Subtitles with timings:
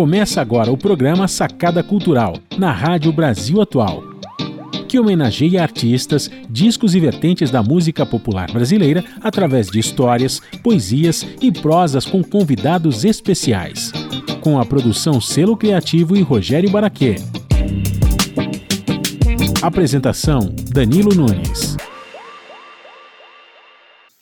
[0.00, 4.02] Começa agora o programa Sacada Cultural, na Rádio Brasil Atual,
[4.88, 11.52] que homenageia artistas, discos e vertentes da música popular brasileira através de histórias, poesias e
[11.52, 13.92] prosas com convidados especiais.
[14.40, 17.16] Com a produção Selo Criativo e Rogério Baraquê.
[19.60, 21.76] Apresentação: Danilo Nunes.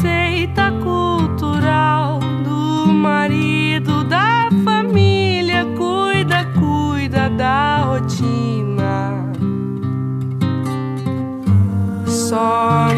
[0.00, 9.30] receita cultural do marido da família cuida, cuida da rotina.
[12.06, 12.88] Só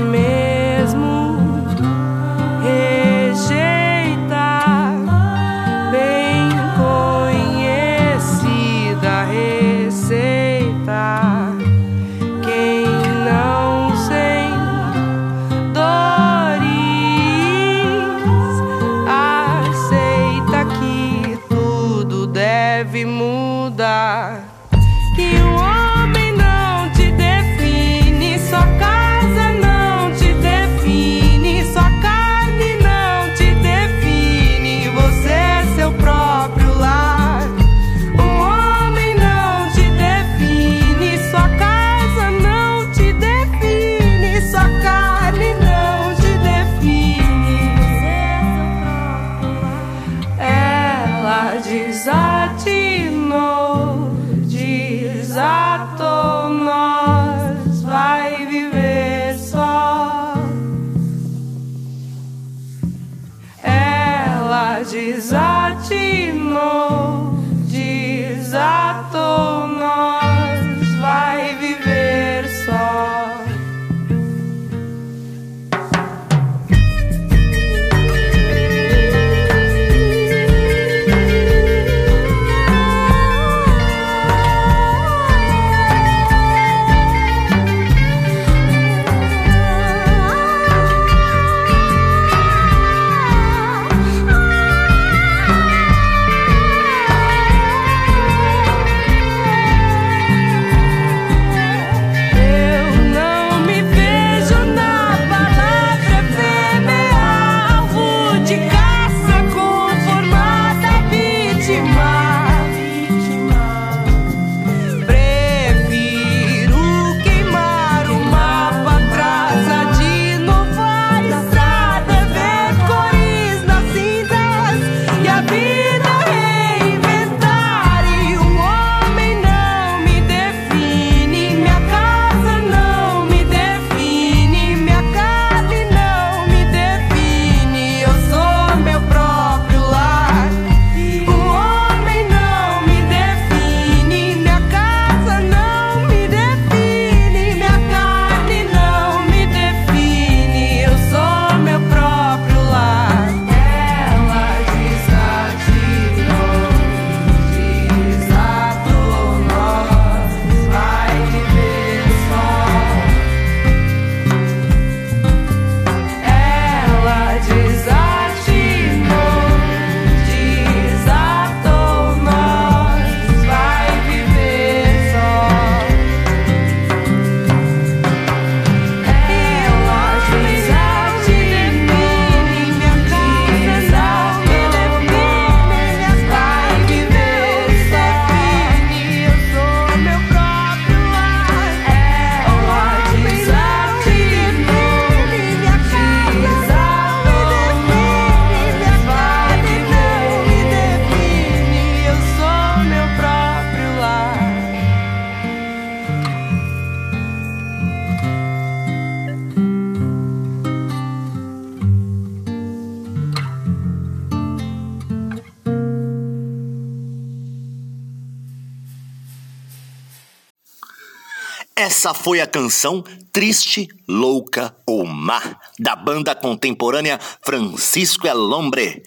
[222.03, 225.41] Essa foi a canção Triste, Louca ou Má,
[225.79, 229.05] da banda contemporânea Francisco El Hombre.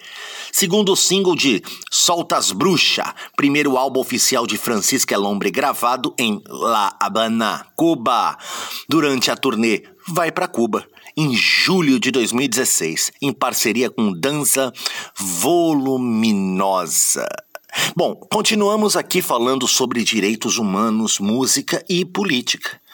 [0.49, 1.61] Segundo o single de
[1.91, 8.37] Soltas Bruxa, primeiro álbum oficial de Francisco El Hombre gravado em La Habana, Cuba.
[8.87, 10.87] Durante a turnê Vai para Cuba,
[11.17, 14.71] em julho de 2016, em parceria com Dança
[15.17, 16.47] Voluminosa.
[17.93, 22.84] Bom, continuamos aqui falando sobre direitos humanos, música e política.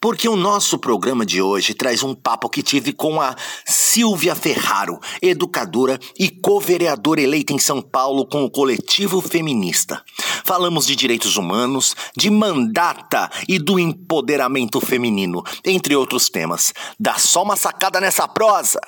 [0.00, 3.34] Porque o nosso programa de hoje traz um papo que tive com a
[3.64, 10.02] Silvia Ferraro, educadora e co-vereadora eleita em São Paulo com o coletivo feminista.
[10.44, 16.74] Falamos de direitos humanos, de mandata e do empoderamento feminino, entre outros temas.
[17.00, 18.80] Dá só uma sacada nessa prosa!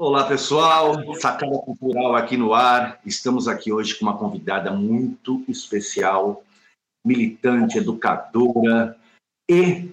[0.00, 0.94] Olá, pessoal.
[1.16, 3.00] Sacada Cultural aqui no ar.
[3.04, 6.44] Estamos aqui hoje com uma convidada muito especial,
[7.04, 8.96] militante, educadora
[9.50, 9.90] e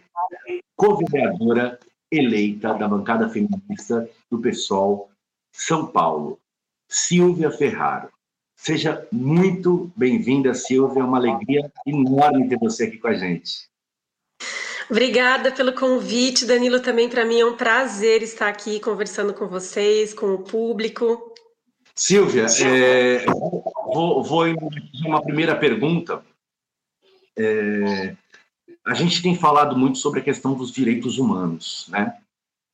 [0.77, 1.79] co-vereadora
[2.11, 5.09] eleita da bancada feminista do PSOL
[5.51, 6.39] São Paulo,
[6.87, 8.11] Silvia Ferraro.
[8.55, 11.01] Seja muito bem-vinda, Silvia.
[11.01, 13.67] É uma alegria enorme ter você aqui com a gente.
[14.89, 16.79] Obrigada pelo convite, Danilo.
[16.79, 21.33] Também para mim é um prazer estar aqui conversando com vocês, com o público.
[21.95, 26.21] Silvia, é, vou, vou fazer uma primeira pergunta.
[27.37, 28.15] É,
[28.85, 32.17] a gente tem falado muito sobre a questão dos direitos humanos, né?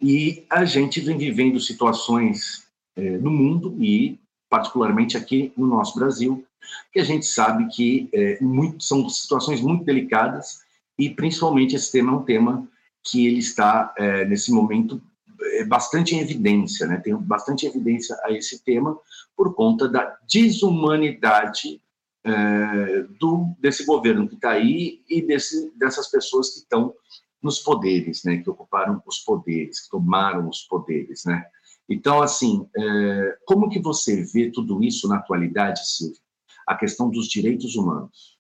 [0.02, 4.20] E a gente vem vivendo situações é, no mundo e
[4.50, 6.46] particularmente aqui no nosso Brasil,
[6.92, 10.61] que a gente sabe que é, muito, são situações muito delicadas
[11.02, 12.70] e principalmente esse tema é um tema
[13.04, 15.02] que ele está, é, nesse momento,
[15.42, 16.98] é, bastante em evidência, né?
[16.98, 18.96] tem bastante evidência a esse tema
[19.36, 21.82] por conta da desumanidade
[22.24, 26.94] é, do, desse governo que está aí e desse, dessas pessoas que estão
[27.42, 28.38] nos poderes, né?
[28.38, 31.24] que ocuparam os poderes, que tomaram os poderes.
[31.26, 31.44] Né?
[31.90, 36.22] Então, assim, é, como que você vê tudo isso na atualidade, Silvia?
[36.68, 38.40] A questão dos direitos humanos.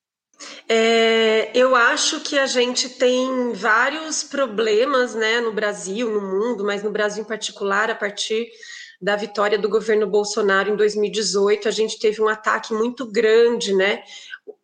[0.67, 6.83] É, eu acho que a gente tem vários problemas né, no Brasil, no mundo, mas
[6.83, 8.49] no Brasil em particular, a partir
[9.01, 14.03] da vitória do governo Bolsonaro em 2018, a gente teve um ataque muito grande, né?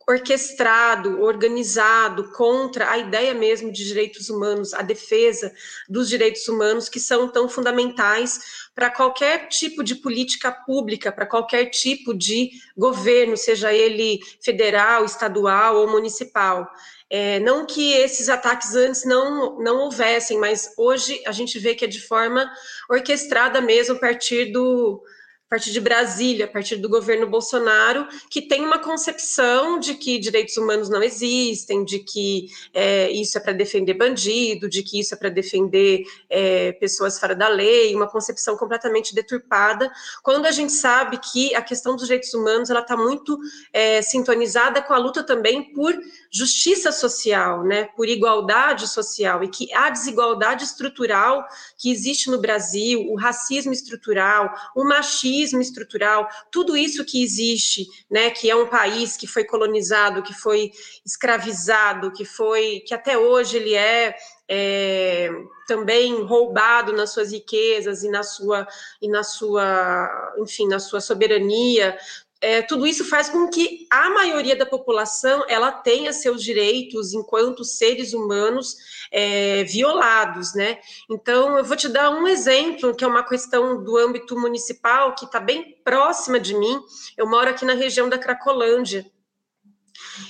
[0.07, 5.51] orquestrado, organizado contra a ideia mesmo de direitos humanos, a defesa
[5.89, 11.65] dos direitos humanos, que são tão fundamentais para qualquer tipo de política pública, para qualquer
[11.71, 16.69] tipo de governo, seja ele federal, estadual ou municipal.
[17.09, 21.85] É, não que esses ataques antes não, não houvessem, mas hoje a gente vê que
[21.85, 22.47] é de forma
[22.87, 25.01] orquestrada mesmo a partir do,
[25.47, 30.19] a partir de Brasília, a partir do governo Bolsonaro, que tem uma concepção de que
[30.19, 35.13] direitos humanos não existem, de que é, isso é para defender bandido, de que isso
[35.13, 39.89] é para defender é, pessoas fora da lei, uma concepção completamente deturpada,
[40.21, 43.39] quando a gente sabe que a questão dos direitos humanos ela está muito
[43.71, 45.97] é, sintonizada com a luta também por
[46.29, 53.07] justiça social, né, por igualdade social, e que a desigualdade estrutural que existe no Brasil,
[53.09, 58.67] o racismo estrutural, o machismo, racismo estrutural, tudo isso que existe, né, que é um
[58.67, 60.71] país que foi colonizado, que foi
[61.05, 64.15] escravizado, que foi, que até hoje ele é,
[64.49, 65.29] é
[65.67, 68.67] também roubado nas suas riquezas e na sua
[69.01, 71.97] e na sua, enfim, na sua soberania,
[72.39, 77.63] é, tudo isso faz com que a maioria da população ela tenha seus direitos enquanto
[77.63, 78.75] seres humanos
[79.11, 80.79] é, violados, né?
[81.09, 85.25] Então eu vou te dar um exemplo que é uma questão do âmbito municipal que
[85.25, 86.79] está bem próxima de mim.
[87.17, 89.05] Eu moro aqui na região da Cracolândia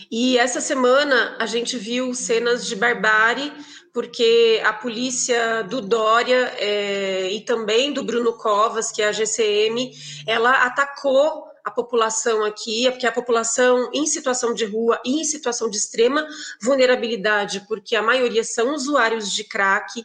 [0.10, 3.52] e essa semana a gente viu cenas de barbárie
[3.94, 9.92] porque a polícia do Dória é, e também do Bruno Covas, que é a GCM,
[10.28, 15.70] ela atacou a população aqui, porque a população em situação de rua e em situação
[15.70, 16.26] de extrema
[16.62, 20.02] vulnerabilidade, porque a maioria são usuários de crack.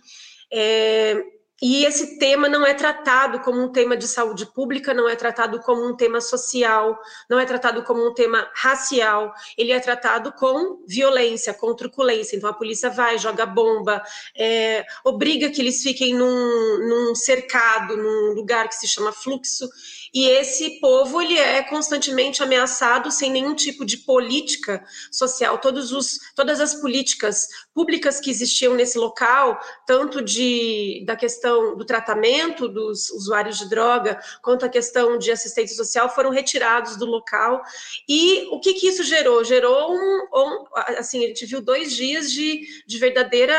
[0.53, 1.23] É,
[1.63, 5.61] e esse tema não é tratado como um tema de saúde pública, não é tratado
[5.61, 6.99] como um tema social,
[7.31, 12.35] não é tratado como um tema racial, ele é tratado com violência, com truculência.
[12.35, 14.03] Então a polícia vai, joga bomba,
[14.37, 19.69] é, obriga que eles fiquem num, num cercado, num lugar que se chama fluxo,
[20.15, 25.59] e esse povo ele é constantemente ameaçado sem nenhum tipo de política social.
[25.59, 31.85] Todos os, todas as políticas públicas que existiam nesse local, tanto de, da questão do
[31.85, 37.63] tratamento dos usuários de droga, quanto a questão de assistência social, foram retirados do local.
[38.09, 39.43] E o que, que isso gerou?
[39.45, 40.65] Gerou um, um
[40.99, 43.55] assim, a gente viu dois dias de, de verdadeira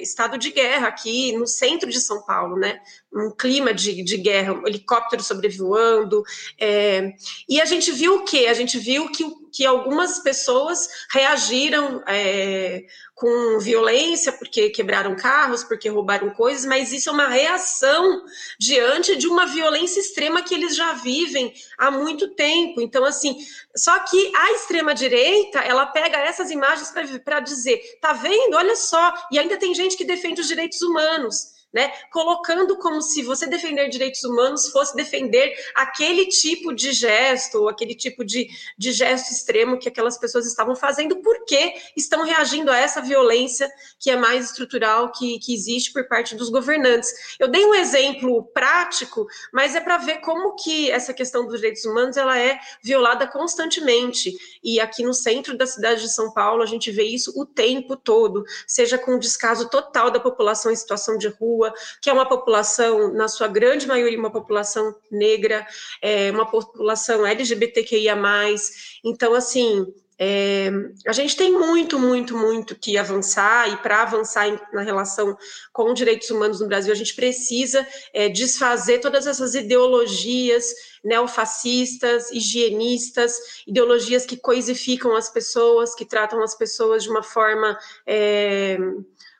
[0.00, 2.80] estado de guerra aqui no centro de São Paulo, né?
[3.12, 6.22] Um clima de, de guerra, um helicóptero sobrevoando.
[6.60, 7.12] É,
[7.48, 8.46] e a gente viu o quê?
[8.48, 12.84] A gente viu que, que algumas pessoas reagiram é,
[13.14, 18.22] com violência, porque quebraram carros, porque roubaram coisas, mas isso é uma reação
[18.58, 22.80] diante de uma violência extrema que eles já vivem há muito tempo.
[22.80, 23.36] Então, assim,
[23.74, 26.92] só que a extrema-direita, ela pega essas imagens
[27.24, 28.56] para dizer, tá vendo?
[28.56, 31.92] Olha só, e ainda tem gente que defende os direitos humanos né?
[32.10, 37.94] Colocando como se você defender direitos humanos fosse defender aquele tipo de gesto, ou aquele
[37.94, 43.02] tipo de, de gesto extremo que aquelas pessoas estavam fazendo, porque estão reagindo a essa
[43.02, 47.36] violência que é mais estrutural que, que existe por parte dos governantes.
[47.38, 51.84] Eu dei um exemplo prático, mas é para ver como que essa questão dos direitos
[51.84, 54.34] humanos ela é violada constantemente.
[54.64, 57.96] E aqui no centro da cidade de São Paulo, a gente vê isso o tempo
[57.96, 62.12] todo, seja com o descaso total da população em situação de rua, rua, que é
[62.12, 65.66] uma população, na sua grande maioria, uma população negra,
[66.02, 68.16] é, uma população LGBTQIA.
[69.04, 69.86] Então, assim,
[70.18, 70.70] é,
[71.06, 75.36] a gente tem muito, muito, muito que avançar, e para avançar em, na relação
[75.72, 80.64] com direitos humanos no Brasil, a gente precisa é, desfazer todas essas ideologias
[81.04, 87.78] neofascistas, higienistas, ideologias que coisificam as pessoas, que tratam as pessoas de uma forma.
[88.06, 88.78] É,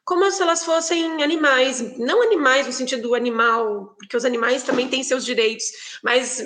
[0.07, 5.03] como se elas fossem animais, não animais no sentido animal, porque os animais também têm
[5.03, 6.41] seus direitos, mas,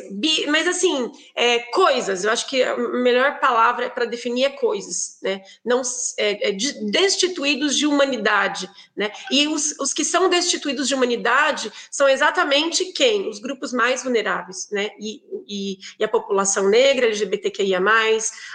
[0.49, 5.43] mas assim, é, coisas, eu acho que a melhor palavra para definir é coisas, né?
[5.62, 5.83] Não,
[6.17, 6.52] é, é,
[6.90, 9.12] destituídos de humanidade, né?
[9.31, 13.29] E os, os que são destituídos de humanidade são exatamente quem?
[13.29, 14.90] Os grupos mais vulneráveis, né?
[14.99, 17.81] E, e, e a população negra, LGBTQIA+,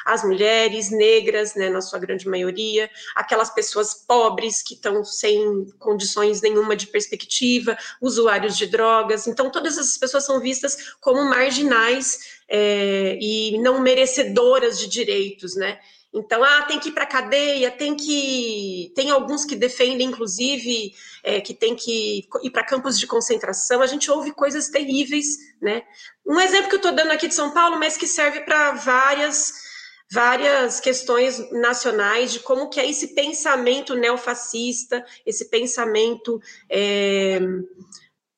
[0.04, 6.42] as mulheres negras, né, na sua grande maioria, aquelas pessoas pobres que estão sem condições
[6.42, 9.28] nenhuma de perspectiva, usuários de drogas.
[9.28, 15.80] Então, todas essas pessoas são vistas como marginais é, e não merecedoras de direitos, né?
[16.16, 18.94] Então, ah, tem que ir para a cadeia, tem que.
[18.96, 23.82] Tem alguns que defendem, inclusive, é, que tem que ir para campos de concentração.
[23.82, 25.84] A gente ouve coisas terríveis, né?
[26.26, 29.65] Um exemplo que eu estou dando aqui de São Paulo, mas que serve para várias
[30.12, 37.40] várias questões nacionais de como que é esse pensamento neofascista, esse pensamento é,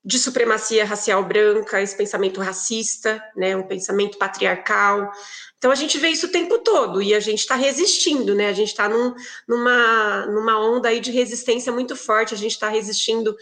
[0.03, 5.11] de supremacia racial branca, esse pensamento racista, né, um pensamento patriarcal.
[5.57, 8.47] Então a gente vê isso o tempo todo e a gente está resistindo, né?
[8.47, 9.13] A gente está num,
[9.47, 12.33] numa, numa onda aí de resistência muito forte.
[12.33, 13.35] A gente está resistindo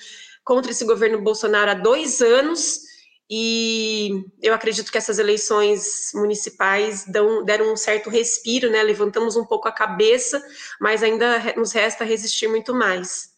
[0.43, 2.94] contra esse governo Bolsonaro há dois anos
[3.29, 8.83] e eu acredito que essas eleições municipais dão, deram um certo respiro, né?
[8.83, 10.43] Levantamos um pouco a cabeça,
[10.79, 13.33] mas ainda nos resta resistir muito mais.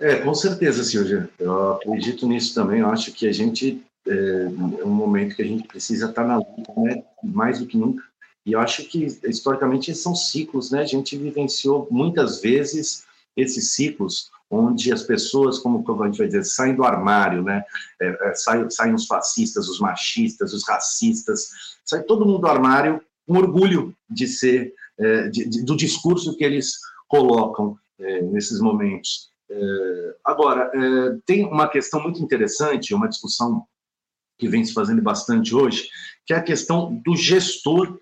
[0.00, 1.30] É, com certeza, Silvia.
[1.38, 2.80] Eu acredito nisso também.
[2.80, 6.36] Eu acho que a gente é, é um momento que a gente precisa estar na
[6.36, 7.02] luta, né?
[7.22, 8.02] Mais do que nunca.
[8.44, 10.80] E eu acho que historicamente são ciclos, né?
[10.80, 13.04] A gente vivenciou muitas vezes
[13.36, 17.64] esses ciclos onde as pessoas, como a gente vai dizer, saem do armário, né?
[18.00, 21.48] É, é, saem, saem os fascistas, os machistas, os racistas,
[21.84, 26.44] sai todo mundo do armário com orgulho de ser, é, de, de, do discurso que
[26.44, 26.74] eles
[27.08, 29.30] colocam é, nesses momentos.
[29.50, 33.66] É, agora, é, tem uma questão muito interessante, uma discussão
[34.38, 35.88] que vem se fazendo bastante hoje,
[36.26, 37.98] que é a questão do gestor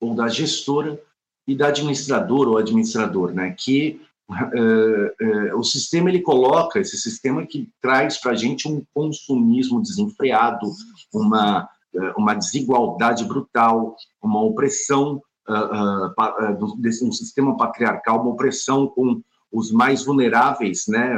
[0.00, 1.00] ou da gestora
[1.46, 3.54] e da administradora ou administrador, né?
[3.56, 4.00] Que
[4.30, 9.82] é, é, o sistema ele coloca esse sistema que traz para a gente um consumismo
[9.82, 10.70] desenfreado,
[11.12, 19.22] uma é, uma desigualdade brutal, uma opressão uh, desse um sistema patriarcal, uma opressão com
[19.52, 21.16] os mais vulneráveis, né,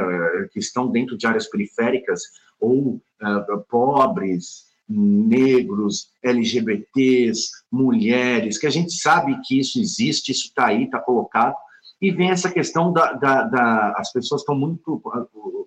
[0.51, 2.21] que estão dentro de áreas periféricas
[2.59, 10.67] ou uh, pobres, negros, LGBTs, mulheres, que a gente sabe que isso existe, isso está
[10.67, 11.55] aí, está colocado,
[12.01, 15.01] e vem essa questão da, da, da, as pessoas estão muito,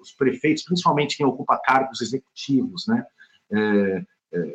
[0.00, 3.04] os prefeitos, principalmente quem ocupa cargos executivos, né?
[3.52, 4.54] É, é,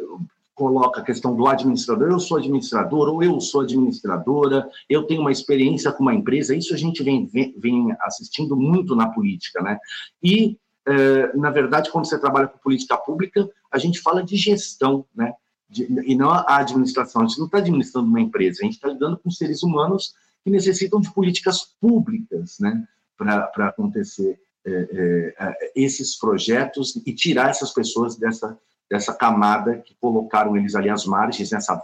[0.53, 5.32] coloca a questão do administrador, eu sou administrador ou eu sou administradora, eu tenho uma
[5.32, 9.77] experiência com uma empresa, isso a gente vem, vem, assistindo muito na política, né?
[10.24, 15.05] E é, na verdade, quando você trabalha com política pública, a gente fala de gestão,
[15.13, 15.34] né?
[15.70, 17.24] De, e não a administração.
[17.24, 20.13] A gente não está administrando uma empresa, a gente está lidando com seres humanos
[20.46, 22.88] que necessitam de políticas públicas, né?
[23.18, 30.56] Para acontecer é, é, esses projetos e tirar essas pessoas dessa dessa camada que colocaram
[30.56, 31.75] eles ali às margens, nessa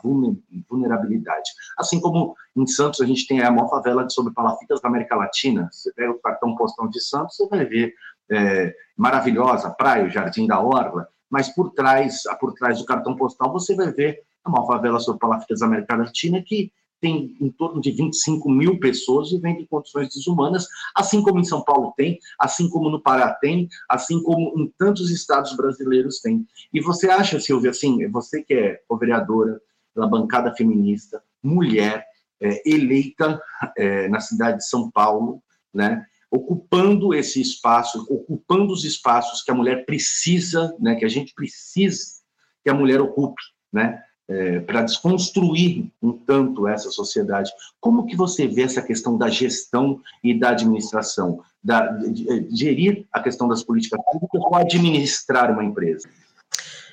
[0.69, 1.49] vulnerabilidade.
[1.75, 5.67] Assim como em Santos a gente tem a maior favela sobre palafitas da América Latina,
[5.71, 7.95] você pega o cartão postal de Santos, você vai ver
[8.29, 13.51] é, maravilhosa praia, o Jardim da Orla, mas por trás, por trás do cartão postal
[13.51, 17.81] você vai ver a maior favela sobre palafitas da América Latina que tem em torno
[17.81, 22.69] de 25 mil pessoas vivendo em condições desumanas, assim como em São Paulo tem, assim
[22.69, 26.45] como no Pará tem, assim como em tantos estados brasileiros tem.
[26.71, 29.59] E você acha, Silvia, assim, você que é vereadora
[29.95, 32.05] da bancada feminista, mulher,
[32.39, 33.41] é, eleita
[33.77, 35.41] é, na cidade de São Paulo,
[35.73, 41.33] né, ocupando esse espaço, ocupando os espaços que a mulher precisa, né, que a gente
[41.33, 42.21] precisa
[42.63, 43.41] que a mulher ocupe,
[43.71, 47.51] né, é, para desconstruir um tanto essa sociedade.
[47.81, 53.05] Como que você vê essa questão da gestão e da administração, da, de, de, gerir
[53.11, 56.09] a questão das políticas públicas ou administrar uma empresa?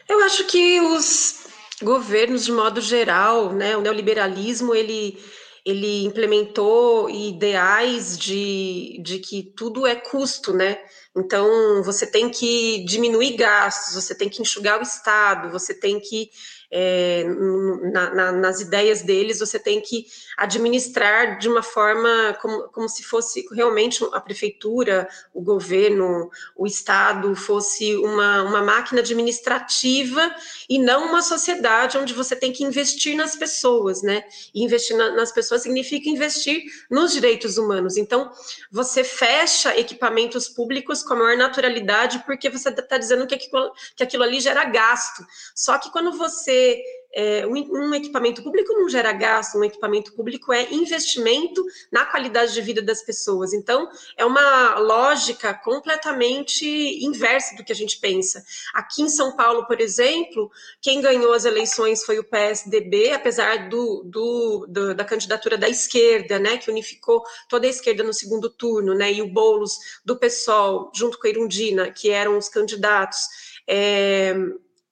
[0.09, 1.47] Eu acho que os
[1.81, 5.17] governos, de modo geral, né, o neoliberalismo, ele
[5.67, 10.79] ele implementou ideais de, de que tudo é custo, né?
[11.15, 16.31] Então, você tem que diminuir gastos, você tem que enxugar o Estado, você tem que
[16.71, 17.25] é,
[17.93, 20.07] na, na, nas ideias deles, você tem que
[20.37, 27.35] administrar de uma forma como, como se fosse realmente a prefeitura, o governo, o Estado
[27.35, 30.35] fosse uma, uma máquina administrativa
[30.69, 34.25] e não uma sociedade onde você tem que investir nas pessoas, né?
[34.55, 37.97] E investir na, nas pessoas significa investir nos direitos humanos.
[37.97, 38.31] Então,
[38.71, 44.03] você fecha equipamentos públicos com a maior naturalidade porque você está dizendo que aquilo, que
[44.03, 45.27] aquilo ali gera gasto.
[45.55, 46.58] Só que quando você
[47.13, 52.61] é, um, equipamento público não gera gasto, um equipamento público é investimento na qualidade de
[52.61, 53.53] vida das pessoas.
[53.53, 56.65] Então, é uma lógica completamente
[57.05, 58.45] inversa do que a gente pensa.
[58.75, 64.03] Aqui em São Paulo, por exemplo, quem ganhou as eleições foi o PSDB, apesar do,
[64.05, 68.95] do, do da candidatura da esquerda, né, que unificou toda a esquerda no segundo turno,
[68.95, 73.19] né, e o Boulos do PSOL, junto com a Irundina, que eram os candidatos.
[73.67, 74.35] É,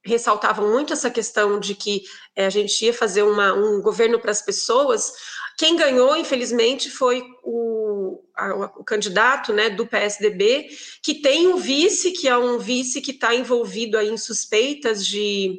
[0.06, 2.02] ressaltavam muito essa questão de que
[2.34, 5.12] é, a gente ia fazer uma, um governo para as pessoas.
[5.58, 10.68] Quem ganhou, infelizmente, foi o, a, o candidato né, do PSDB,
[11.02, 15.56] que tem um vice, que é um vice que está envolvido aí em suspeitas de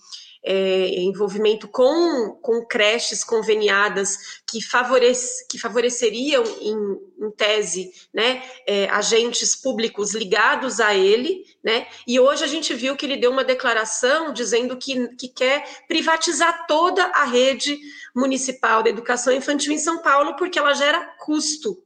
[0.50, 8.90] é, envolvimento com, com creches conveniadas que, favorece, que favoreceriam, em, em tese, né, é,
[8.90, 13.44] agentes públicos ligados a ele, né, e hoje a gente viu que ele deu uma
[13.44, 17.78] declaração dizendo que, que quer privatizar toda a rede
[18.16, 21.78] municipal da educação infantil em São Paulo, porque ela gera custo.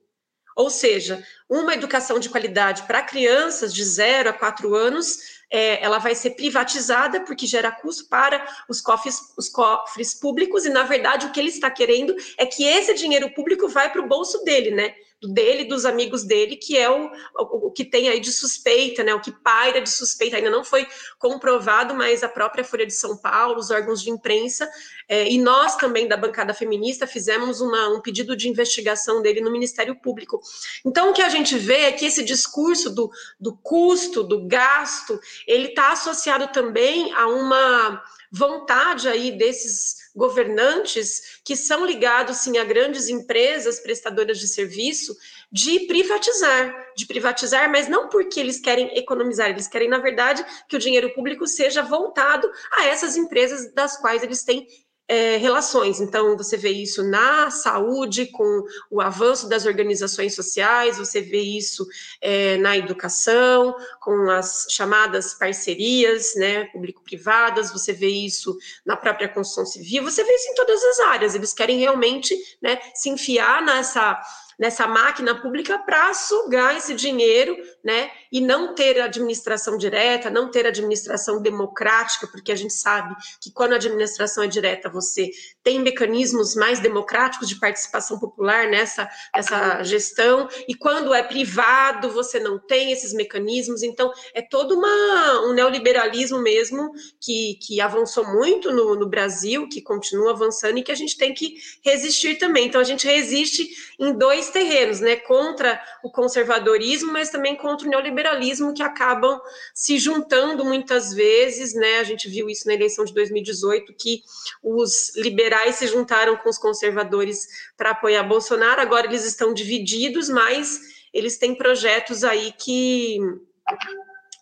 [0.56, 6.00] Ou seja, uma educação de qualidade para crianças de 0 a 4 anos é, ela
[6.00, 11.26] vai ser privatizada porque gera custo para os cofres, os cofres públicos, e na verdade
[11.26, 14.72] o que ele está querendo é que esse dinheiro público vai para o bolso dele,
[14.72, 14.96] né?
[15.22, 19.14] Dele, dos amigos dele, que é o, o, o, que tem aí de suspeita, né?
[19.14, 20.88] O que paira de suspeita, ainda não foi
[21.20, 24.70] comprovado, mas a própria Folha de São Paulo, os órgãos de imprensa,
[25.08, 29.52] é, e nós também da bancada feminista fizemos uma, um pedido de investigação dele no
[29.52, 30.42] Ministério Público.
[30.84, 35.20] Então, o que a gente vê é que esse discurso do, do custo, do gasto,
[35.46, 42.64] ele está associado também a uma vontade aí desses governantes que são ligados sim a
[42.64, 45.16] grandes empresas prestadoras de serviço
[45.52, 50.76] de privatizar, de privatizar, mas não porque eles querem economizar, eles querem na verdade que
[50.76, 54.68] o dinheiro público seja voltado a essas empresas das quais eles têm
[55.12, 56.00] é, relações.
[56.00, 61.86] Então, você vê isso na saúde, com o avanço das organizações sociais, você vê isso
[62.22, 69.66] é, na educação, com as chamadas parcerias né, público-privadas, você vê isso na própria construção
[69.66, 71.36] civil, você vê isso em todas as áreas.
[71.36, 74.18] Eles querem realmente né, se enfiar nessa
[74.62, 78.12] nessa máquina pública para sugar esse dinheiro, né?
[78.32, 83.74] E não ter administração direta, não ter administração democrática, porque a gente sabe que quando
[83.74, 85.32] a administração é direta, você
[85.64, 92.40] tem mecanismos mais democráticos de participação popular nessa, nessa gestão, e quando é privado, você
[92.40, 93.82] não tem esses mecanismos.
[93.82, 99.82] Então, é todo uma, um neoliberalismo mesmo que, que avançou muito no, no Brasil, que
[99.82, 102.68] continua avançando e que a gente tem que resistir também.
[102.68, 103.68] Então, a gente resiste
[104.00, 105.16] em dois terrenos, né?
[105.16, 109.40] Contra o conservadorismo, mas também contra o neoliberalismo, que acabam
[109.74, 112.00] se juntando muitas vezes, né?
[112.00, 114.22] A gente viu isso na eleição de 2018, que
[114.64, 120.80] os liberais se juntaram com os conservadores para apoiar Bolsonaro, agora eles estão divididos, mas
[121.14, 123.18] eles têm projetos aí que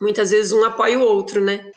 [0.02, 1.72] muitas vezes um apoia o outro, né?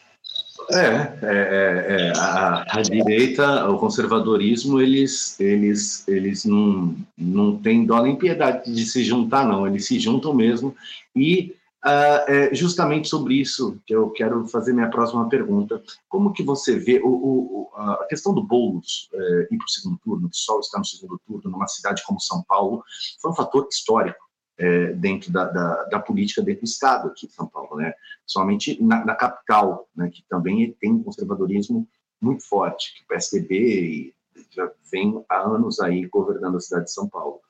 [0.70, 7.84] É, é, é, é a, a, direita, o conservadorismo, eles, eles, eles não, não têm
[7.84, 10.74] dó nem piedade de se juntar, não, eles se juntam mesmo.
[11.14, 15.82] E uh, é justamente sobre isso que eu quero fazer minha próxima pergunta.
[16.08, 19.98] Como que você vê o, o a questão do Boulos é, ir para o segundo
[20.04, 22.84] turno, o Sol está no segundo turno, numa cidade como São Paulo,
[23.20, 24.31] foi um fator histórico
[24.62, 27.92] é, dentro da, da, da, política dentro do Estado aqui de São Paulo, né?
[28.24, 31.88] Somente na, na capital, né, que também tem um conservadorismo
[32.20, 34.14] muito forte, que o PSDB
[34.50, 37.40] já vem há anos aí governando a cidade de São Paulo.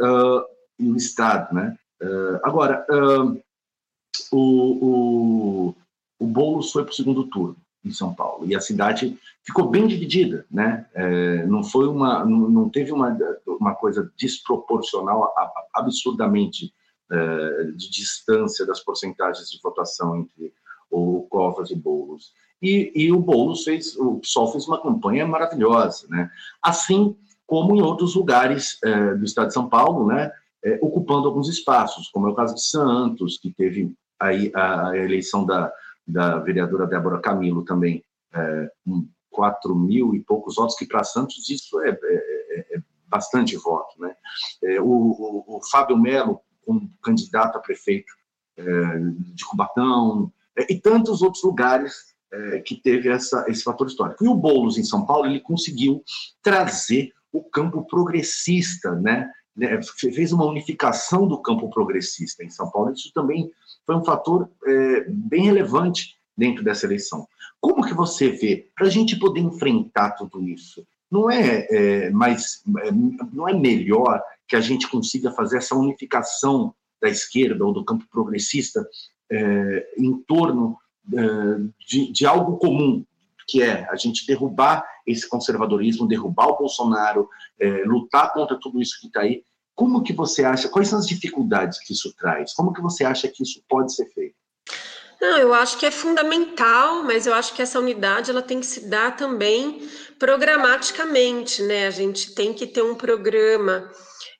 [0.00, 0.44] Uh,
[0.78, 1.76] e o Estado, né?
[2.00, 3.42] Uh, agora, uh,
[4.30, 5.74] o, o,
[6.20, 9.86] o Boulos foi para o segundo turno em São Paulo e a cidade ficou bem
[9.86, 10.86] dividida, né?
[10.94, 13.16] É, não foi uma, não, teve uma,
[13.46, 15.32] uma coisa desproporcional,
[15.74, 16.72] absurdamente
[17.10, 20.52] é, de distância das porcentagens de votação entre
[20.90, 22.32] o Covas e Boulos.
[22.62, 26.30] E, e o Boulos fez, o PSOL fez uma campanha maravilhosa, né?
[26.62, 27.16] Assim
[27.46, 30.30] como em outros lugares é, do Estado de São Paulo, né?
[30.62, 35.46] É, ocupando alguns espaços, como é o caso de Santos, que teve aí a eleição
[35.46, 35.72] da
[36.10, 41.48] da vereadora Débora Camilo também, é, com 4 mil e poucos votos, que para Santos
[41.48, 44.00] isso é, é, é, é bastante voto.
[44.00, 44.14] Né?
[44.64, 48.12] É, o, o, o, Fábio Melo, como candidato a prefeito
[48.56, 48.62] é,
[49.34, 50.32] de Cubatão,
[50.68, 52.10] e tantos outros lugares
[52.64, 54.24] que teve essa, esse fator histórico.
[54.24, 56.00] E o Boulos, em São Paulo, ele conseguiu
[56.40, 59.28] trazer o campo progressista, né
[59.98, 62.92] fez uma unificação do campo progressista em São Paulo.
[62.92, 63.50] Isso também
[63.86, 67.26] foi um fator é, bem relevante dentro dessa eleição.
[67.60, 72.62] Como que você vê, para a gente poder enfrentar tudo isso, não é, é mais,
[72.84, 72.90] é,
[73.32, 78.06] não é melhor que a gente consiga fazer essa unificação da esquerda ou do campo
[78.10, 78.86] progressista
[79.30, 80.76] é, em torno
[81.12, 81.22] é,
[81.86, 83.04] de, de algo comum,
[83.46, 88.98] que é a gente derrubar esse conservadorismo, derrubar o Bolsonaro, é, lutar contra tudo isso
[89.00, 89.42] que está aí
[89.80, 92.52] como que você acha, quais são as dificuldades que isso traz?
[92.52, 94.34] Como que você acha que isso pode ser feito?
[95.18, 98.66] Não, eu acho que é fundamental, mas eu acho que essa unidade ela tem que
[98.66, 99.88] se dar também
[100.18, 101.86] programaticamente, né?
[101.86, 103.90] A gente tem que ter um programa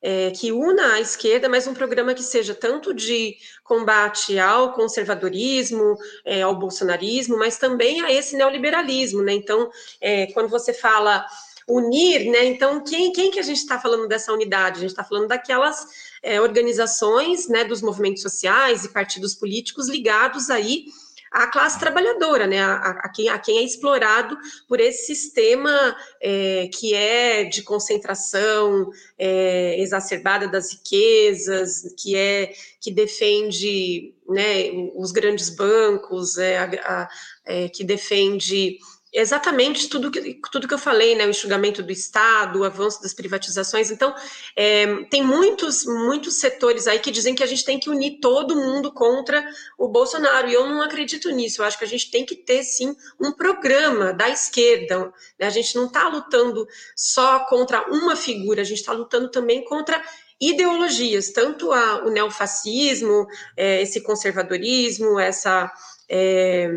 [0.03, 5.96] é, que una a esquerda, mas um programa que seja tanto de combate ao conservadorismo,
[6.22, 9.33] é, ao bolsonarismo, mas também a esse neoliberalismo, né?
[9.33, 9.70] Então,
[10.03, 11.24] é, quando você fala
[11.70, 12.44] unir, né?
[12.44, 14.78] Então, quem, quem que a gente está falando dessa unidade?
[14.78, 15.87] A gente está falando daquelas
[16.22, 20.87] é, organizações, né, dos movimentos sociais e partidos políticos ligados aí
[21.30, 26.68] à classe trabalhadora, né, a, a, quem, a quem é explorado por esse sistema é,
[26.74, 35.50] que é de concentração é, exacerbada das riquezas, que é que defende, né, os grandes
[35.50, 37.09] bancos, é, a,
[37.44, 38.78] é, que defende
[39.12, 41.27] exatamente tudo que, tudo que eu falei, né?
[41.27, 43.90] O enxugamento do Estado, o avanço das privatizações.
[43.90, 44.14] Então,
[44.57, 48.55] é, tem muitos, muitos setores aí que dizem que a gente tem que unir todo
[48.55, 49.44] mundo contra
[49.77, 50.49] o Bolsonaro.
[50.49, 51.61] E eu não acredito nisso.
[51.61, 55.12] Eu acho que a gente tem que ter, sim, um programa da esquerda.
[55.38, 55.46] Né?
[55.46, 60.01] A gente não está lutando só contra uma figura, a gente está lutando também contra
[60.40, 65.70] ideologias, tanto a, o neofascismo, é, esse conservadorismo, essa,
[66.09, 66.70] é,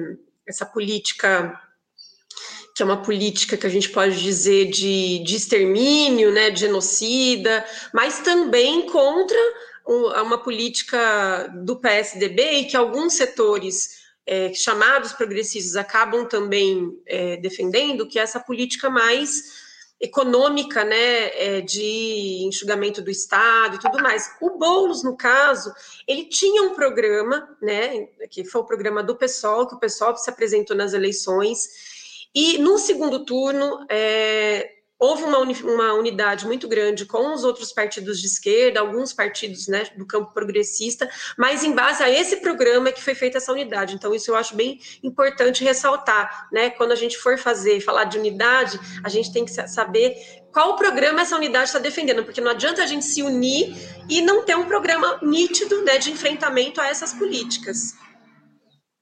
[0.46, 1.58] essa política
[2.74, 7.64] que é uma política que a gente pode dizer de, de extermínio, né, de genocida,
[7.94, 9.38] mas também contra
[9.86, 18.08] uma política do PSDB e que alguns setores é, chamados progressistas acabam também é, defendendo,
[18.08, 19.62] que é essa política mais
[20.00, 24.32] econômica, né, é, de enxugamento do Estado e tudo mais.
[24.42, 25.74] O Boulos, no caso,
[26.08, 30.30] ele tinha um programa, né, que foi o programa do PSOL, que o PSOL se
[30.30, 31.92] apresentou nas eleições,
[32.34, 34.69] e no segundo turno, é,
[35.04, 39.84] houve uma, uma, unidade muito grande com os outros partidos de esquerda, alguns partidos né,
[39.98, 43.96] do campo progressista, mas em base a esse programa que foi feita essa unidade.
[43.96, 46.48] Então, isso eu acho bem importante ressaltar.
[46.54, 46.69] Né?
[46.69, 50.15] Quando a gente for fazer, falar de unidade, a gente tem que saber
[50.54, 53.76] qual programa essa unidade está defendendo, porque não adianta a gente se unir
[54.10, 57.93] e não ter um programa nítido né, de enfrentamento a essas políticas.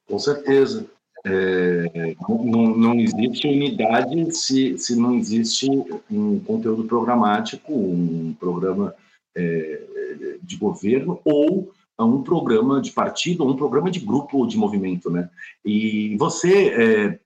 [0.07, 0.89] Com certeza.
[1.23, 5.69] É, não, não, existe unidade se, se não existe
[6.09, 8.95] um conteúdo programático, um programa
[9.35, 9.83] é,
[10.41, 15.29] de governo ou um programa de partido, um programa de grupo ou de movimento, né?
[15.63, 17.19] E você, é,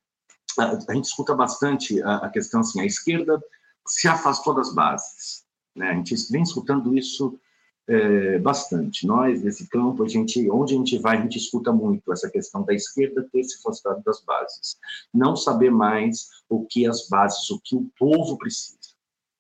[0.60, 3.42] a, a, gente escuta bastante a, a, questão assim, a esquerda
[3.88, 5.44] se afastou das bases,
[5.76, 5.92] né?
[5.92, 7.40] A gente vem escutando isso
[7.88, 9.06] é, bastante.
[9.06, 12.64] Nós, nesse campo, a gente, onde a gente vai, a gente escuta muito essa questão
[12.64, 14.78] da esquerda ter se afastado das bases,
[15.14, 18.78] não saber mais o que as bases, o que o povo precisa.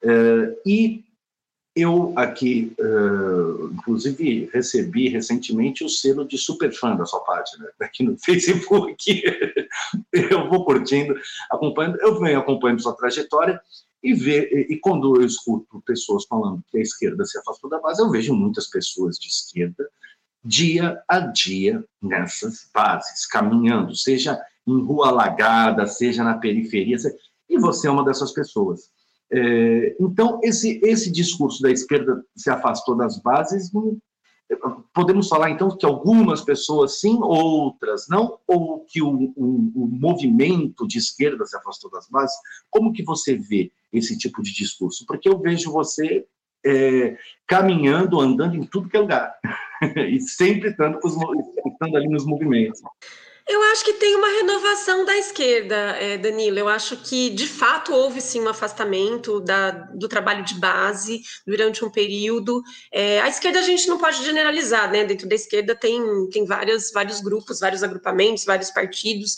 [0.03, 1.03] É, e
[1.75, 8.15] eu aqui, uh, inclusive, recebi recentemente o selo de superfã da sua página, aqui no
[8.23, 9.21] Facebook.
[10.13, 11.13] eu vou curtindo,
[11.51, 13.59] acompanhando, eu venho acompanhando sua trajetória
[14.05, 18.01] e, ver, e, quando eu escuto pessoas falando que a esquerda se afastou da base,
[18.01, 19.89] eu vejo muitas pessoas de esquerda
[20.43, 26.97] dia a dia nessas bases, caminhando, seja em rua alagada, seja na periferia,
[27.49, 28.91] e você é uma dessas pessoas.
[29.31, 33.71] É, então, esse, esse discurso da esquerda se afastou das bases,
[34.93, 40.87] podemos falar então que algumas pessoas sim, outras não, ou que o, o, o, movimento
[40.87, 42.35] de esquerda se afastou das bases?
[42.69, 45.05] Como que você vê esse tipo de discurso?
[45.07, 46.25] Porque eu vejo você
[46.65, 49.35] é, caminhando, andando em tudo que é lugar,
[50.09, 52.81] e sempre estando, estando ali nos movimentos.
[53.47, 56.57] Eu acho que tem uma renovação da esquerda, é, Danilo.
[56.57, 61.85] Eu acho que, de fato, houve sim um afastamento da, do trabalho de base durante
[61.85, 62.63] um período.
[62.91, 65.03] É, a esquerda a gente não pode generalizar, né?
[65.03, 69.35] Dentro da esquerda tem, tem várias, vários grupos, vários agrupamentos, vários partidos.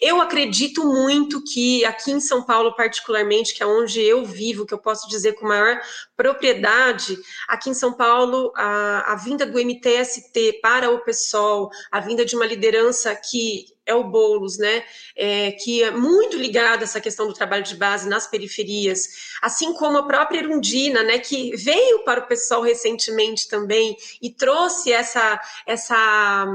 [0.00, 4.72] Eu acredito muito que aqui em São Paulo, particularmente, que é onde eu vivo, que
[4.72, 5.78] eu posso dizer com maior
[6.16, 12.24] propriedade, aqui em São Paulo, a, a vinda do MTST para o PSOL, a vinda
[12.24, 13.49] de uma liderança que
[13.90, 14.84] é o Boulos, né,
[15.16, 19.08] é, que é muito ligado a essa questão do trabalho de base nas periferias,
[19.42, 24.92] assim como a própria Erundina, né, que veio para o pessoal recentemente também e trouxe
[24.92, 26.46] essa, essa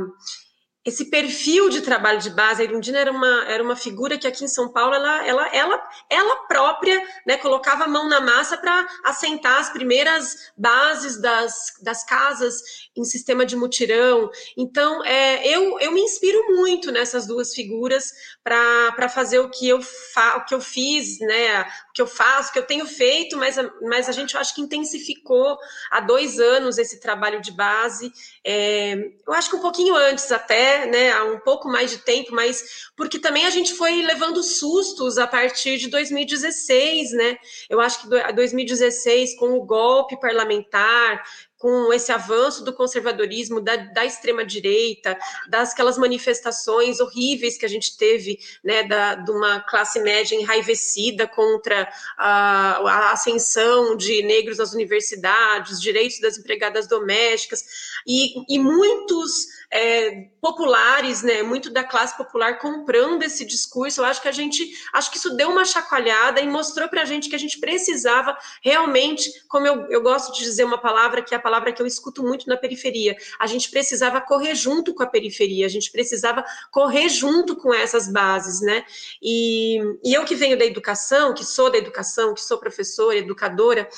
[0.85, 4.45] esse perfil de trabalho de base, a Irundina era uma, era uma figura que aqui
[4.45, 8.87] em São Paulo ela, ela, ela, ela própria né, colocava a mão na massa para
[9.03, 12.61] assentar as primeiras bases das, das casas
[12.95, 14.29] em sistema de mutirão.
[14.55, 18.11] Então, é, eu, eu me inspiro muito nessas duas figuras
[18.43, 22.49] para fazer o que eu, fa, o que eu fiz, né, o que eu faço,
[22.49, 25.57] o que eu tenho feito, mas, mas a gente eu acho que intensificou
[25.89, 28.11] há dois anos esse trabalho de base.
[28.45, 28.93] É,
[29.25, 32.89] eu acho que um pouquinho antes até, né, há um pouco mais de tempo, mas
[32.95, 37.37] porque também a gente foi levando sustos a partir de 2016, né?
[37.69, 41.23] Eu acho que 2016, com o golpe parlamentar,
[41.65, 45.17] com esse avanço do conservadorismo, da, da extrema-direita,
[45.49, 51.27] das aquelas manifestações horríveis que a gente teve, né, da, de uma classe média enraivecida
[51.27, 57.63] contra a, a ascensão de negros às universidades, direitos das empregadas domésticas,
[58.05, 63.99] e, e muitos é, populares, né, muito da classe popular comprando esse discurso.
[63.99, 67.05] Eu acho que a gente, acho que isso deu uma chacoalhada e mostrou para a
[67.05, 71.33] gente que a gente precisava realmente, como eu, eu gosto de dizer uma palavra que
[71.33, 75.03] é a palavra que eu escuto muito na periferia, a gente precisava correr junto com
[75.03, 78.85] a periferia, a gente precisava correr junto com essas bases, né?
[79.21, 83.89] E, e eu que venho da educação, que sou da educação, que sou professora, educadora,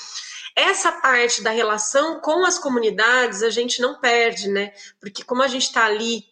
[0.58, 4.74] essa parte da relação com as comunidades a gente não perde, né?
[5.00, 6.26] Porque como a gente está ali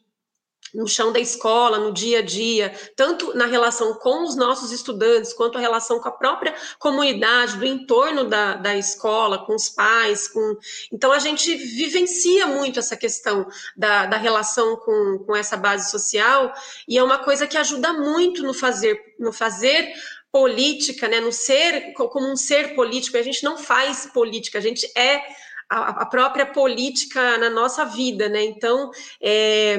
[0.73, 5.31] no chão da escola, no dia a dia, tanto na relação com os nossos estudantes,
[5.31, 10.27] quanto a relação com a própria comunidade, do entorno da, da escola, com os pais,
[10.27, 10.57] com...
[10.91, 16.53] Então a gente vivencia muito essa questão da, da relação com, com essa base social,
[16.88, 19.93] e é uma coisa que ajuda muito no fazer, no fazer
[20.36, 24.86] política, né, no ser como um ser político, a gente não faz política, a gente
[24.93, 25.21] é
[25.69, 28.43] a, a própria política na nossa vida, né?
[28.43, 29.78] Então, é,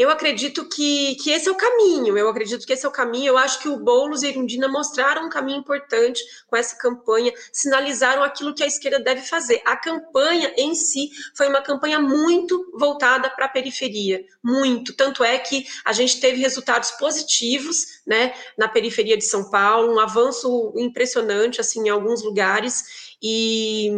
[0.00, 3.26] eu acredito que, que esse é o caminho, eu acredito que esse é o caminho.
[3.26, 7.30] Eu acho que o Boulos e a Irundina mostraram um caminho importante com essa campanha,
[7.52, 9.60] sinalizaram aquilo que a esquerda deve fazer.
[9.62, 14.96] A campanha em si foi uma campanha muito voltada para a periferia, muito.
[14.96, 20.00] Tanto é que a gente teve resultados positivos né, na periferia de São Paulo, um
[20.00, 23.16] avanço impressionante assim, em alguns lugares.
[23.22, 23.90] E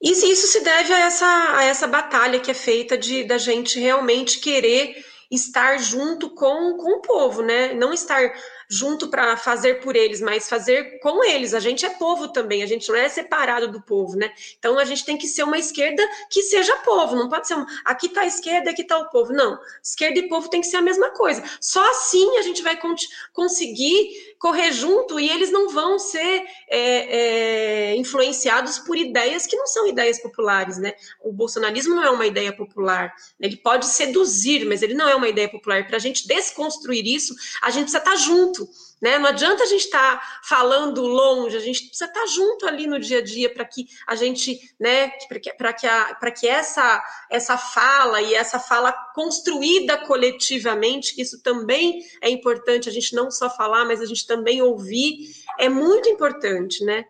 [0.00, 3.80] e isso se deve a essa, a essa batalha que é feita de da gente
[3.80, 7.74] realmente querer estar junto com, com o povo, né?
[7.74, 8.32] Não estar
[8.68, 11.54] junto para fazer por eles, mas fazer com eles.
[11.54, 14.30] A gente é povo também, a gente não é separado do povo, né?
[14.58, 18.06] Então a gente tem que ser uma esquerda que seja povo, não pode ser aqui
[18.06, 19.32] está a esquerda, aqui está o povo.
[19.32, 21.42] Não, esquerda e povo tem que ser a mesma coisa.
[21.60, 22.78] Só assim a gente vai
[23.32, 29.66] conseguir correr junto e eles não vão ser é, é, influenciados por ideias que não
[29.66, 30.92] são ideias populares, né?
[31.20, 35.28] O bolsonarismo não é uma ideia popular, ele pode seduzir, mas ele não é uma
[35.28, 35.86] ideia popular.
[35.86, 38.16] Para a gente desconstruir isso, a gente precisa estar tá
[38.58, 38.68] junto.
[39.00, 39.16] Né?
[39.16, 42.86] Não adianta a gente estar tá falando longe, a gente precisa estar tá junto ali
[42.88, 47.00] no dia a dia para que a gente, né, para que, que, a, que essa,
[47.30, 53.30] essa fala e essa fala construída coletivamente, que isso também é importante, a gente não
[53.30, 57.04] só falar, mas a gente também ouvir, é muito importante, né?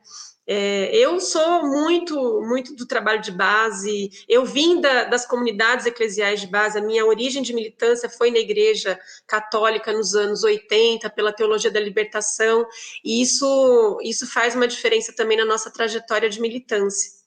[0.50, 4.10] É, eu sou muito, muito do trabalho de base.
[4.26, 6.78] Eu vim da, das comunidades eclesiais de base.
[6.78, 11.78] A minha origem de militância foi na Igreja Católica nos anos 80, pela teologia da
[11.78, 12.66] libertação.
[13.04, 17.18] E isso, isso faz uma diferença também na nossa trajetória de militância.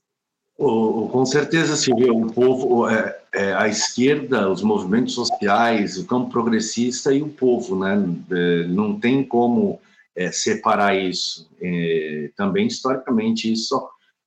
[0.58, 6.32] Oh, com certeza, Silvia, o povo, é, é, a esquerda, os movimentos sociais, o campo
[6.32, 8.04] progressista e o povo, né?
[8.32, 9.80] É, não tem como
[10.16, 11.50] é, separar isso.
[11.62, 13.76] É, também, historicamente, isso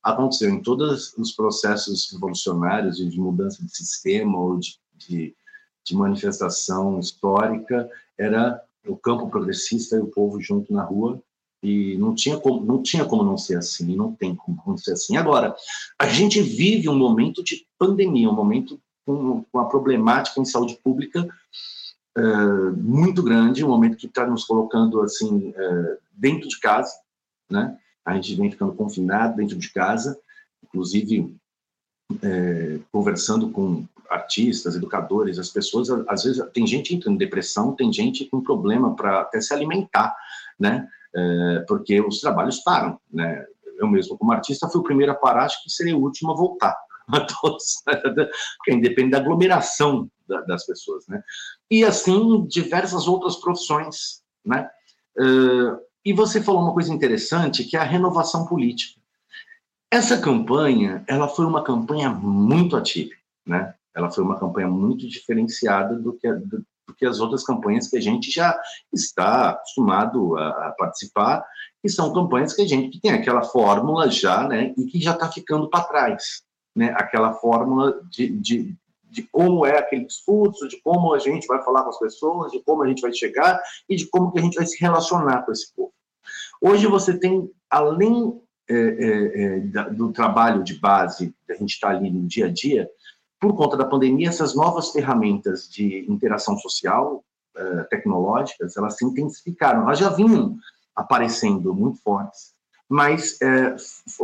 [0.03, 5.35] aconteceu em todos os processos revolucionários de mudança de sistema ou de, de,
[5.83, 11.21] de manifestação histórica, era o campo progressista e o povo junto na rua
[11.63, 14.91] e não tinha como não tinha como não ser assim não tem como não ser
[14.91, 15.55] assim agora
[15.97, 20.77] a gente vive um momento de pandemia um momento com, com a problemática em saúde
[20.83, 21.27] pública
[22.17, 26.91] uh, muito grande, um momento que está nos colocando assim uh, dentro de casa,
[27.49, 27.77] né?
[28.03, 30.17] A gente vem ficando confinado dentro de casa,
[30.63, 31.35] inclusive
[32.11, 37.91] uh, conversando com artistas, educadores, as pessoas, às vezes, tem gente entrando em depressão, tem
[37.91, 40.15] gente com problema para até se alimentar,
[40.59, 40.87] né?
[41.65, 43.45] porque os trabalhos param, né?
[43.77, 46.35] Eu mesmo, como artista, fui o primeiro a parar, acho que seria o último a
[46.35, 46.75] voltar
[47.07, 47.81] a todos,
[48.57, 50.09] porque independe da aglomeração
[50.47, 51.21] das pessoas, né?
[51.69, 54.69] E assim diversas outras profissões, né?
[55.17, 59.01] Uh, e você falou uma coisa interessante, que é a renovação política.
[59.91, 63.73] Essa campanha, ela foi uma campanha muito atípica, né?
[63.95, 67.97] Ela foi uma campanha muito diferenciada do que, do, do que as outras campanhas que
[67.97, 68.59] a gente já
[68.93, 71.45] está acostumado a, a participar,
[71.81, 74.73] que são campanhas que a gente que tem aquela fórmula já, né?
[74.77, 76.43] E que já está ficando para trás,
[76.75, 76.93] né?
[76.97, 78.75] Aquela fórmula de, de
[79.15, 82.61] de como é aquele discurso, de como a gente vai falar com as pessoas, de
[82.61, 85.53] como a gente vai chegar e de como que a gente vai se relacionar com
[85.53, 85.93] esse povo.
[86.61, 89.59] Hoje você tem, além é, é, é
[89.91, 92.89] do trabalho de base, da gente estar tá ali no dia a dia,
[93.39, 97.23] por conta da pandemia, essas novas ferramentas de interação social,
[97.55, 99.83] é, tecnológicas, elas se intensificaram.
[99.83, 100.57] Elas já vinham
[100.95, 102.53] aparecendo muito fortes,
[102.89, 103.75] mas é,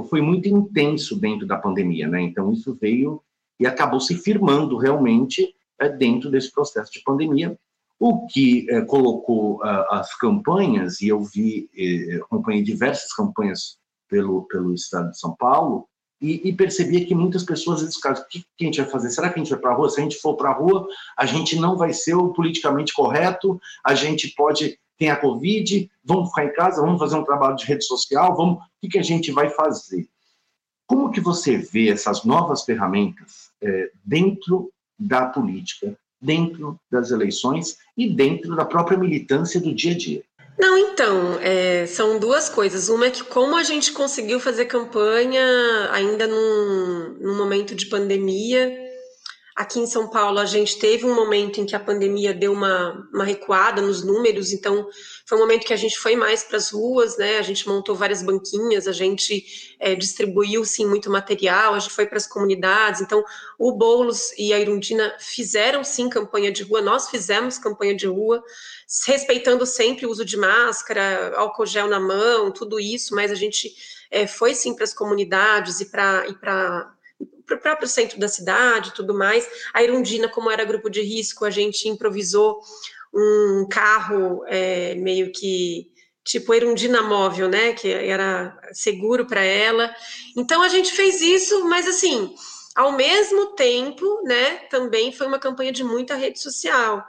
[0.09, 2.21] foi muito intenso dentro da pandemia, né?
[2.21, 3.21] Então isso veio
[3.59, 7.57] e acabou se firmando realmente é, dentro desse processo de pandemia,
[7.99, 13.77] o que é, colocou as campanhas, e eu vi, é, acompanhei diversas campanhas
[14.09, 15.87] pelo, pelo estado de São Paulo,
[16.21, 19.09] e, e percebia que muitas pessoas disseram, o que, que a gente vai fazer?
[19.09, 19.89] Será que a gente vai para a rua?
[19.89, 23.59] Se a gente for para a rua, a gente não vai ser o politicamente correto,
[23.83, 27.65] a gente pode ter a Covid, vamos ficar em casa, vamos fazer um trabalho de
[27.65, 30.07] rede social, vamos, o que, que a gente vai fazer?
[30.85, 38.13] Como que você vê essas novas ferramentas é, dentro da política, dentro das eleições e
[38.13, 40.23] dentro da própria militância do dia a dia?
[40.59, 42.87] Não, então, é, são duas coisas.
[42.87, 45.43] Uma é que como a gente conseguiu fazer campanha
[45.91, 48.71] ainda num, num momento de pandemia,
[49.61, 53.07] Aqui em São Paulo, a gente teve um momento em que a pandemia deu uma,
[53.13, 54.89] uma recuada nos números, então
[55.23, 57.37] foi um momento que a gente foi mais para as ruas, né?
[57.37, 62.07] A gente montou várias banquinhas, a gente é, distribuiu sim muito material, a gente foi
[62.07, 63.01] para as comunidades.
[63.01, 63.23] Então,
[63.59, 68.43] o Boulos e a Irundina fizeram sim campanha de rua, nós fizemos campanha de rua,
[69.05, 73.71] respeitando sempre o uso de máscara, álcool gel na mão, tudo isso, mas a gente
[74.09, 76.95] é, foi sim para as comunidades e para.
[77.45, 79.47] Para o próprio centro da cidade tudo mais.
[79.73, 82.59] A Irundina, como era grupo de risco, a gente improvisou
[83.13, 85.91] um carro é, meio que
[86.23, 89.93] tipo Irundina móvel, né, que era seguro para ela.
[90.37, 92.33] Então a gente fez isso, mas assim,
[92.75, 97.03] ao mesmo tempo, né, também foi uma campanha de muita rede social.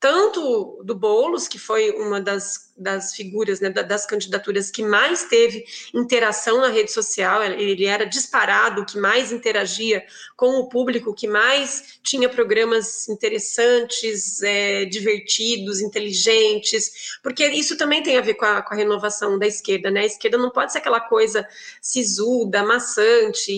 [0.00, 5.64] tanto do Boulos, que foi uma das, das figuras, né, das candidaturas que mais teve
[5.94, 10.04] interação na rede social, ele era disparado, que mais interagia
[10.36, 18.16] com o público, que mais tinha programas interessantes, é, divertidos, inteligentes, porque isso também tem
[18.16, 20.02] a ver com a, com a, renovação da esquerda, né?
[20.02, 21.46] A esquerda não pode ser aquela coisa
[21.82, 23.52] sisuda, maçante,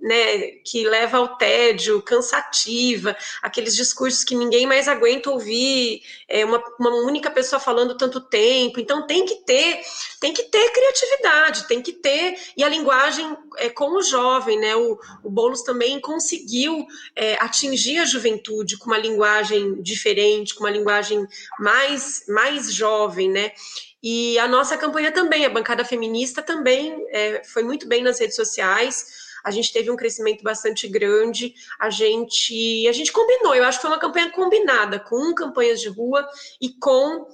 [0.00, 6.62] né, que leva ao tédio, cansativa, aqueles discursos que ninguém mais aguenta ouvir é, uma,
[6.80, 8.80] uma única pessoa falando tanto tempo.
[8.80, 9.80] Então tem que ter,
[10.20, 14.74] tem que ter criatividade, tem que ter e a linguagem é, com o jovem, né?
[14.76, 20.70] O, o Boulos também conseguiu é, atingir a juventude com uma linguagem diferente, com uma
[20.70, 21.26] linguagem
[21.58, 23.52] mais mais jovem, né?
[24.02, 28.34] E a nossa campanha também, a bancada feminista também é, foi muito bem nas redes
[28.34, 33.78] sociais a gente teve um crescimento bastante grande, a gente, a gente combinou, eu acho
[33.78, 36.26] que foi uma campanha combinada, com campanhas de rua
[36.60, 37.26] e com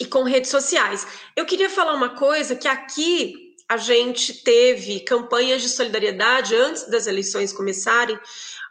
[0.00, 1.06] e com redes sociais.
[1.36, 7.06] Eu queria falar uma coisa que aqui a gente teve campanhas de solidariedade antes das
[7.06, 8.18] eleições começarem,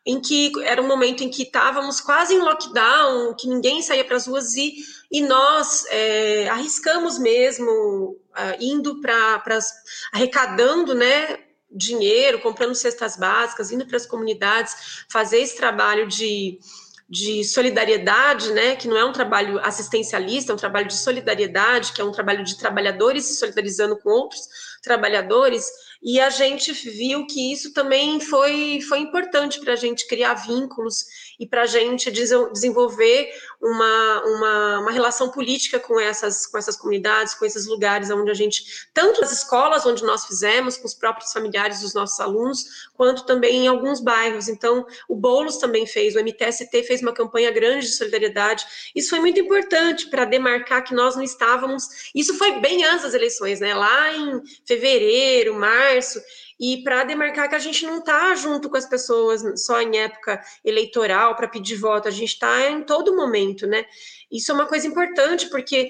[0.05, 4.17] em que era um momento em que estávamos quase em lockdown, que ninguém saía para
[4.17, 4.75] as ruas e,
[5.11, 9.41] e nós é, arriscamos mesmo, uh, indo para
[10.11, 11.39] arrecadando, né,
[11.71, 16.59] dinheiro, comprando cestas básicas, indo para as comunidades, fazer esse trabalho de,
[17.13, 22.01] de solidariedade, né, que não é um trabalho assistencialista, é um trabalho de solidariedade, que
[22.01, 24.41] é um trabalho de trabalhadores se solidarizando com outros
[24.81, 25.69] trabalhadores,
[26.01, 31.05] e a gente viu que isso também foi, foi importante para a gente criar vínculos
[31.39, 33.31] e para a gente desenvolver
[33.61, 38.33] uma, uma, uma, relação política com essas, com essas comunidades, com esses lugares onde a
[38.33, 38.63] gente,
[38.93, 43.63] tanto nas escolas onde nós fizemos, com os próprios familiares dos nossos alunos, quanto também
[43.63, 44.49] em alguns bairros.
[44.49, 48.65] Então, o Boulos também fez, o MTST fez uma campanha grande de solidariedade.
[48.93, 52.11] Isso foi muito importante para demarcar que nós não estávamos.
[52.13, 53.73] Isso foi bem antes das eleições, né?
[53.73, 56.21] Lá em fevereiro, março
[56.63, 60.41] e para demarcar que a gente não está junto com as pessoas só em época
[60.63, 63.83] eleitoral para pedir voto, a gente está em todo momento, né?
[64.31, 65.89] Isso é uma coisa importante, porque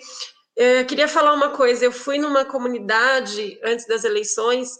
[0.57, 4.71] é, queria falar uma coisa, eu fui numa comunidade antes das eleições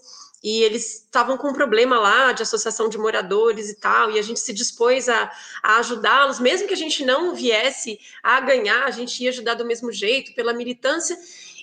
[0.44, 4.24] e eles estavam com um problema lá de associação de moradores e tal, e a
[4.24, 5.32] gente se dispôs a,
[5.62, 9.64] a ajudá-los, mesmo que a gente não viesse a ganhar, a gente ia ajudar do
[9.64, 11.16] mesmo jeito, pela militância,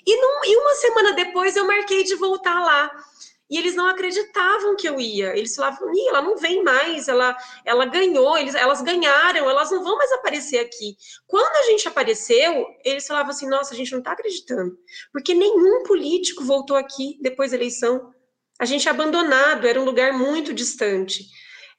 [0.07, 3.10] e, num, e uma semana depois eu marquei de voltar lá,
[3.51, 5.37] e eles não acreditavam que eu ia.
[5.37, 9.83] Eles falavam, Ih, ela não vem mais, ela, ela ganhou, eles, elas ganharam, elas não
[9.83, 10.97] vão mais aparecer aqui.
[11.27, 14.79] Quando a gente apareceu, eles falavam assim, nossa, a gente não está acreditando,
[15.13, 18.13] porque nenhum político voltou aqui depois da eleição.
[18.59, 21.25] A gente é abandonado, era um lugar muito distante.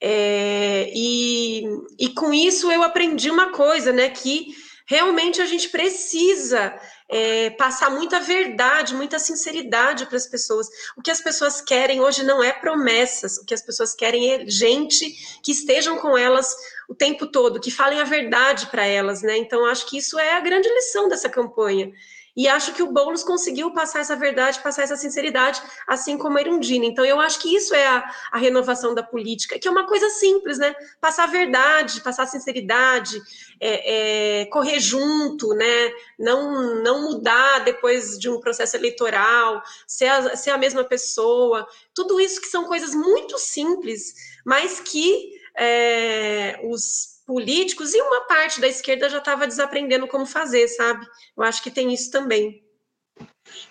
[0.03, 1.63] É, e,
[1.97, 4.47] e com isso eu aprendi uma coisa, né, que
[4.87, 6.77] realmente a gente precisa
[7.11, 10.69] é, passar muita verdade, muita sinceridade para as pessoas.
[10.95, 14.45] O que as pessoas querem hoje não é promessas, o que as pessoas querem é
[14.47, 15.11] gente
[15.43, 16.55] que estejam com elas
[16.87, 19.37] o tempo todo, que falem a verdade para elas, né?
[19.37, 21.91] Então, acho que isso é a grande lição dessa campanha.
[22.35, 26.41] E acho que o Boulos conseguiu passar essa verdade, passar essa sinceridade, assim como a
[26.41, 26.85] Erundina.
[26.85, 30.09] Então, eu acho que isso é a, a, renovação da política, que é uma coisa
[30.09, 30.73] simples, né?
[30.99, 33.21] Passar a verdade, passar a sinceridade,
[33.59, 35.91] é, é, correr junto, né?
[36.17, 41.67] Não, não mudar depois de um processo eleitoral, ser a, ser a mesma pessoa.
[41.93, 44.13] Tudo isso que são coisas muito simples,
[44.45, 50.67] mas que é, os políticos e uma parte da esquerda já estava desaprendendo como fazer,
[50.67, 51.05] sabe?
[51.37, 52.61] Eu acho que tem isso também.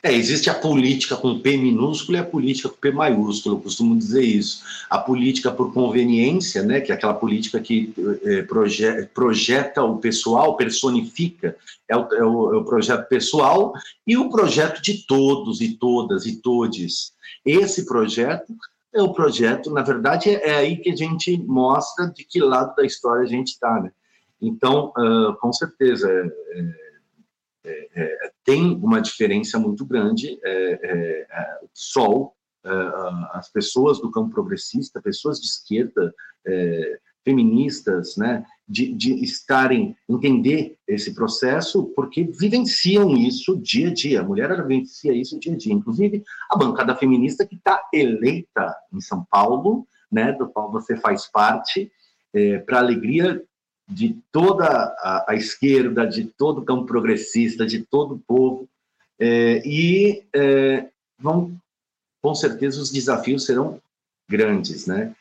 [0.02, 3.98] É, existe a política com P minúsculo e a política com P maiúsculo, eu costumo
[3.98, 4.62] dizer isso.
[4.88, 7.92] A política por conveniência, né, que é aquela política que
[8.24, 11.54] é, proje projeta o pessoal, personifica,
[11.86, 13.74] é o, é, o, é o, projeto pessoal,
[14.06, 17.12] e o projeto de todos e todas e todes.
[17.44, 18.54] Esse projeto
[18.92, 22.74] é o projeto, na verdade, é, é aí que a gente mostra de que lado
[22.74, 23.92] da história a gente está, né?
[24.40, 26.90] Então, uh, com certeza, é,
[27.64, 30.38] é, é, tem uma diferença muito grande.
[30.42, 32.34] É, é, o PSOL,
[33.32, 36.12] as pessoas do campo progressista, pessoas de esquerda,
[37.30, 44.20] feministas, né, de, de, estarem, entender esse processo, porque vivenciam isso dia a dia.
[44.20, 45.72] A mulher ela vivencia isso dia a dia.
[45.72, 51.30] Inclusive, a bancada feminista que está eleita em São Paulo, né, do qual você faz
[51.30, 51.90] parte,
[52.34, 53.42] é, para alegria
[53.88, 58.68] de toda a, a, esquerda, de todo o campo progressista, de todo o povo,
[59.20, 61.56] é, e é, vão,
[62.20, 63.80] com certeza, os desafios serão
[64.28, 65.14] grandes, né?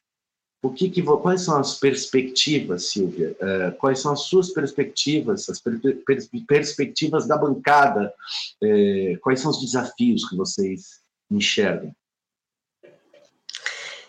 [0.61, 3.35] O que, que quais são as perspectivas, Silvia?
[3.39, 8.13] Uh, quais são as suas perspectivas, as per, per, perspectivas da bancada?
[8.61, 10.99] Uh, quais são os desafios que vocês
[11.31, 11.95] enxergam?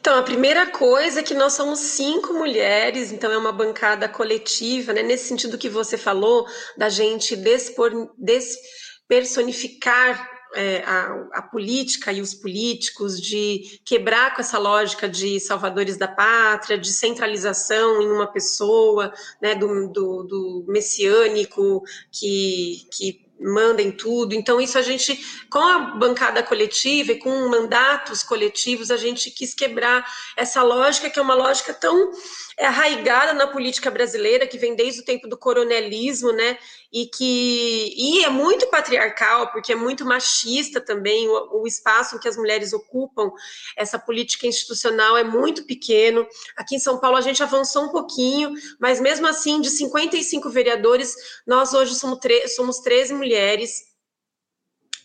[0.00, 4.94] Então, a primeira coisa é que nós somos cinco mulheres, então é uma bancada coletiva,
[4.94, 5.02] né?
[5.02, 6.46] Nesse sentido que você falou,
[6.76, 14.58] da gente despor, despersonificar é, a, a, política e os políticos, de quebrar com essa
[14.58, 21.82] lógica de salvadores da pátria, de centralização em uma pessoa, né, do, do, do messiânico
[22.10, 24.34] que, que manda em tudo.
[24.34, 25.18] Então, isso a gente,
[25.48, 30.04] com a bancada coletiva e com mandatos coletivos, a gente quis quebrar
[30.36, 32.12] essa lógica, que é uma lógica tão
[32.58, 36.58] arraigada na política brasileira, que vem desde o tempo do coronelismo, né?
[36.92, 42.28] E que e é muito patriarcal, porque é muito machista também o, o espaço que
[42.28, 43.30] as mulheres ocupam.
[43.76, 46.26] Essa política institucional é muito pequeno.
[46.56, 51.14] Aqui em São Paulo a gente avançou um pouquinho, mas mesmo assim, de 55 vereadores,
[51.46, 52.18] nós hoje somos,
[52.54, 53.29] somos 13 mulheres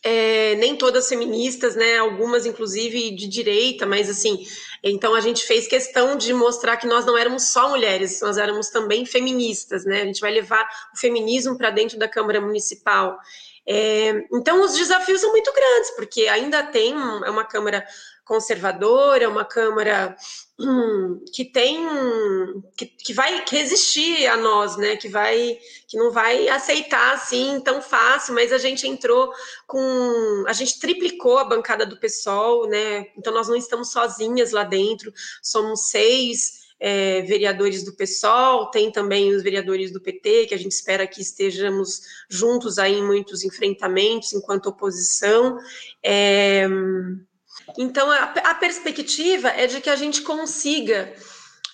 [0.06, 1.98] é, nem todas feministas, né?
[1.98, 4.46] Algumas, inclusive, de direita, mas assim,
[4.84, 8.70] então a gente fez questão de mostrar que nós não éramos só mulheres, nós éramos
[8.70, 10.04] também feministas, né?
[10.04, 10.64] A gente vai levar
[10.94, 13.18] o feminismo para dentro da Câmara Municipal.
[13.68, 17.84] É, então os desafios são muito grandes, porque ainda tem é uma Câmara
[18.26, 20.18] conservadora, uma Câmara
[20.60, 21.86] hum, que tem
[22.76, 24.98] que, que vai resistir a nós, né?
[24.98, 25.58] Que vai
[25.88, 29.32] que não vai aceitar assim tão fácil, mas a gente entrou
[29.68, 33.06] com a gente triplicou a bancada do PSOL, né?
[33.16, 39.34] Então nós não estamos sozinhas lá dentro, somos seis é, vereadores do PSOL, tem também
[39.34, 44.34] os vereadores do PT, que a gente espera que estejamos juntos aí em muitos enfrentamentos
[44.34, 45.58] enquanto oposição.
[46.04, 46.68] É,
[47.78, 51.14] então, a, a perspectiva é de que a gente consiga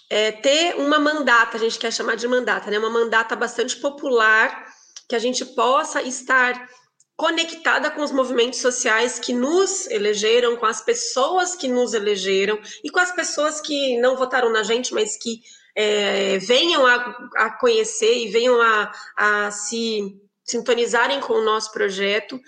[0.09, 2.77] é, ter uma mandata, a gente quer chamar de mandata, né?
[2.77, 4.65] Uma mandata bastante popular,
[5.07, 6.69] que a gente possa estar
[7.15, 12.89] conectada com os movimentos sociais que nos elegeram, com as pessoas que nos elegeram e
[12.89, 15.39] com as pessoas que não votaram na gente, mas que
[15.75, 16.95] é, venham a,
[17.35, 22.39] a, conhecer e venham a, a se sintonizarem com o nosso projeto.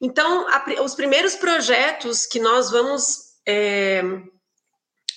[0.00, 4.02] Então, a, os primeiros projetos que nós vamos é,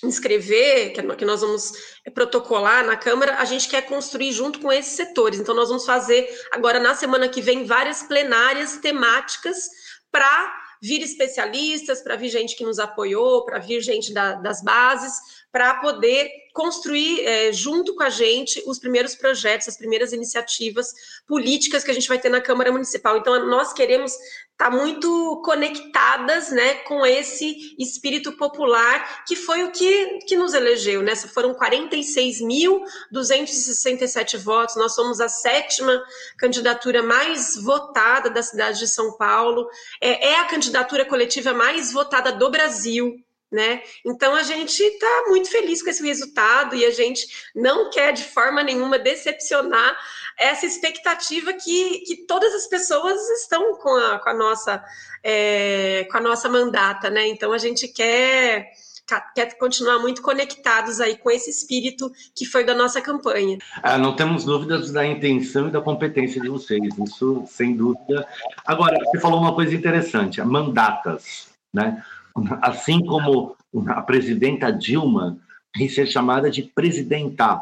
[0.04, 1.72] inscrever, que nós vamos
[2.12, 5.38] protocolar na Câmara, a gente quer construir junto com esses setores.
[5.38, 9.68] Então, nós vamos fazer agora na semana que vem várias plenárias temáticas
[10.10, 15.12] para vir especialistas, para vir gente que nos apoiou, para vir gente da, das bases,
[15.52, 20.92] para poder construir é, junto com a gente os primeiros projetos, as primeiras iniciativas
[21.26, 23.18] políticas que a gente vai ter na Câmara Municipal.
[23.18, 24.22] Então, nós queremos estar
[24.56, 31.02] tá muito conectadas né, com esse espírito popular que foi o que, que nos elegeu.
[31.02, 31.14] Né?
[31.16, 36.02] Foram 46.267 votos, nós somos a sétima
[36.38, 39.68] candidatura mais votada da cidade de São Paulo,
[40.00, 43.22] é, é a candidatura coletiva mais votada do Brasil
[43.52, 43.82] né?
[44.04, 48.24] Então a gente está muito feliz com esse resultado e a gente não quer de
[48.24, 49.96] forma nenhuma decepcionar
[50.38, 54.82] essa expectativa que, que todas as pessoas estão com a, com a nossa
[55.22, 57.28] é, com a nossa mandata, né?
[57.28, 58.72] Então a gente quer
[59.34, 63.58] quer continuar muito conectados aí com esse espírito que foi da nossa campanha.
[63.82, 68.26] Ah, não temos dúvidas da intenção e da competência de vocês, isso sem dúvida.
[68.64, 72.02] Agora, você falou uma coisa interessante, mandatas, né?
[72.60, 73.56] Assim como
[73.88, 75.38] a presidenta Dilma
[75.72, 77.60] tem ser chamada de presidenta.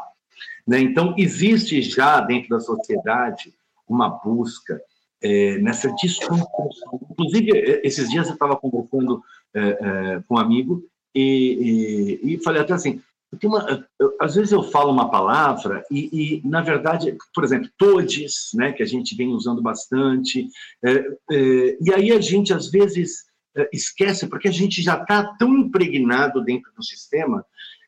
[0.67, 0.79] Né?
[0.79, 3.53] Então, existe já dentro da sociedade
[3.87, 4.81] uma busca
[5.21, 6.99] é, nessa desconstrução.
[7.11, 7.51] Inclusive,
[7.83, 9.21] esses dias eu estava conversando
[9.53, 13.01] é, é, com um amigo e, e, e falei até assim,
[13.43, 13.85] uma,
[14.19, 18.83] às vezes eu falo uma palavra e, e, na verdade, por exemplo, todes, né, que
[18.83, 20.47] a gente vem usando bastante,
[20.83, 20.91] é,
[21.31, 23.30] é, e aí a gente às vezes
[23.71, 27.45] esquece, porque a gente já está tão impregnado dentro do sistema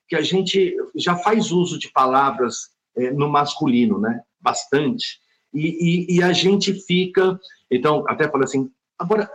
[0.08, 4.22] que a gente já faz uso de palavras é, no masculino, né?
[4.40, 5.20] Bastante.
[5.54, 7.40] E, e, e, a gente fica.
[7.70, 8.72] Então, até falei assim.
[8.98, 9.30] Agora,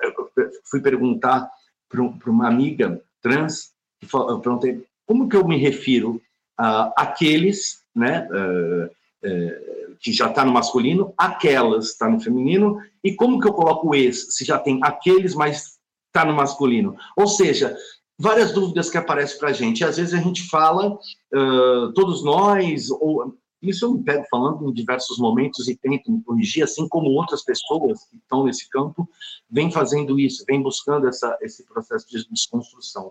[0.65, 1.51] fui perguntar
[1.89, 3.73] para uma amiga trans,
[4.13, 6.21] eu perguntei como que eu me refiro
[6.57, 8.29] a aqueles, né?
[8.31, 8.87] Uh,
[9.27, 13.95] uh, que já está no masculino, aquelas está no feminino, e como que eu coloco
[13.95, 14.31] esse?
[14.31, 15.78] Se já tem aqueles, mas
[16.19, 16.97] está no masculino.
[17.17, 17.77] Ou seja,
[18.19, 19.85] várias dúvidas que aparecem para a gente.
[19.85, 24.73] Às vezes a gente fala, uh, todos nós, ou isso eu me pego falando em
[24.73, 29.09] diversos momentos e tento me corrigir, assim como outras pessoas que estão nesse campo
[29.51, 33.11] vêm fazendo isso, vêm buscando essa, esse processo de desconstrução.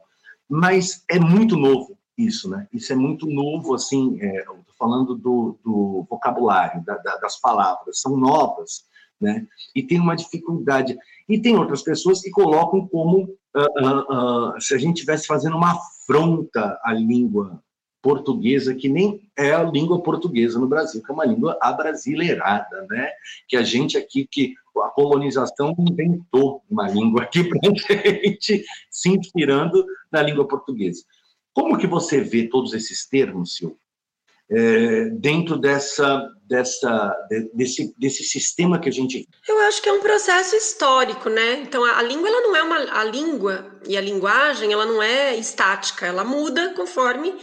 [0.50, 2.68] Mas é muito novo, isso, né?
[2.72, 4.46] Isso é muito novo, assim, é,
[4.80, 8.86] falando do, do vocabulário, da, da, das palavras, são novas,
[9.20, 9.46] né?
[9.76, 10.98] E tem uma dificuldade.
[11.28, 15.74] E tem outras pessoas que colocam como uh, uh, se a gente estivesse fazendo uma
[15.74, 17.62] afronta à língua
[18.02, 23.10] portuguesa, que nem é a língua portuguesa no Brasil, que é uma língua abrasileirada, né?
[23.48, 27.60] Que a gente aqui, que a colonização inventou uma língua aqui para
[28.24, 31.04] gente, se inspirando na língua portuguesa.
[31.54, 33.78] Como que você vê todos esses termos, Silvio?
[34.50, 37.14] É, dentro dessa, dessa,
[37.54, 39.28] desse, desse sistema que a gente.
[39.48, 41.62] Eu acho que é um processo histórico, né?
[41.62, 45.04] Então a, a, língua ela não é uma a língua e a linguagem ela não
[45.04, 47.36] é estática, ela muda conforme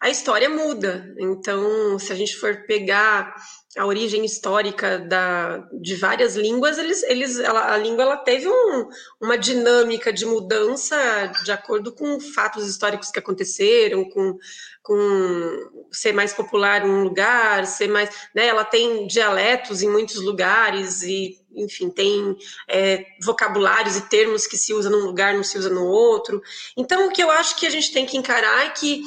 [0.00, 1.14] a história muda.
[1.18, 3.34] Então, se a gente for pegar
[3.76, 8.88] a origem histórica da, de várias línguas, eles, eles, ela, a língua ela teve um,
[9.20, 10.96] uma dinâmica de mudança
[11.44, 14.38] de acordo com fatos históricos que aconteceram, com,
[14.82, 20.16] com ser mais popular em um lugar, ser mais, né, ela tem dialetos em muitos
[20.22, 22.34] lugares e, enfim, tem
[22.68, 26.42] é, vocabulários e termos que se usa num lugar, não se usa no outro.
[26.76, 29.02] Então, o que eu acho que a gente tem que encarar é que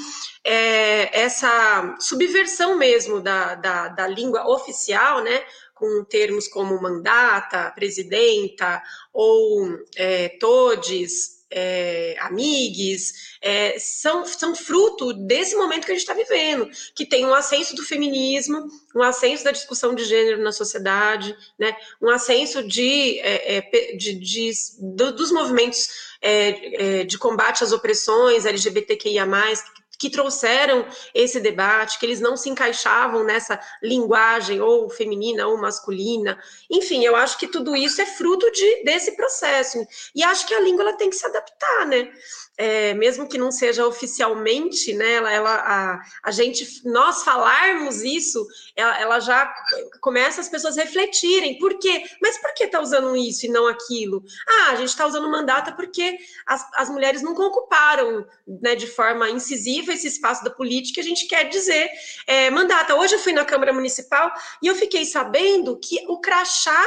[0.51, 5.43] é, essa subversão mesmo da, da, da língua oficial, né,
[5.75, 8.81] com termos como mandata, presidenta
[9.13, 16.15] ou é, todes, é, amigues, é, são, são fruto desse momento que a gente está
[16.15, 21.35] vivendo, que tem um ascenso do feminismo, um ascenso da discussão de gênero na sociedade,
[21.59, 27.71] né, um ascenso de, é, é de, de do, dos movimentos é, de combate às
[27.71, 29.27] opressões LGBTQIA+,
[29.99, 36.41] que trouxeram esse debate, que eles não se encaixavam nessa linguagem ou feminina ou masculina.
[36.69, 39.77] Enfim, eu acho que tudo isso é fruto de, desse processo.
[40.15, 42.09] E acho que a língua tem que se adaptar, né?
[42.59, 48.45] É, mesmo que não seja oficialmente, né, ela, ela a, a, gente, nós falarmos isso,
[48.75, 49.49] ela, ela, já
[50.01, 52.03] começa as pessoas refletirem, por quê?
[52.21, 54.21] Mas por que está usando isso e não aquilo?
[54.45, 59.29] Ah, a gente está usando mandata porque as, as mulheres nunca ocuparam né, de forma
[59.29, 61.89] incisiva esse espaço da política, a gente quer dizer
[62.27, 62.93] é, mandata.
[62.93, 66.85] Hoje eu fui na Câmara Municipal e eu fiquei sabendo que o crachá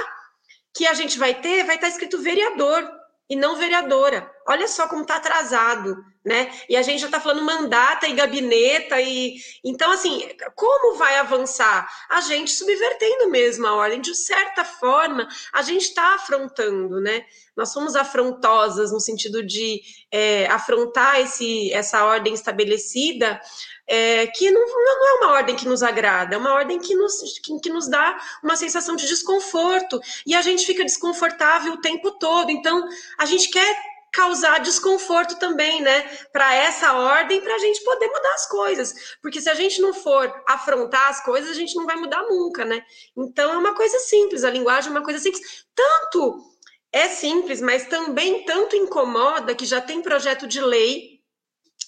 [0.74, 3.01] que a gente vai ter vai estar tá escrito vereador
[3.32, 4.30] e não vereadora.
[4.46, 6.52] Olha só como está atrasado, né?
[6.68, 11.88] E a gente já está falando mandata e gabineta e então assim, como vai avançar?
[12.08, 17.24] A gente subvertendo mesmo a ordem de certa forma, a gente está afrontando, né?
[17.56, 23.40] Nós somos afrontosas no sentido de é, afrontar esse essa ordem estabelecida.
[23.84, 27.14] É, que não, não, é uma ordem que nos agrada, é uma ordem que nos,
[27.40, 32.12] que, que nos dá uma sensação de desconforto, e a gente fica desconfortável o tempo
[32.12, 32.50] todo.
[32.50, 36.02] Então, a gente quer causar desconforto também, né,
[36.32, 39.16] para essa ordem, para a gente poder mudar as coisas.
[39.22, 42.64] Porque se a gente não for afrontar as coisas, a gente não vai mudar nunca,
[42.64, 42.82] né?
[43.16, 45.64] Então é uma coisa simples, a linguagem é uma coisa simples.
[45.74, 46.52] Tanto
[46.92, 51.11] é simples, mas também tanto incomoda que já tem projeto de lei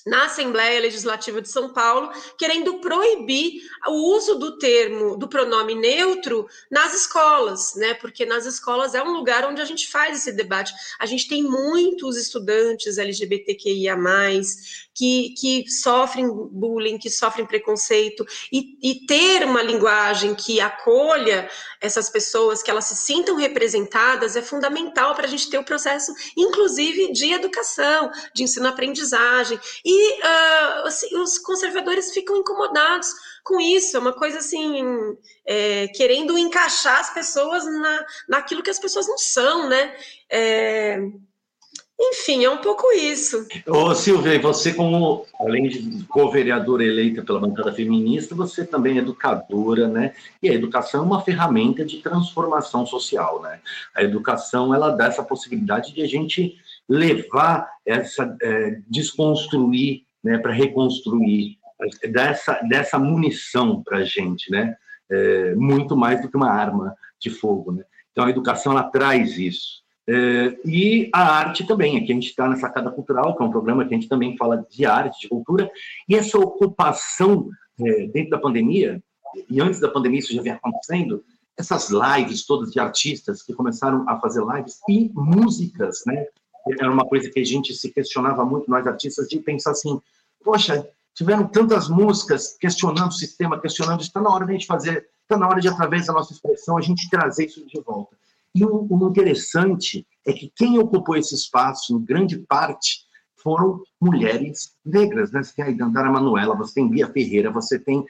[0.04, 6.46] na Assembleia Legislativa de São Paulo, querendo proibir o uso do termo, do pronome neutro
[6.70, 7.94] nas escolas, né?
[7.94, 10.74] Porque nas escolas é um lugar onde a gente faz esse debate.
[10.98, 13.96] A gente tem muitos estudantes LGBTQIA,
[14.94, 21.48] que, que sofrem bullying, que sofrem preconceito, e, e ter uma linguagem que acolha
[21.80, 26.12] essas pessoas, que elas se sintam representadas, é fundamental para a gente ter o processo,
[26.36, 29.58] inclusive, de educação, de ensino-aprendizagem.
[29.84, 33.08] E uh, assim, os conservadores ficam incomodados
[33.42, 34.82] com isso, é uma coisa assim,
[35.46, 39.94] é, querendo encaixar as pessoas na, naquilo que as pessoas não são, né?
[40.30, 40.98] É,
[41.98, 43.46] enfim, é um pouco isso.
[43.66, 49.86] Ô, Silvia, você como, além de co-vereadora eleita pela bancada feminista, você também é educadora,
[49.86, 50.12] né?
[50.42, 53.60] E a educação é uma ferramenta de transformação social, né?
[53.94, 56.56] A educação, ela dá essa possibilidade de a gente
[56.88, 61.58] levar essa, é, desconstruir, né, para reconstruir,
[62.10, 64.76] dessa, dessa munição para a gente, né?
[65.10, 67.84] É, muito mais do que uma arma de fogo, né?
[68.10, 69.83] Então, a educação, ela traz isso.
[70.06, 73.50] É, e a arte também, aqui a gente está na Sacada Cultural, que é um
[73.50, 75.70] programa que a gente também fala de arte, de cultura,
[76.08, 77.48] e essa ocupação
[77.80, 79.02] é, dentro da pandemia,
[79.48, 81.24] e antes da pandemia isso já vinha acontecendo,
[81.56, 86.26] essas lives todas de artistas que começaram a fazer lives e músicas, né?
[86.80, 90.00] Era uma coisa que a gente se questionava muito, nós artistas, de pensar assim,
[90.42, 95.06] poxa, tiveram tantas músicas questionando o sistema, questionando, está na hora de a gente fazer,
[95.22, 98.16] está na hora de, através da nossa expressão, a gente trazer isso de volta.
[98.54, 103.04] E o, o interessante é que quem ocupou esse espaço, em grande parte,
[103.44, 105.42] foram mulheres negras, né?
[105.42, 108.04] Você tem a Dandara Manuela, você tem Bia Ferreira, você tem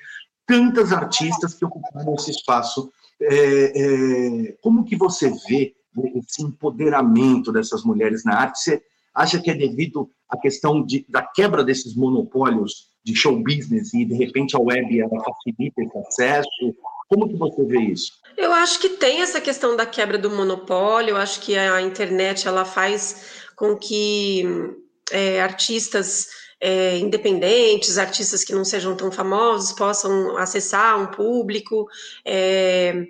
[0.46, 2.92] tantas artistas que ocuparam esse espaço.
[3.20, 5.74] É, é, como que você vê
[6.14, 8.60] esse empoderamento dessas mulheres na arte?
[8.60, 8.82] Você
[9.14, 14.04] acha que é devido à questão de, da quebra desses monopólios de show business e
[14.04, 16.76] de repente a web ela facilita esse acesso?
[17.08, 18.12] Como que você vê isso?
[18.36, 21.10] Eu acho que tem essa questão da quebra do monopólio.
[21.10, 24.44] Eu acho que a internet ela faz com que
[25.10, 26.28] é, artistas
[26.60, 31.86] é, independentes, artistas que não sejam tão famosos, possam acessar um público.
[32.24, 33.06] É,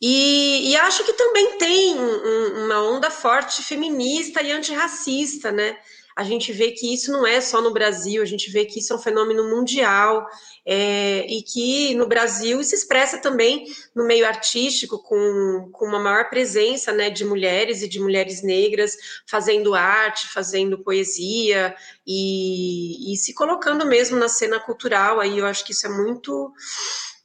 [0.00, 5.76] e, e, acho que também tem um, uma onda forte feminista e antirracista, né?
[6.16, 8.90] A gente vê que isso não é só no Brasil, a gente vê que isso
[8.90, 10.26] é um fenômeno mundial
[10.64, 16.30] é, e que no Brasil se expressa também no meio artístico, com, com uma maior
[16.30, 18.96] presença né, de mulheres e de mulheres negras
[19.26, 25.20] fazendo arte, fazendo poesia e, e se colocando mesmo na cena cultural.
[25.20, 26.50] Aí eu acho que isso é muito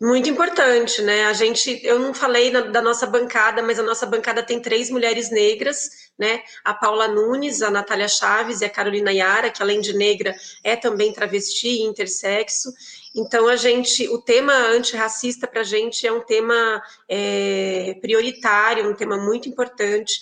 [0.02, 1.26] muito importante, né?
[1.26, 4.89] A gente, eu não falei na, da nossa bancada, mas a nossa bancada tem três
[4.89, 6.41] mulheres negras, né?
[6.64, 10.76] A Paula Nunes, a Natália Chaves e a Carolina Yara, que além de negra é
[10.76, 12.74] também travesti e intersexo.
[13.16, 18.95] Então, a gente, o tema antirracista para a gente é um tema é, prioritário, um
[18.95, 20.20] tema muito importante.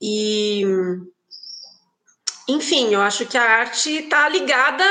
[0.00, 0.62] E,
[2.48, 4.84] enfim, eu acho que a arte está ligada,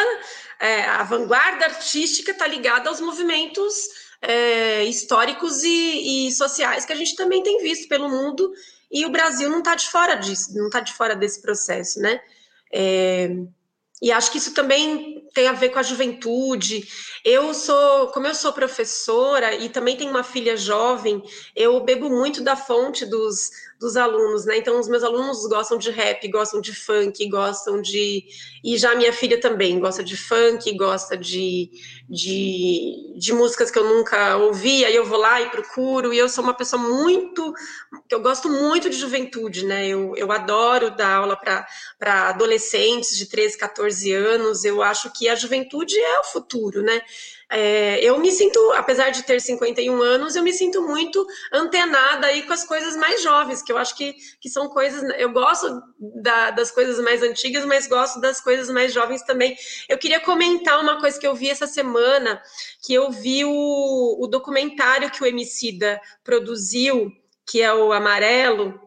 [0.60, 6.96] é, a vanguarda artística está ligada aos movimentos é, históricos e, e sociais que a
[6.96, 8.52] gente também tem visto pelo mundo.
[8.92, 12.20] E o Brasil não está de fora disso, não está de fora desse processo, né?
[12.72, 13.30] É,
[14.02, 16.88] e acho que isso também tem a ver com a juventude.
[17.24, 21.22] Eu sou, como eu sou professora e também tenho uma filha jovem,
[21.56, 24.58] eu bebo muito da fonte dos, dos alunos, né?
[24.58, 28.26] Então, os meus alunos gostam de rap, gostam de funk, gostam de.
[28.64, 31.70] E já minha filha também gosta de funk, gosta de,
[32.10, 36.14] de, de músicas que eu nunca ouvi, aí eu vou lá e procuro.
[36.14, 37.54] E eu sou uma pessoa muito.
[38.10, 39.88] Eu gosto muito de juventude, né?
[39.88, 44.64] Eu, eu adoro dar aula para adolescentes de 13, 14 anos.
[44.64, 47.02] Eu acho que a juventude é o futuro, né?
[47.52, 52.44] É, eu me sinto, apesar de ter 51 anos, eu me sinto muito antenada aí
[52.44, 55.04] com as coisas mais jovens, que eu acho que, que são coisas.
[55.18, 55.82] Eu gosto
[56.22, 59.58] da, das coisas mais antigas, mas gosto das coisas mais jovens também.
[59.88, 62.40] Eu queria comentar uma coisa que eu vi essa semana,
[62.86, 67.12] que eu vi o, o documentário que o Emicida produziu,
[67.48, 68.80] que é o Amarelo.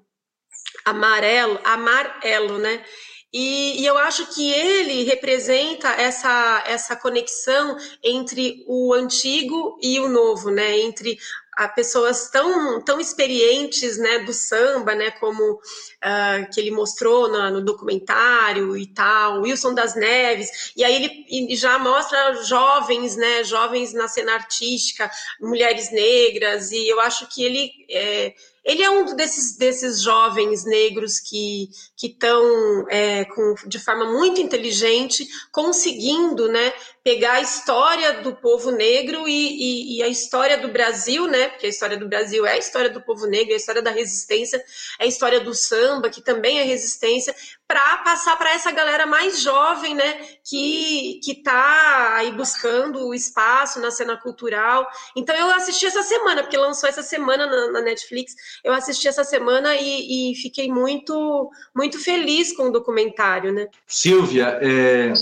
[0.84, 2.84] Amarelo, amarelo, né?
[3.32, 10.08] E, e, eu acho que ele representa essa, essa conexão entre o antigo e o
[10.08, 10.78] novo, né?
[10.80, 11.18] Entre
[11.54, 17.50] a pessoas tão, tão experientes né, do samba, né, como uh, que ele mostrou no,
[17.50, 23.92] no, documentário e tal, Wilson das Neves, e aí ele já mostra jovens, né, jovens
[23.92, 25.10] na cena artística,
[25.40, 31.18] mulheres negras, e eu acho que ele é, ele é um desses, desses jovens negros
[31.18, 31.68] que
[32.02, 33.26] estão é,
[33.66, 36.72] de forma muito inteligente conseguindo né,
[37.04, 41.48] pegar a história do povo negro e, e, e, a história do Brasil, né?
[41.48, 43.90] Porque a história do Brasil é a história do povo negro, é a história da
[43.90, 44.62] resistência,
[45.00, 47.34] é a história do samba, que também é resistência,
[47.66, 50.20] para passar para essa galera mais jovem, né?
[50.44, 54.86] Que, que tá aí buscando o espaço na cena cultural.
[55.16, 59.24] Então eu assisti essa semana, porque lançou essa semana na, na Netflix, eu assisti essa
[59.24, 63.66] semana e, e, fiquei muito, muito feliz com o documentário, né?
[63.86, 65.12] Silvia, é,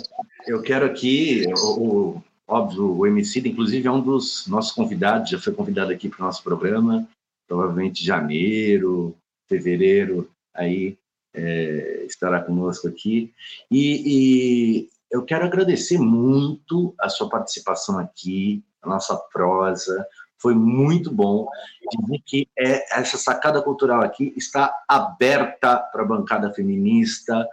[0.46, 5.38] eu quero aqui, o, o, óbvio, o MC, inclusive, é um dos nossos convidados, já
[5.38, 7.06] foi convidado aqui para o nosso programa,
[7.46, 9.16] provavelmente janeiro,
[9.48, 10.96] fevereiro, aí
[11.34, 13.32] é, estará conosco aqui.
[13.70, 14.02] E,
[14.84, 20.06] e, eu quero agradecer muito a sua participação aqui, a nossa prosa,
[20.38, 21.46] foi muito bom
[22.00, 27.46] dizer que é, essa sacada cultural aqui está aberta para a bancada feminista,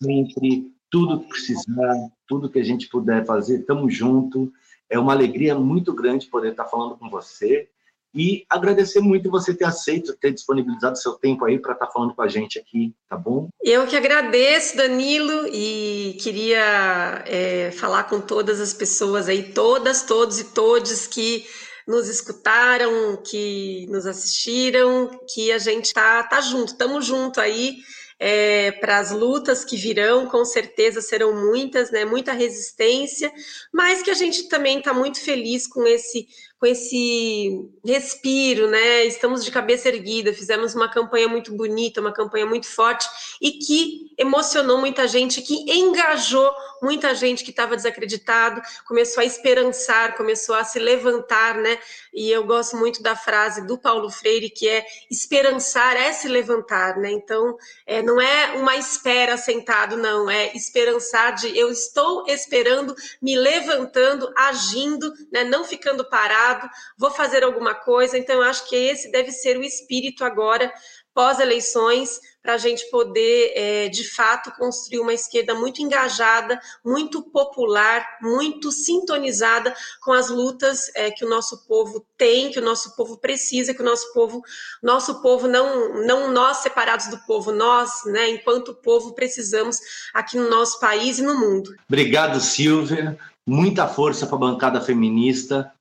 [0.00, 4.52] sempre tudo que precisar, tudo que a gente puder fazer, estamos junto.
[4.88, 7.68] É uma alegria muito grande poder estar falando com você
[8.14, 12.22] e agradecer muito você ter aceito, ter disponibilizado seu tempo aí para estar falando com
[12.22, 13.48] a gente aqui, tá bom?
[13.60, 20.38] Eu que agradeço, Danilo, e queria é, falar com todas as pessoas aí, todas, todos
[20.38, 21.44] e todes que
[21.88, 27.78] nos escutaram, que nos assistiram, que a gente tá, tá junto, estamos junto aí
[28.18, 32.04] é, para as lutas que virão, com certeza serão muitas, né?
[32.04, 33.32] Muita resistência,
[33.72, 36.26] mas que a gente também está muito feliz com esse
[36.58, 39.04] com esse respiro, né?
[39.04, 43.06] Estamos de cabeça erguida, fizemos uma campanha muito bonita, uma campanha muito forte
[43.40, 46.50] e que emocionou muita gente, que engajou
[46.84, 51.78] muita gente que estava desacreditado, começou a esperançar, começou a se levantar, né?
[52.12, 56.98] E eu gosto muito da frase do Paulo Freire que é esperançar é se levantar,
[56.98, 57.10] né?
[57.10, 57.56] Então,
[57.86, 64.30] é, não é uma espera sentado, não, é esperançar de eu estou esperando, me levantando,
[64.36, 65.42] agindo, né?
[65.42, 68.18] Não ficando parado, vou fazer alguma coisa.
[68.18, 70.72] Então, eu acho que esse deve ser o espírito agora
[71.14, 78.18] pós-eleições para a gente poder, é, de fato, construir uma esquerda muito engajada, muito popular,
[78.20, 83.16] muito sintonizada com as lutas é, que o nosso povo tem, que o nosso povo
[83.16, 84.42] precisa, que o nosso povo,
[84.82, 89.78] nosso povo não, não nós separados do povo, nós, né, enquanto povo, precisamos
[90.12, 91.74] aqui no nosso país e no mundo.
[91.88, 93.18] Obrigado, Silvia.
[93.46, 95.72] Muita força para a bancada feminista.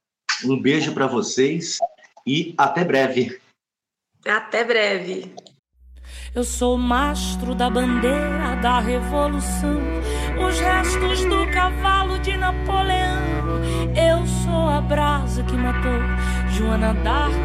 [0.46, 1.78] Um beijo para vocês
[2.26, 3.42] e até breve.
[4.26, 5.36] Até breve.
[6.36, 9.80] Eu sou o mastro da bandeira da revolução,
[10.48, 13.22] os restos do cavalo de Napoleão.
[13.96, 16.02] Eu sou a brasa que matou
[16.50, 17.36] Joana Dark,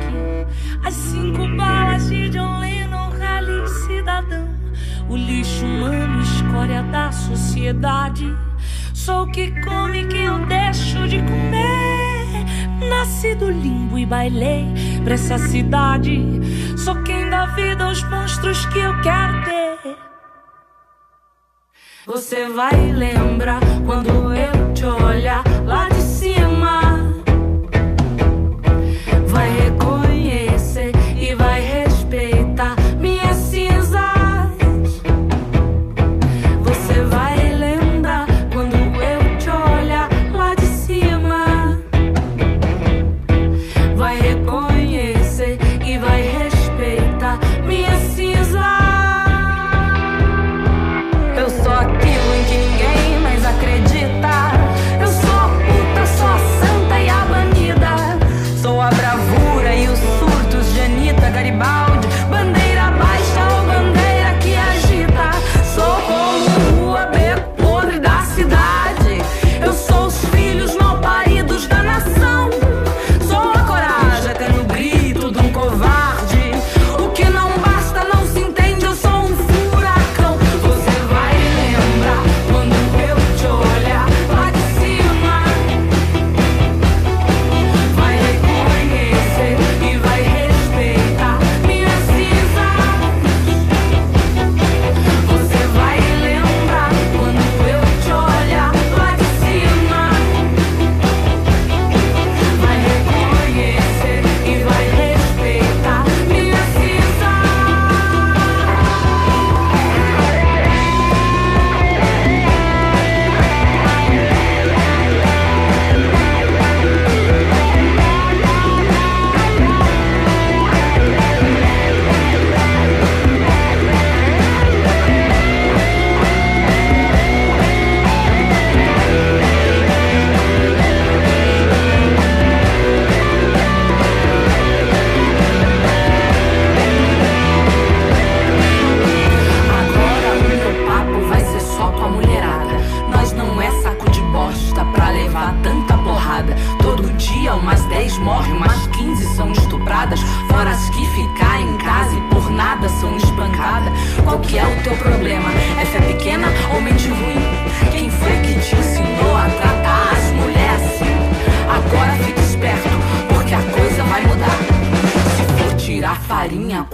[0.83, 4.49] as cinco balas de John Lennon, rally cidadão,
[5.07, 8.35] o lixo humano, escória da sociedade.
[8.95, 12.08] Sou o que come que eu deixo de comer.
[12.87, 14.67] Nasci do limbo e bailei
[15.05, 16.21] pra essa cidade.
[16.77, 19.97] Sou quem dá vida aos monstros que eu quero ter.
[22.07, 25.88] Você vai lembrar quando eu te olhar lá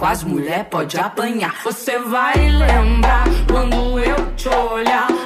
[0.05, 1.55] as mulher, pode apanhar.
[1.63, 5.24] Você vai lembrar quando eu te olhar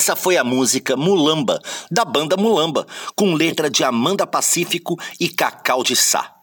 [0.00, 5.84] Essa foi a música Mulamba, da banda Mulamba, com letra de Amanda Pacífico e Cacau
[5.84, 6.36] de Sá.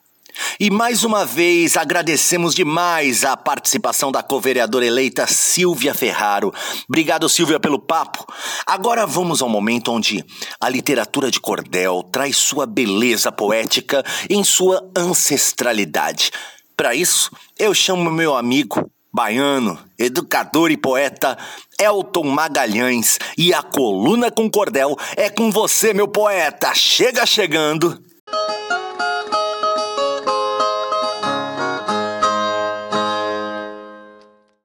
[0.59, 6.53] E mais uma vez agradecemos demais a participação da co-vereadora eleita Silvia Ferraro.
[6.87, 8.31] Obrigado, Silvia, pelo papo.
[8.63, 10.23] Agora vamos ao momento onde
[10.61, 16.29] a literatura de cordel traz sua beleza poética em sua ancestralidade.
[16.75, 21.37] Para isso, eu chamo meu amigo baiano, educador e poeta
[21.79, 26.73] Elton Magalhães e a coluna com cordel é com você, meu poeta.
[26.73, 28.01] Chega chegando.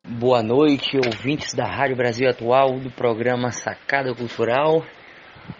[0.04, 4.84] Boa noite, ouvintes da Rádio Brasil Atual, do programa Sacada Cultural.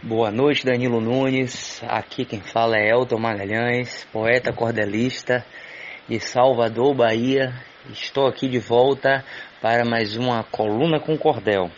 [0.03, 1.83] Boa noite, Danilo Nunes.
[1.89, 5.45] Aqui quem fala é Elton Magalhães, poeta cordelista
[6.09, 7.53] de Salvador, Bahia.
[7.91, 9.25] Estou aqui de volta
[9.61, 11.69] para mais uma coluna com cordel.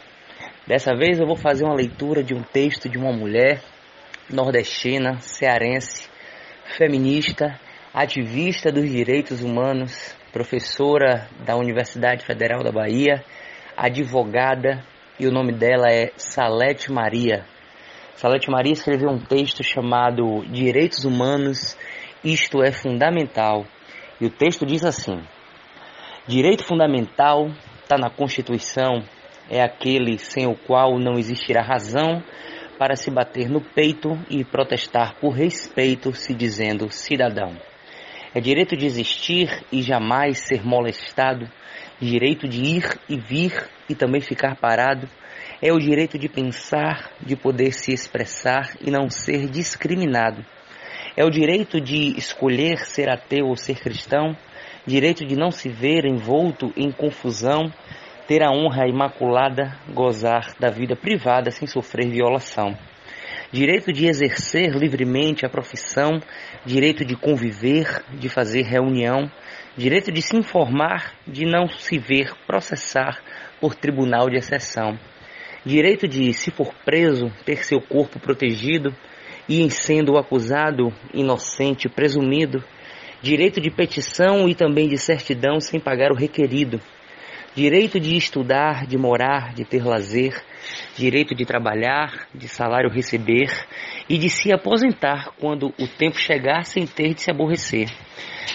[0.67, 3.63] Dessa vez eu vou fazer uma leitura de um texto de uma mulher
[4.29, 6.07] nordestina, cearense,
[6.77, 7.59] feminista,
[7.95, 13.25] ativista dos direitos humanos, professora da Universidade Federal da Bahia,
[13.75, 14.85] advogada,
[15.19, 17.47] e o nome dela é Salete Maria.
[18.15, 21.79] Salete Maria escreveu um texto chamado Direitos Humanos,
[22.23, 23.65] isto é fundamental.
[24.21, 25.23] E o texto diz assim:
[26.27, 27.51] Direito fundamental
[27.83, 29.05] está na Constituição,
[29.51, 32.23] é aquele sem o qual não existirá razão
[32.79, 37.55] para se bater no peito e protestar por respeito, se dizendo cidadão.
[38.35, 41.47] É direito de existir e jamais ser molestado,
[42.01, 45.07] direito de ir e vir e também ficar parado.
[45.61, 50.43] É o direito de pensar, de poder se expressar e não ser discriminado.
[51.19, 54.35] É o direito de escolher ser ateu ou ser cristão,
[54.87, 57.73] direito de não se ver envolto em confusão,
[58.27, 62.77] ter a honra imaculada, gozar da vida privada sem sofrer violação.
[63.53, 66.21] Direito de exercer livremente a profissão,
[66.65, 69.31] direito de conviver, de fazer reunião,
[69.77, 73.23] direito de se informar, de não se ver processar
[73.61, 74.99] por tribunal de exceção,
[75.65, 78.95] direito de, se for preso, ter seu corpo protegido
[79.49, 82.63] e, em sendo acusado, inocente presumido,
[83.25, 86.79] direito de petição e também de certidão sem pagar o requerido,
[87.57, 90.39] direito de estudar, de morar, de ter lazer,
[90.95, 93.49] direito de trabalhar, de salário receber.
[94.07, 97.89] E de se aposentar quando o tempo chegar sem ter de se aborrecer,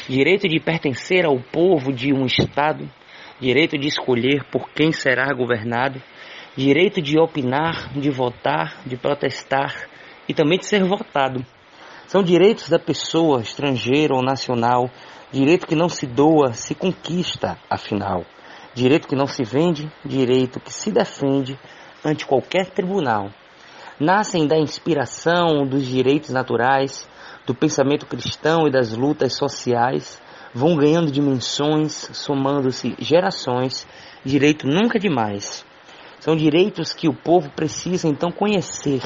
[0.08, 2.88] direito de pertencer ao povo de um Estado,
[3.40, 6.00] direito de escolher por quem será governado,
[6.56, 9.74] direito de opinar, de votar, de protestar
[10.28, 11.44] e também de ser votado.
[12.10, 14.90] São direitos da pessoa, estrangeira ou nacional,
[15.32, 18.26] direito que não se doa, se conquista, afinal.
[18.74, 21.56] Direito que não se vende, direito que se defende
[22.04, 23.30] ante qualquer tribunal.
[24.00, 27.08] Nascem da inspiração dos direitos naturais,
[27.46, 30.20] do pensamento cristão e das lutas sociais,
[30.52, 33.88] vão ganhando dimensões, somando-se gerações,
[34.26, 35.64] direito nunca demais.
[36.20, 39.04] São direitos que o povo precisa então conhecer.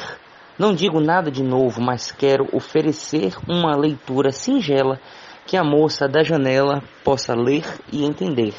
[0.56, 5.00] Não digo nada de novo, mas quero oferecer uma leitura singela
[5.44, 8.54] que a moça da janela possa ler e entender.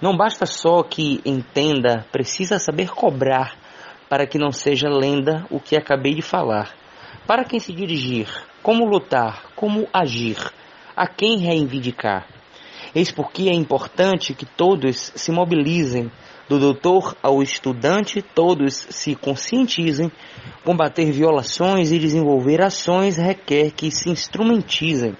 [0.00, 3.56] Não basta só que entenda, precisa saber cobrar
[4.08, 6.70] para que não seja lenda o que acabei de falar.
[7.26, 8.28] Para quem se dirigir,
[8.62, 10.38] como lutar, como agir,
[10.96, 12.24] a quem reivindicar.
[12.94, 16.10] Eis porque é importante que todos se mobilizem,
[16.48, 20.10] do doutor ao estudante, todos se conscientizem.
[20.64, 25.16] Combater violações e desenvolver ações requer que se instrumentizem.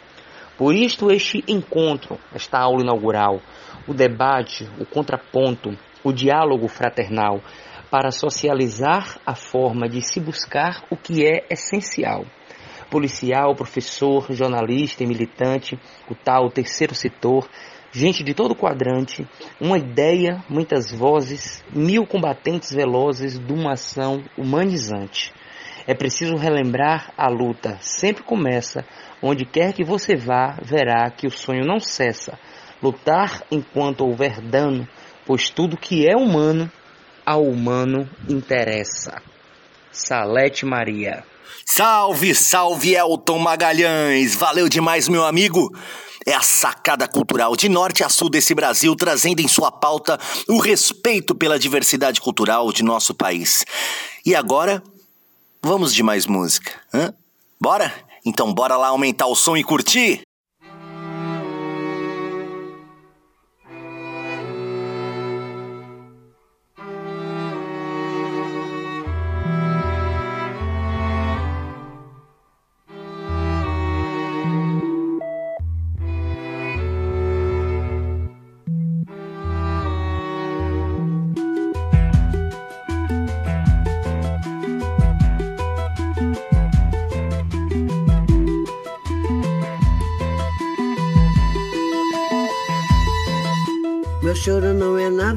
[0.57, 3.41] Por isto, este encontro, esta aula inaugural,
[3.87, 7.41] o debate, o contraponto, o diálogo fraternal,
[7.91, 12.24] para socializar a forma de se buscar o que é essencial.
[12.91, 17.49] Policial, professor, jornalista e militante, o tal terceiro setor,
[17.97, 19.26] gente de todo quadrante,
[19.59, 25.32] uma ideia, muitas vozes, mil combatentes velozes de uma ação humanizante.
[25.86, 28.84] É preciso relembrar a luta, sempre começa,
[29.22, 32.38] onde quer que você vá, verá que o sonho não cessa
[32.82, 34.86] lutar enquanto houver dano,
[35.24, 36.70] pois tudo que é humano,
[37.24, 39.22] ao humano interessa.
[39.90, 41.24] Salete Maria.
[41.64, 44.34] Salve, salve Elton Magalhães!
[44.34, 45.70] Valeu demais, meu amigo!
[46.26, 50.18] É a sacada cultural de norte a sul desse Brasil, trazendo em sua pauta
[50.49, 53.64] o respeito pela diversidade cultural de nosso país.
[54.24, 54.82] E agora,
[55.62, 57.14] vamos de mais música, hã?
[57.61, 57.94] Bora?
[58.24, 60.26] Então bora lá aumentar o som e curtir?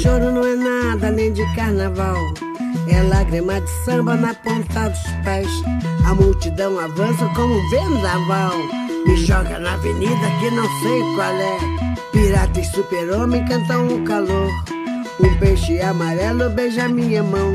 [0.00, 2.16] choro não é nada além de carnaval.
[2.88, 5.48] É lágrima de samba na ponta dos pés.
[6.06, 8.52] A multidão avança como um vendaval.
[9.06, 11.58] Me joga na avenida que não sei qual é.
[12.12, 14.48] Pirata e super-homem cantam o calor.
[15.20, 17.52] Um peixe amarelo beija minha mão.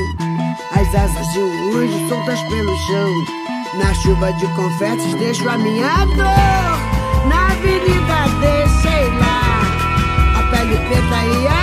[0.71, 3.11] As asas de um anjo soltas pelo chão.
[3.79, 7.29] Na chuva de confetes deixo a minha dor.
[7.29, 9.43] Na avenida deixei lá
[10.37, 11.62] a pele preta e a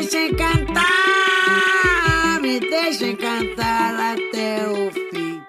[0.00, 0.80] Deixem cantar.
[2.40, 5.40] Me deixem cantar até o fim.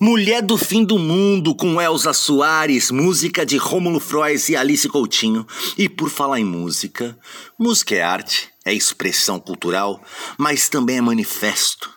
[0.00, 5.46] Mulher do Fim do Mundo, com Elza Soares, música de Rômulo Frois e Alice Coutinho.
[5.76, 7.18] E por falar em música,
[7.58, 10.02] música é arte, é expressão cultural,
[10.38, 11.90] mas também é manifesto,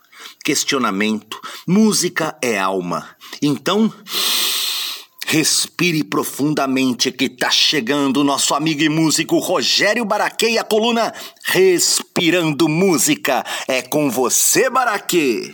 [0.44, 1.40] questionamento.
[1.66, 3.08] Música é alma.
[3.42, 3.94] Então,
[5.26, 11.14] respire profundamente que tá chegando o nosso amigo e músico Rogério Baraquê a coluna
[11.46, 13.44] Respirando Música.
[13.68, 15.54] É com você, Baraquê.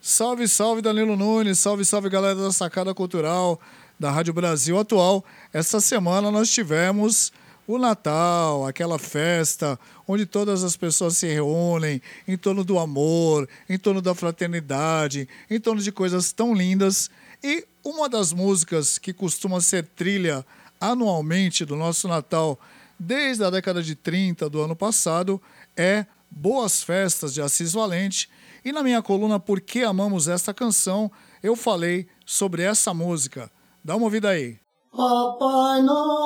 [0.00, 3.60] Salve, salve Danilo Nunes, salve, salve galera da Sacada Cultural
[3.98, 5.24] da Rádio Brasil Atual.
[5.52, 7.32] Essa semana nós tivemos
[7.66, 13.76] o Natal, aquela festa onde todas as pessoas se reúnem em torno do amor, em
[13.76, 17.10] torno da fraternidade, em torno de coisas tão lindas.
[17.42, 20.44] E uma das músicas que costuma ser trilha
[20.80, 22.58] anualmente do nosso Natal
[22.98, 25.40] desde a década de 30 do ano passado
[25.76, 28.28] é Boas Festas de Assis Valente.
[28.64, 33.48] E na minha coluna Por que Amamos Esta Canção, eu falei sobre essa música.
[33.84, 34.58] Dá uma ouvida aí.
[34.90, 36.18] Papai Noel,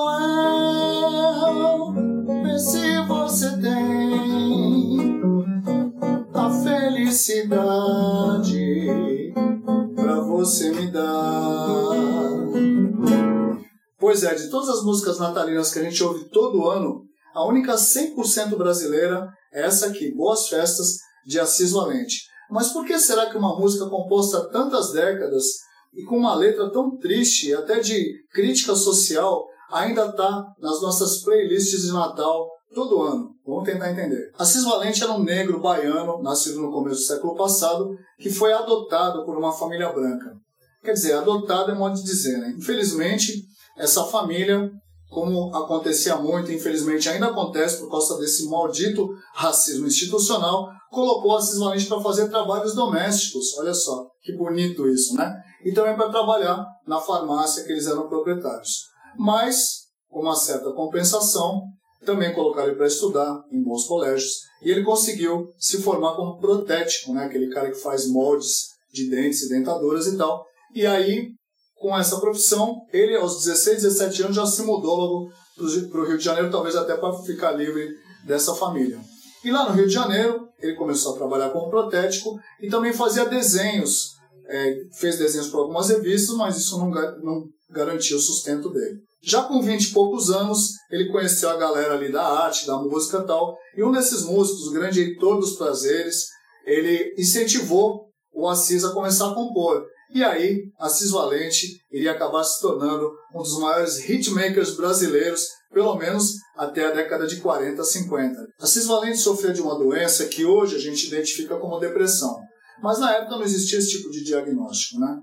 [2.43, 5.21] vê se você tem
[6.33, 8.60] a felicidade
[10.41, 11.91] você me dar.
[13.99, 17.03] Pois é, de todas as músicas natalinas que a gente ouve todo ano,
[17.35, 20.97] a única 100% brasileira é essa aqui, Boas Festas,
[21.27, 22.23] de Assis Valente.
[22.51, 25.45] Mas por que será que uma música composta há tantas décadas
[25.93, 31.83] e com uma letra tão triste, até de crítica social, ainda está nas nossas playlists
[31.83, 33.31] de Natal todo ano?
[33.47, 34.31] Vamos tentar entender.
[34.39, 39.25] Assis Valente era um negro baiano, nascido no começo do século passado, que foi adotado
[39.25, 40.33] por uma família branca.
[40.83, 42.55] Quer dizer, adotado é modo de dizer, né?
[42.57, 43.45] Infelizmente,
[43.77, 44.71] essa família
[45.11, 51.87] como acontecia muito, infelizmente ainda acontece por causa desse maldito racismo institucional, colocou Assis Valente
[51.87, 53.59] para fazer trabalhos domésticos.
[53.59, 55.35] Olha só, que bonito isso, né?
[55.65, 58.85] E também para trabalhar na farmácia que eles eram proprietários.
[59.19, 61.63] Mas, com uma certa compensação,
[62.05, 67.13] também colocaram ele para estudar em bons colégios e ele conseguiu se formar como protético,
[67.13, 67.25] né?
[67.25, 70.45] aquele cara que faz moldes de dentes e dentaduras e tal.
[70.75, 71.31] E aí
[71.81, 75.33] com essa profissão, ele aos 16, 17 anos já se mudou logo
[75.91, 77.89] para o Rio de Janeiro, talvez até para ficar livre
[78.27, 79.01] dessa família.
[79.43, 83.25] E lá no Rio de Janeiro, ele começou a trabalhar como protético e também fazia
[83.25, 84.11] desenhos.
[84.47, 88.99] É, fez desenhos para algumas revistas, mas isso não, não garantia o sustento dele.
[89.23, 93.19] Já com 20 e poucos anos, ele conheceu a galera ali da arte, da música
[93.19, 96.29] e tal, e um desses músicos, o grande Heitor dos Prazeres,
[96.65, 99.85] ele incentivou o Assis a começar a compor.
[100.13, 106.35] E aí, Assis Valente iria acabar se tornando um dos maiores hitmakers brasileiros, pelo menos
[106.57, 108.47] até a década de 40, 50.
[108.61, 112.41] Assis Valente sofreu de uma doença que hoje a gente identifica como depressão.
[112.83, 115.19] Mas na época não existia esse tipo de diagnóstico, né?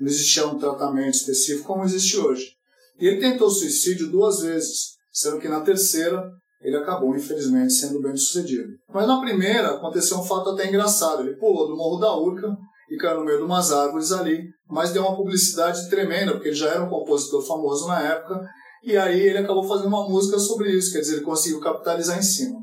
[0.00, 2.56] Não existia um tratamento específico como existe hoje.
[2.98, 6.22] E ele tentou suicídio duas vezes, sendo que na terceira
[6.62, 8.68] ele acabou, infelizmente, sendo bem sucedido.
[8.92, 11.22] Mas na primeira aconteceu um fato até engraçado.
[11.22, 12.56] Ele pulou do Morro da Urca
[12.90, 16.56] e caiu no meio de umas árvores ali, mas deu uma publicidade tremenda, porque ele
[16.56, 18.46] já era um compositor famoso na época,
[18.84, 22.22] e aí ele acabou fazendo uma música sobre isso, quer dizer, ele conseguiu capitalizar em
[22.22, 22.58] cima.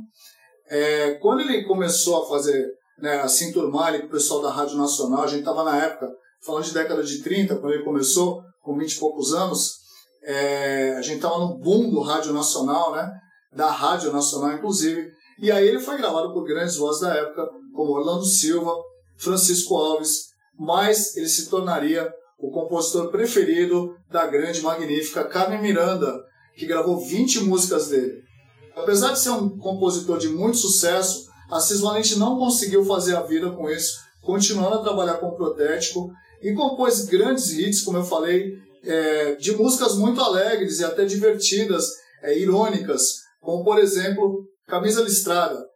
[0.69, 2.67] É, quando ele começou a fazer,
[2.99, 5.83] né, a se enturmar ali com o pessoal da Rádio Nacional, a gente estava na
[5.83, 6.07] época,
[6.45, 9.79] falando de década de 30, quando ele começou, com 20 e poucos anos,
[10.29, 13.11] é, a gente estava no boom do Rádio Nacional, né,
[13.51, 15.09] da Rádio Nacional, inclusive,
[15.41, 18.71] e aí ele foi gravado por grandes vozes da época, como Orlando Silva,
[19.17, 22.07] Francisco Alves, mas ele se tornaria
[22.37, 26.13] o compositor preferido da grande, magnífica Carmen Miranda,
[26.55, 28.21] que gravou 20 músicas dele.
[28.75, 33.49] Apesar de ser um compositor de muito sucesso, Assis Valente não conseguiu fazer a vida
[33.49, 36.11] com isso, continuando a trabalhar com protético
[36.43, 41.85] e compôs grandes hits, como eu falei, é, de músicas muito alegres e até divertidas,
[42.23, 43.01] é, irônicas,
[43.39, 45.69] como por exemplo Camisa Listrada,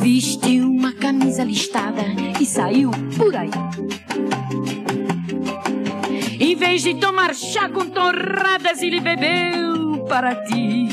[0.00, 2.02] Vestiu uma camisa listada
[2.40, 3.50] e saiu por aí.
[6.38, 10.86] Em vez de tomar chá com torradas, ele bebeu para ti.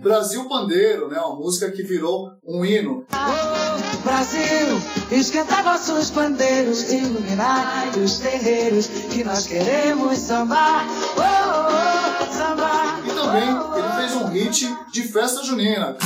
[0.00, 1.18] Brasil Pandeiro, né?
[1.18, 3.04] Uma música que virou um hino.
[3.12, 10.86] Oh, Brasil, esquenta vossos pandeiros, iluminai os terreiros que nós queremos sambar.
[11.16, 13.00] Oh, oh, oh sambar.
[13.06, 13.48] E também
[13.78, 15.96] ele fez um hit de festa junina.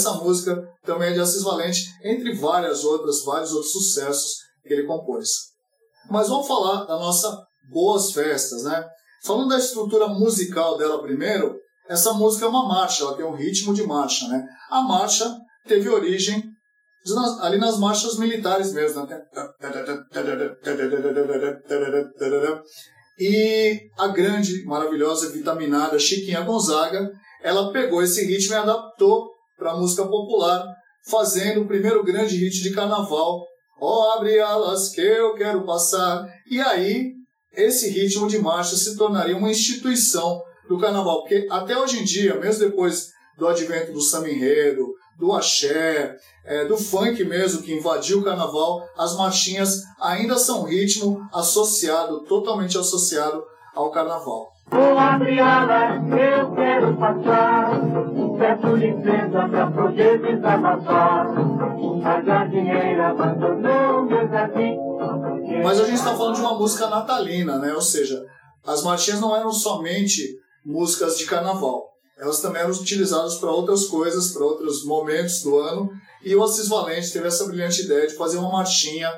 [0.00, 4.36] Essa música também é de Assis Valente, entre várias outras, vários outros sucessos
[4.66, 5.28] que ele compôs.
[6.10, 7.38] Mas vamos falar da nossa
[7.70, 8.88] Boas Festas, né?
[9.22, 11.54] Falando da estrutura musical dela primeiro,
[11.86, 14.42] essa música é uma marcha, ela tem um ritmo de marcha, né?
[14.70, 15.36] A marcha
[15.68, 16.42] teve origem
[17.42, 19.20] ali nas marchas militares mesmo, né?
[23.18, 27.12] E a grande, maravilhosa, vitaminada Chiquinha Gonzaga,
[27.42, 30.66] ela pegou esse ritmo e adaptou para a música popular,
[31.08, 33.44] fazendo o primeiro grande hit de carnaval,
[33.80, 36.28] Ó, oh, abre alas que eu quero passar.
[36.50, 37.12] E aí,
[37.54, 42.38] esse ritmo de marcha se tornaria uma instituição do carnaval, porque até hoje em dia,
[42.38, 43.08] mesmo depois
[43.38, 44.86] do advento do samba enredo,
[45.18, 46.14] do axé,
[46.44, 52.76] é, do funk mesmo que invadiu o carnaval, as marchinhas ainda são ritmo associado, totalmente
[52.76, 53.42] associado
[53.74, 54.48] ao carnaval.
[54.70, 57.80] Vou abrir alas, eu quero passar.
[58.40, 61.26] Peço licença pra poder desabafar.
[62.02, 67.74] A jardineira abandonou meus Mas a gente está falando de uma música natalina, né?
[67.74, 68.18] Ou seja,
[68.66, 70.22] as marchinhas não eram somente
[70.64, 71.84] músicas de carnaval.
[72.16, 75.90] Elas também eram utilizadas para outras coisas, para outros momentos do ano.
[76.24, 79.12] E o Assis Valente teve essa brilhante ideia de fazer uma marchinha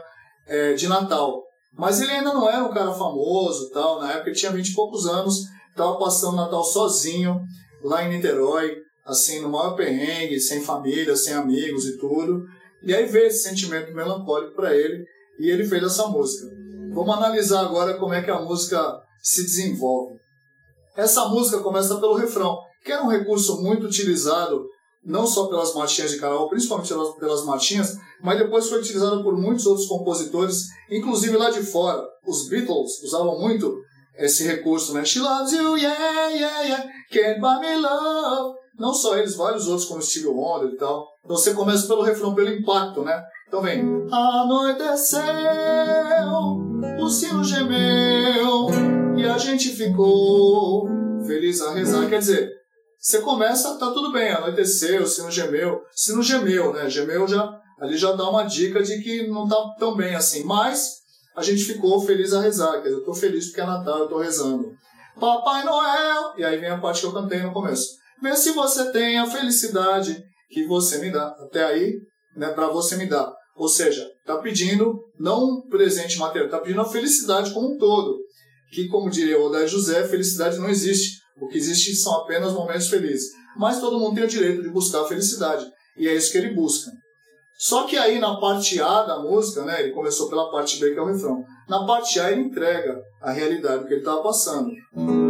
[0.49, 1.45] é, de Natal.
[1.79, 4.01] Mas ele ainda não era um cara famoso, tal.
[4.01, 7.41] Na época ele tinha 20 e poucos anos, estava passando Natal sozinho
[7.85, 12.45] lá em Niterói, assim, no maior perrengue, sem família, sem amigos e tudo.
[12.83, 15.05] E aí veio esse sentimento melancólico para ele
[15.39, 16.47] e ele fez essa música.
[16.93, 20.17] Vamos analisar agora como é que a música se desenvolve.
[20.97, 24.67] Essa música começa pelo refrão, que era um recurso muito utilizado
[25.05, 29.67] não só pelas marchinhas de carnaval, principalmente pelas, marchinhas, mas depois foi utilizado por muitos
[29.67, 32.07] outros compositores, inclusive lá de fora.
[32.25, 33.83] Os Beatles usavam muito
[34.17, 35.05] esse recurso, né?
[35.05, 38.62] She loves you, yeah, yeah, yeah, can't buy me love.
[38.79, 41.07] Não só eles, vários outros, como Stevie Wonder e tal.
[41.25, 43.23] Então você começa pelo refrão, pelo impacto, né?
[43.47, 43.83] Então vem.
[44.11, 45.23] Anoiteceu,
[46.99, 48.69] o sino gemeu,
[49.17, 50.89] e a gente ficou
[51.27, 52.09] feliz a rezar.
[52.09, 52.51] Quer dizer,
[52.99, 55.83] você começa, tá tudo bem, anoiteceu, sino gemeu.
[55.93, 56.89] Sino gemeu, né?
[56.89, 60.45] Gemeu já, ali já dá uma dica de que não tá tão bem assim.
[60.45, 61.03] Mas
[61.37, 62.73] a gente ficou feliz a rezar.
[62.75, 64.73] Quer dizer, eu tô feliz porque é Natal, eu tô rezando.
[65.21, 66.33] Papai Noel!
[66.39, 68.02] E aí vem a parte que eu cantei no começo.
[68.23, 71.27] Vê se você tem a felicidade que você me dá.
[71.41, 71.95] Até aí,
[72.37, 73.33] né, para você me dar.
[73.57, 78.19] Ou seja, tá pedindo não um presente material, tá pedindo a felicidade como um todo.
[78.71, 81.21] Que, como diria o Odair José, felicidade não existe.
[81.41, 83.33] O que existe são apenas momentos felizes.
[83.57, 85.67] Mas todo mundo tem o direito de buscar a felicidade.
[85.99, 86.91] E é isso que ele busca.
[87.59, 90.99] Só que aí na parte A da música, né, ele começou pela parte B, que
[90.99, 91.45] é o refrão.
[91.69, 94.71] Na parte A ele entrega a realidade que ele estava passando.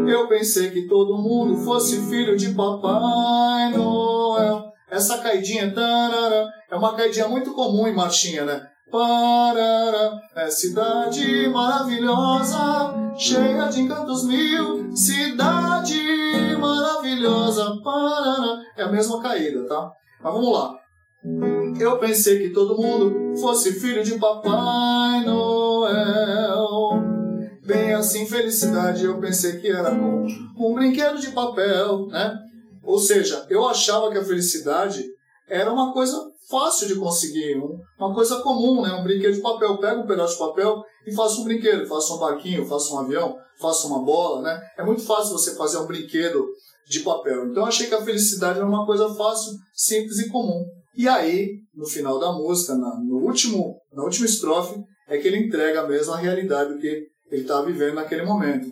[0.09, 4.73] Eu pensei que todo mundo fosse filho de Papai Noel.
[4.91, 8.67] Essa caidinha, tarara, é uma caidinha muito comum em marchinha, né?
[8.91, 15.97] Parara, é cidade maravilhosa, cheia de encantos mil, cidade
[16.61, 18.61] maravilhosa, parara.
[18.77, 19.91] É a mesma caída, tá?
[20.23, 20.75] Mas vamos lá.
[21.78, 27.01] Eu pensei que todo mundo fosse filho de Papai Noel.
[27.65, 30.27] Bem assim, felicidade, eu pensei que era com
[30.59, 32.36] um brinquedo de papel, né?
[32.82, 35.05] Ou seja, eu achava que a felicidade
[35.49, 36.19] era uma coisa
[36.49, 37.57] fácil de conseguir,
[37.99, 38.93] uma coisa comum, né?
[38.93, 39.78] Um brinquedo de papel.
[39.78, 43.36] Pega um pedaço de papel e faça um brinquedo, faça um barquinho, faça um avião,
[43.61, 44.61] faça uma bola, né?
[44.77, 46.47] É muito fácil você fazer um brinquedo
[46.89, 47.49] de papel.
[47.49, 50.65] Então achei que a felicidade era uma coisa fácil, simples e comum.
[50.94, 55.39] E aí, no final da música, na, no último, na última estrofe, é que ele
[55.39, 58.69] entrega a mesma realidade do que ele está vivendo naquele momento.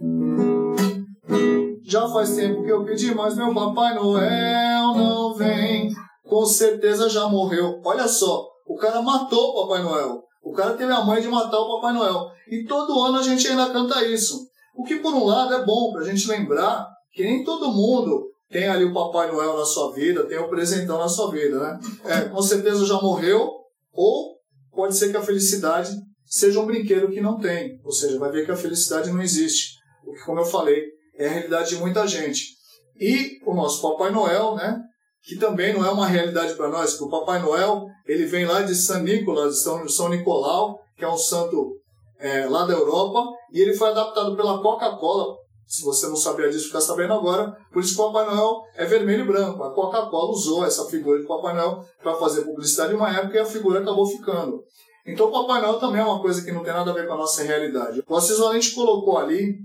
[1.82, 5.90] Já faz tempo que eu pedi, mas meu Papai Noel não vem.
[6.24, 7.80] Com certeza já morreu.
[7.84, 10.22] Olha só, o cara matou o Papai Noel.
[10.42, 12.28] O cara teve a mãe de matar o Papai Noel.
[12.48, 14.46] E todo ano a gente ainda canta isso.
[14.76, 18.29] O que, por um lado, é bom para a gente lembrar que nem todo mundo
[18.50, 21.80] tem ali o Papai Noel na sua vida, tem o presentão na sua vida, né?
[22.04, 23.48] É, com certeza já morreu,
[23.92, 24.36] ou
[24.72, 25.92] pode ser que a felicidade
[26.26, 27.80] seja um brinquedo que não tem.
[27.84, 29.78] Ou seja, vai ver que a felicidade não existe.
[30.04, 30.82] O que, como eu falei,
[31.16, 32.56] é a realidade de muita gente.
[32.98, 34.80] E o nosso Papai Noel, né?
[35.22, 38.62] Que também não é uma realidade para nós, porque o Papai Noel ele vem lá
[38.62, 41.76] de São Nicolas, de São, São Nicolau, que é um santo
[42.18, 45.39] é, lá da Europa, e ele foi adaptado pela Coca-Cola
[45.70, 47.56] se você não sabia disso, fica sabendo agora.
[47.72, 49.62] Por isso que o Papai Noel é vermelho e branco.
[49.62, 53.38] A Coca-Cola usou essa figura de Papai Noel para fazer publicidade em uma época e
[53.38, 54.64] a figura acabou ficando.
[55.06, 57.12] Então o Papai Noel também é uma coisa que não tem nada a ver com
[57.12, 58.02] a nossa realidade.
[58.04, 59.58] O Assis Valente colocou ali,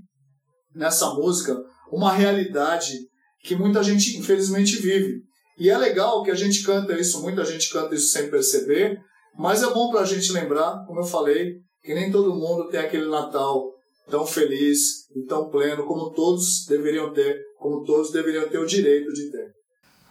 [0.75, 1.59] nessa música,
[1.91, 2.99] uma realidade
[3.43, 5.23] que muita gente infelizmente vive.
[5.57, 8.99] E é legal que a gente canta isso, muita gente canta isso sem perceber,
[9.35, 12.79] mas é bom para a gente lembrar, como eu falei, que nem todo mundo tem
[12.79, 13.74] aquele Natal
[14.09, 19.13] tão feliz e tão pleno como todos deveriam ter, como todos deveriam ter o direito
[19.13, 19.53] de ter.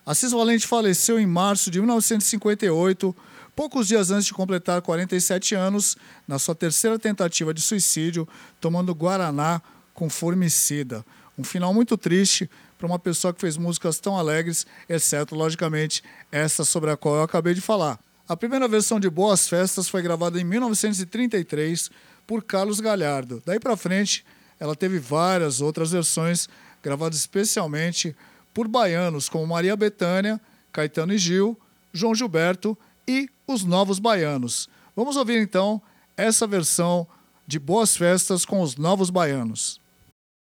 [0.07, 3.17] Assis Valente faleceu em março de 1958,
[3.57, 5.97] poucos dias antes de completar 47 anos,
[6.29, 8.29] na sua terceira tentativa de suicídio,
[8.61, 9.63] tomando Guaraná
[9.95, 11.05] com formicida.
[11.39, 16.65] Um final muito triste para uma pessoa que fez músicas tão alegres, exceto, logicamente, essa
[16.65, 17.99] sobre a qual eu acabei de falar.
[18.29, 21.91] A primeira versão de Boas Festas foi gravada em 1933
[22.27, 23.43] por Carlos Galhardo.
[23.45, 24.25] Daí para frente,
[24.59, 26.49] ela teve várias outras versões
[26.83, 28.15] gravadas especialmente
[28.53, 30.41] por baianos como Maria Bethânia,
[30.73, 31.59] Caetano e Gil,
[31.93, 32.77] João Gilberto
[33.07, 34.69] e os Novos Baianos.
[34.95, 35.83] Vamos ouvir então
[36.17, 37.07] essa versão
[37.47, 39.81] de Boas Festas com os Novos Baianos.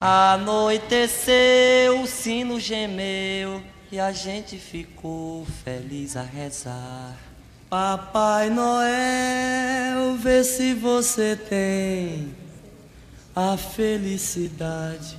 [0.01, 7.34] Anoiteceu, o sino gemeu e a gente ficou feliz a rezar.
[7.75, 12.33] Papai Noel, vê se você tem
[13.35, 15.17] a felicidade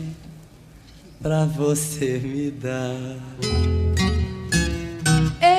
[1.22, 3.20] pra você me dar.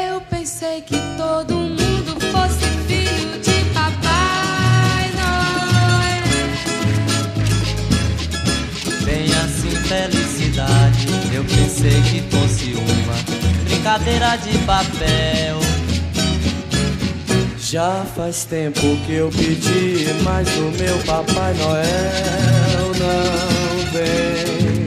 [0.09, 6.25] Eu pensei que todo mundo fosse filho de Papai Noel.
[9.05, 11.09] Bem assim, felicidade.
[11.31, 13.17] Eu pensei que fosse uma
[13.65, 15.66] brincadeira de papel.
[17.69, 24.87] Já faz tempo que eu pedi, mas o meu Papai Noel não vem.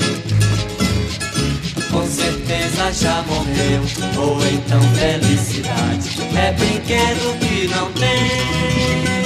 [1.92, 3.84] Com certeza já morreu,
[4.18, 9.19] ou então felicidade é brinquedo que não tem.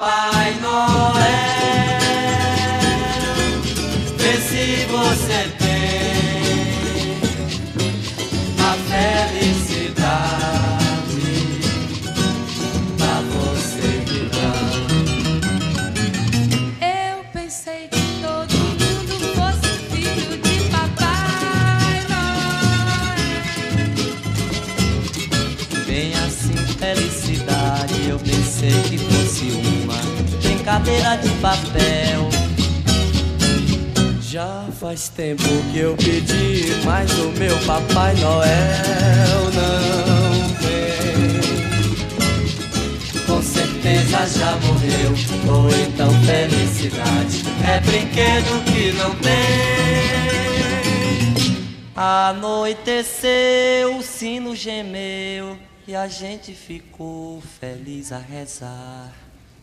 [0.00, 1.20] Papai Noel,
[4.16, 7.20] vê se você tem
[8.58, 9.69] a felicidade
[30.80, 32.28] brincadeira de papel.
[34.22, 35.42] Já faz tempo
[35.72, 41.40] que eu pedi, mas o meu Papai Noel não vem.
[43.26, 45.12] Com certeza já morreu,
[45.52, 49.30] ou então felicidade é brinquedo que não tem.
[51.96, 53.28] Anoiteceu,
[53.98, 59.12] o sino gemeu e a gente ficou feliz a rezar.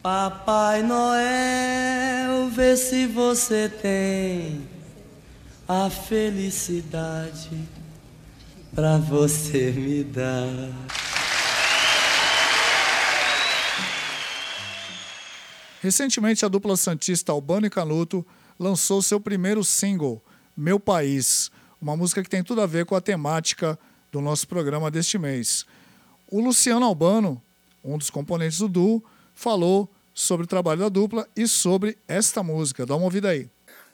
[0.09, 4.65] Papai Noel, vê se você tem
[5.67, 7.67] a felicidade
[8.73, 10.71] pra você me dar.
[15.81, 18.25] Recentemente, a dupla santista Albano e Canuto
[18.57, 20.23] lançou seu primeiro single,
[20.55, 21.51] Meu País,
[21.81, 23.77] uma música que tem tudo a ver com a temática
[24.09, 25.65] do nosso programa deste mês.
[26.31, 27.41] O Luciano Albano,
[27.83, 29.03] um dos componentes do duo,
[29.35, 32.87] falou sobre o trabalho da dupla e sobre esta música.
[32.87, 33.47] Dá uma ouvida aí.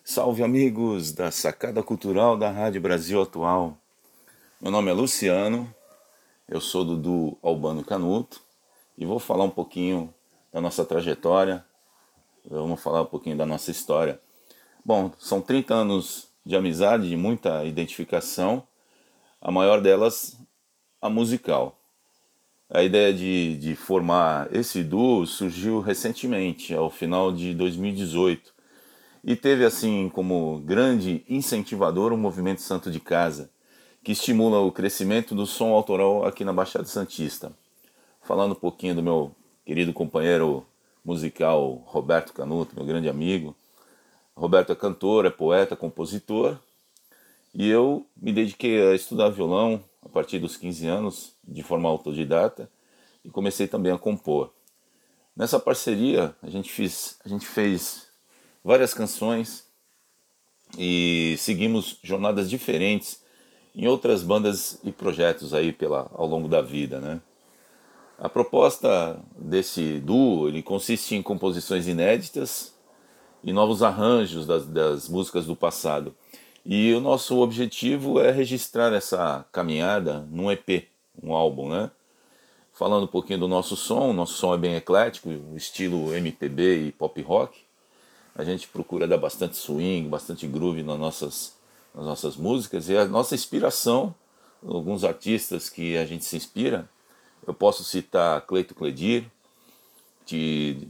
[0.05, 3.77] Salve amigos da Sacada Cultural da Rádio Brasil Atual.
[4.61, 5.69] Meu nome é Luciano,
[6.47, 8.39] eu sou do duo Albano Canuto
[8.97, 10.13] e vou falar um pouquinho
[10.49, 11.65] da nossa trajetória,
[12.49, 14.17] vamos falar um pouquinho da nossa história.
[14.85, 18.65] Bom, são 30 anos de amizade, de muita identificação,
[19.41, 20.37] a maior delas
[21.01, 21.82] a musical.
[22.73, 28.51] A ideia de, de formar esse duo surgiu recentemente, ao final de 2018,
[29.23, 33.51] e teve assim como grande incentivador o movimento Santo de Casa,
[34.03, 37.53] que estimula o crescimento do som autoral aqui na Baixada Santista.
[38.23, 40.65] Falando um pouquinho do meu querido companheiro
[41.05, 43.55] musical Roberto Canuto, meu grande amigo.
[44.35, 46.57] Roberto é cantor, é poeta, compositor,
[47.53, 52.69] e eu me dediquei a estudar violão a partir dos 15 anos, de forma autodidata,
[53.23, 54.53] e comecei também a compor.
[55.35, 58.07] Nessa parceria, a gente, fiz, a gente fez
[58.63, 59.67] várias canções
[60.77, 63.23] e seguimos jornadas diferentes
[63.75, 67.21] em outras bandas e projetos aí pela, ao longo da vida, né?
[68.17, 72.73] A proposta desse duo ele consiste em composições inéditas
[73.43, 76.15] e novos arranjos das, das músicas do passado.
[76.65, 80.87] E o nosso objetivo é registrar essa caminhada num EP,
[81.21, 81.91] um álbum, né?
[82.73, 87.21] Falando um pouquinho do nosso som, nosso som é bem eclético, estilo MPB e pop
[87.21, 87.59] rock.
[88.35, 91.53] A gente procura dar bastante swing, bastante groove nas nossas,
[91.93, 94.15] nas nossas músicas e a nossa inspiração,
[94.65, 96.89] alguns artistas que a gente se inspira,
[97.45, 99.25] eu posso citar Cleito Cledir,
[100.25, 100.87] que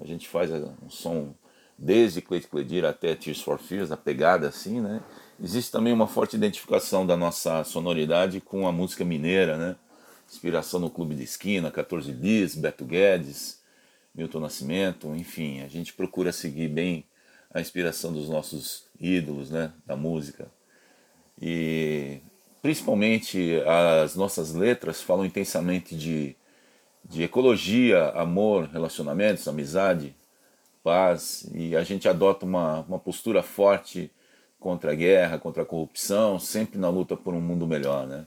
[0.00, 1.34] a gente faz um som
[1.78, 5.00] desde Cleito Cledir até Tears for Fears, a pegada assim, né?
[5.40, 9.76] Existe também uma forte identificação da nossa sonoridade com a música mineira, né?
[10.28, 13.60] Inspiração no Clube de Esquina, 14 Bis, Beto Guedes,
[14.12, 17.04] Milton Nascimento, enfim, a gente procura seguir bem
[17.54, 19.72] a inspiração dos nossos ídolos, né?
[19.86, 20.50] Da música.
[21.40, 22.20] E
[22.60, 23.62] principalmente
[24.02, 26.34] as nossas letras falam intensamente de,
[27.04, 30.16] de ecologia, amor, relacionamentos, amizade,
[30.88, 34.10] paz, e a gente adota uma, uma postura forte
[34.58, 38.26] contra a guerra, contra a corrupção, sempre na luta por um mundo melhor, né?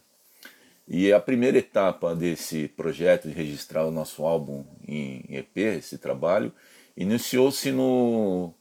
[0.87, 6.53] E a primeira etapa desse projeto de registrar o nosso álbum em EP, esse trabalho,
[6.95, 8.53] iniciou-se no,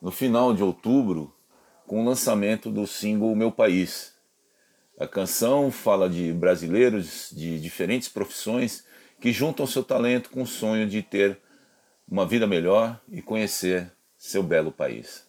[0.00, 1.34] no final de outubro
[1.88, 4.14] com o lançamento do single Meu País.
[4.96, 8.84] A canção fala de brasileiros de diferentes profissões
[9.20, 11.40] que juntam seu talento com o sonho de ter
[12.10, 15.24] uma vida melhor e conhecer seu belo país.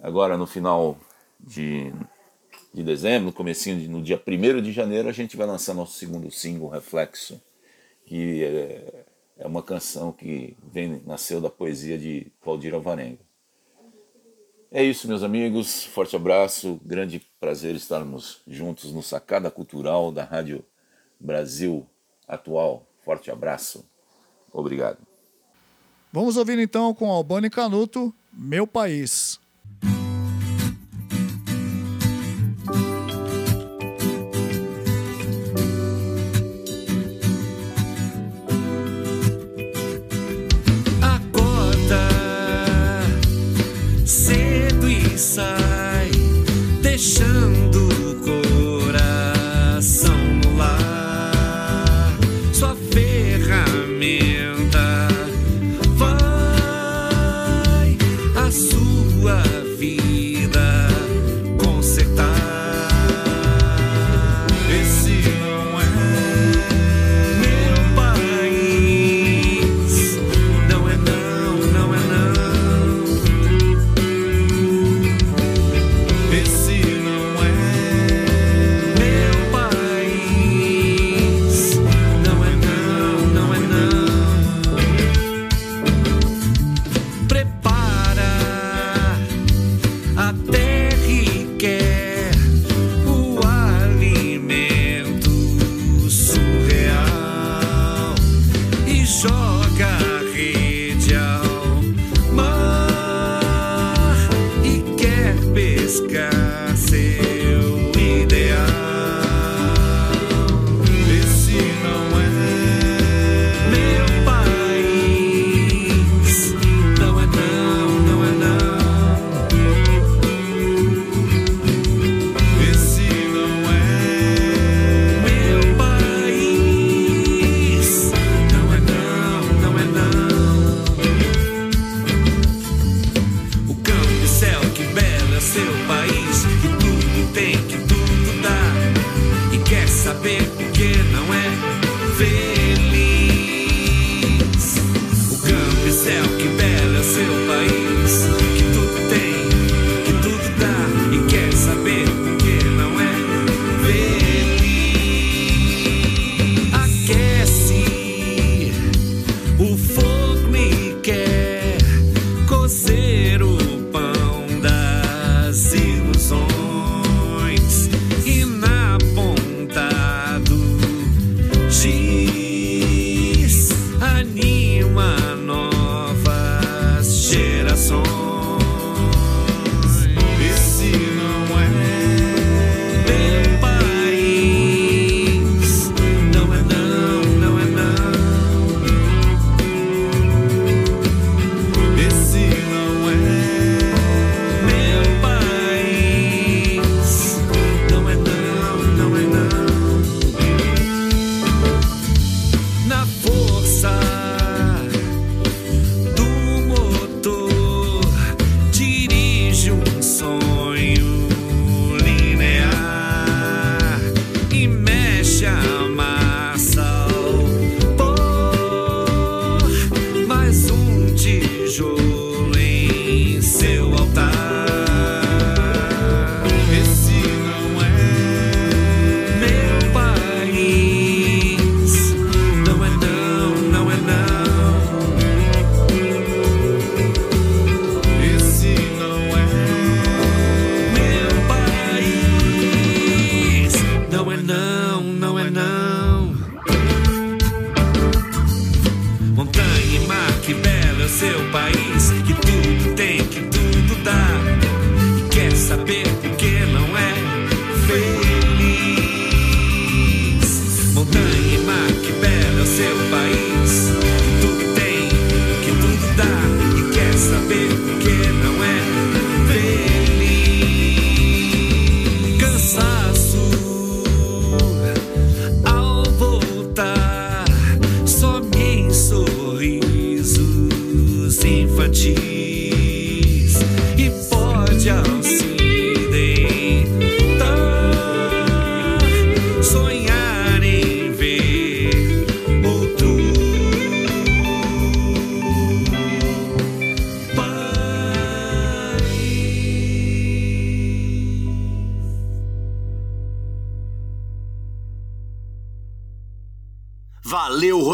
[0.00, 0.98] Agora, no final
[1.38, 1.92] de,
[2.74, 5.92] de dezembro, no comecinho de, no dia 1 de janeiro, a gente vai lançar nosso
[5.92, 7.40] segundo single, Reflexo,
[8.04, 9.04] que é,
[9.38, 13.20] é uma canção que vem, nasceu da poesia de Valdir Alvarenga.
[14.72, 15.84] É isso, meus amigos.
[15.84, 16.80] Forte abraço.
[16.82, 20.64] Grande prazer estarmos juntos no Sacada Cultural da Rádio
[21.20, 21.86] Brasil
[22.26, 22.86] Atual.
[23.04, 23.84] Forte abraço.
[24.50, 25.11] Obrigado.
[26.12, 29.40] Vamos ouvir então com Albani Canuto, Meu País.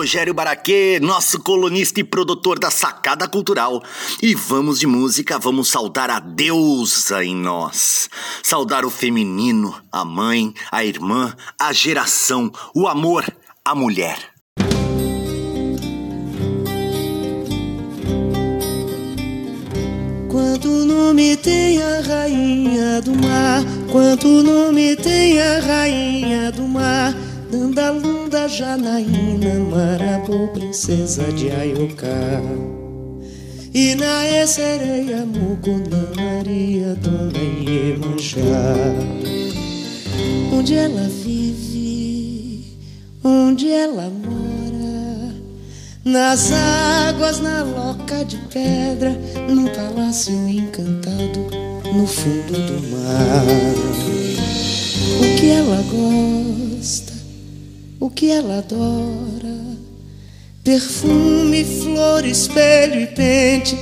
[0.09, 3.83] Rogério Baraquê, nosso colunista e produtor da Sacada Cultural.
[4.23, 8.09] E vamos de música, vamos saudar a deusa em nós.
[8.43, 13.23] Saudar o feminino, a mãe, a irmã, a geração, o amor,
[13.63, 14.19] a mulher.
[20.31, 23.63] Quanto nome tem a rainha do mar?
[23.93, 26.08] Quanto nome tem a rainha
[28.49, 32.41] Janaína, Marabu, princesa de Ayoká.
[33.75, 38.41] Inaê, sereia, Mucuna, Maria, Dona Iemanjá.
[40.51, 42.79] Onde ela vive,
[43.23, 45.35] onde ela mora?
[46.05, 49.15] Nas águas, na loca de pedra,
[49.47, 51.47] num palácio encantado,
[51.95, 53.45] no fundo do mar.
[55.21, 56.68] O que ela gosta?
[58.01, 59.59] O que ela adora.
[60.63, 63.77] Perfume, flor, espelho e pente,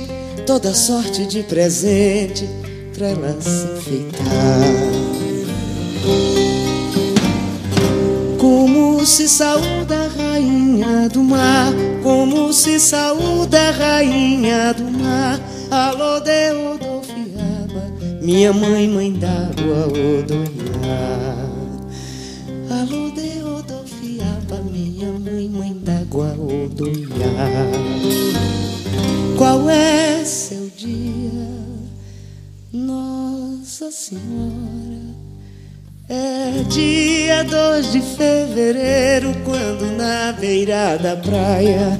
[0.45, 2.47] toda sorte de presente
[2.93, 4.27] pra ela se enfeitar.
[8.39, 15.39] Como se saúda a rainha do mar, como se saúda a rainha do mar.
[15.69, 17.91] Alô, de Odofiaba,
[18.21, 21.26] minha mãe, mãe d'água, Odoiá.
[25.47, 27.07] Mãe, d'água, Odoiá.
[29.37, 31.31] Qual é seu dia,
[32.71, 35.15] Nossa Senhora?
[36.09, 41.97] É dia 2 de fevereiro, quando na beira da praia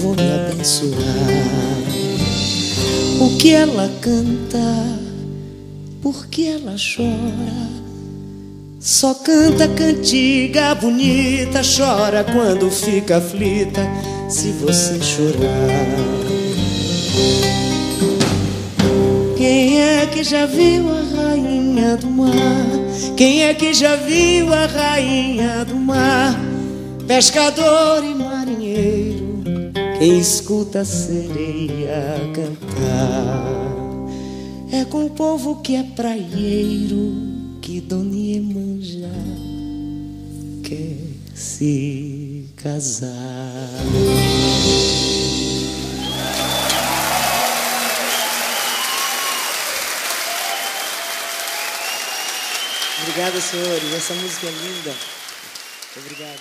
[0.00, 0.94] vou me abençoar.
[3.20, 4.98] O que ela canta,
[6.02, 7.83] por que ela chora?
[8.84, 13.80] Só canta cantiga bonita, chora quando fica aflita,
[14.28, 15.86] se você chorar.
[19.38, 22.66] Quem é que já viu a rainha do mar?
[23.16, 26.38] Quem é que já viu a rainha do mar?
[27.08, 33.46] Pescador e marinheiro, quem escuta a sereia cantar.
[34.70, 37.33] É com o povo que é praieiro
[37.74, 39.08] que Dona Iemanjá
[40.62, 40.96] quer
[41.34, 43.10] se casar.
[53.02, 53.92] Obrigada, senhores.
[53.92, 54.94] Essa música é linda.
[55.96, 56.40] Obrigada.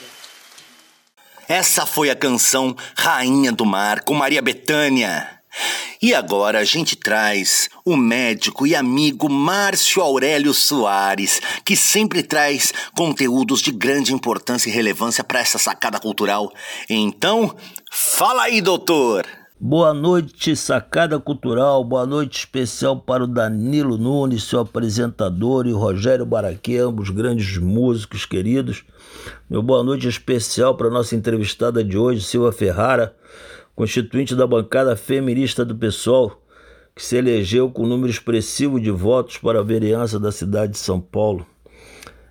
[1.48, 5.43] Essa foi a canção Rainha do Mar com Maria Bethânia.
[6.02, 12.74] E agora a gente traz o médico e amigo Márcio Aurélio Soares, que sempre traz
[12.96, 16.52] conteúdos de grande importância e relevância para essa sacada cultural.
[16.90, 17.56] Então,
[17.92, 19.26] fala aí, doutor!
[19.66, 21.86] Boa noite, sacada cultural.
[21.86, 28.26] Boa noite especial para o Danilo Nunes, seu apresentador, e Rogério Baraquê, ambos grandes músicos
[28.26, 28.84] queridos.
[29.50, 33.16] Meu boa noite especial para a nossa entrevistada de hoje, Silva Ferrara,
[33.76, 36.42] constituinte da bancada feminista do PSOL,
[36.96, 40.78] que se elegeu com um número expressivo de votos para a vereança da cidade de
[40.78, 41.46] São Paulo.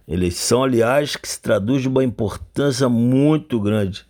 [0.06, 4.04] Eleição, aliás, que se traduz de uma importância muito grande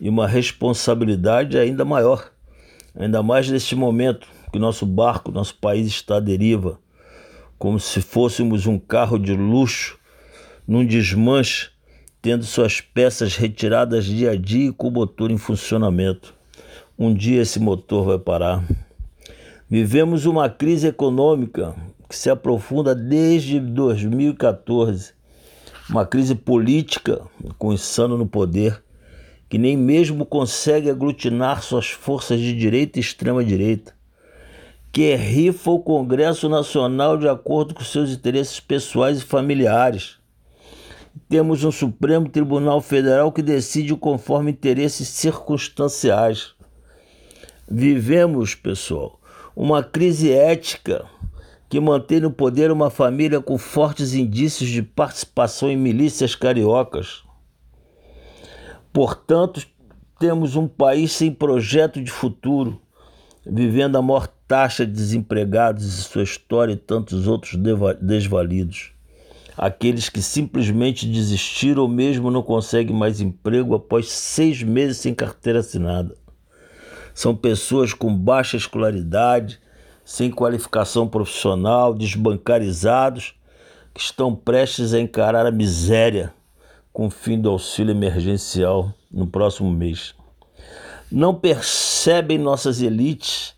[0.00, 2.30] e uma responsabilidade ainda maior.
[2.94, 6.78] Ainda mais neste momento que nosso barco, nosso país está à deriva,
[7.58, 9.98] como se fôssemos um carro de luxo
[10.66, 11.70] num desmanche,
[12.20, 16.34] tendo suas peças retiradas dia a dia e com o motor em funcionamento.
[16.98, 18.64] Um dia esse motor vai parar.
[19.68, 21.74] Vivemos uma crise econômica
[22.08, 25.12] que se aprofunda desde 2014,
[25.88, 27.22] uma crise política
[27.58, 28.82] com o insano no poder
[29.52, 33.92] que nem mesmo consegue aglutinar suas forças de direita e extrema-direita,
[34.90, 40.16] que rifa o Congresso Nacional de acordo com seus interesses pessoais e familiares.
[41.28, 46.54] Temos um Supremo Tribunal Federal que decide conforme interesses circunstanciais.
[47.74, 49.18] Vivemos, pessoal,
[49.56, 51.06] uma crise ética
[51.68, 57.24] que mantém no poder uma família com fortes indícios de participação em milícias cariocas
[58.92, 59.66] Portanto,
[60.20, 62.78] temos um país sem projeto de futuro,
[63.44, 67.58] vivendo a maior taxa de desempregados em sua história e tantos outros
[68.00, 68.92] desvalidos.
[69.56, 75.60] Aqueles que simplesmente desistiram ou mesmo não conseguem mais emprego após seis meses sem carteira
[75.60, 76.14] assinada.
[77.14, 79.60] São pessoas com baixa escolaridade,
[80.04, 83.34] sem qualificação profissional, desbancarizados,
[83.94, 86.32] que estão prestes a encarar a miséria
[86.92, 90.14] com o fim do auxílio emergencial no próximo mês.
[91.10, 93.54] Não percebem nossas elites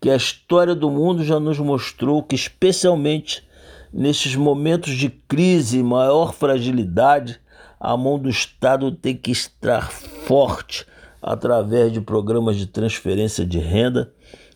[0.00, 3.46] que a história do mundo já nos mostrou que, especialmente
[3.92, 7.40] nesses momentos de crise e maior fragilidade,
[7.78, 10.86] a mão do Estado tem que estar forte
[11.26, 14.12] através de programas de transferência de renda,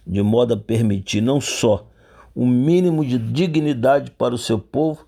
[0.07, 1.87] de modo a permitir não só
[2.37, 5.07] um mínimo de dignidade para o seu povo,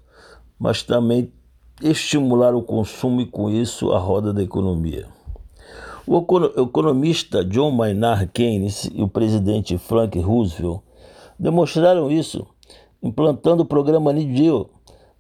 [0.59, 1.31] mas também
[1.83, 5.07] estimular o consumo e, com isso, a roda da economia.
[6.07, 6.25] O
[6.57, 10.81] economista John Maynard Keynes e o presidente Frank Roosevelt
[11.39, 12.47] demonstraram isso
[13.03, 14.71] implantando o programa New Deal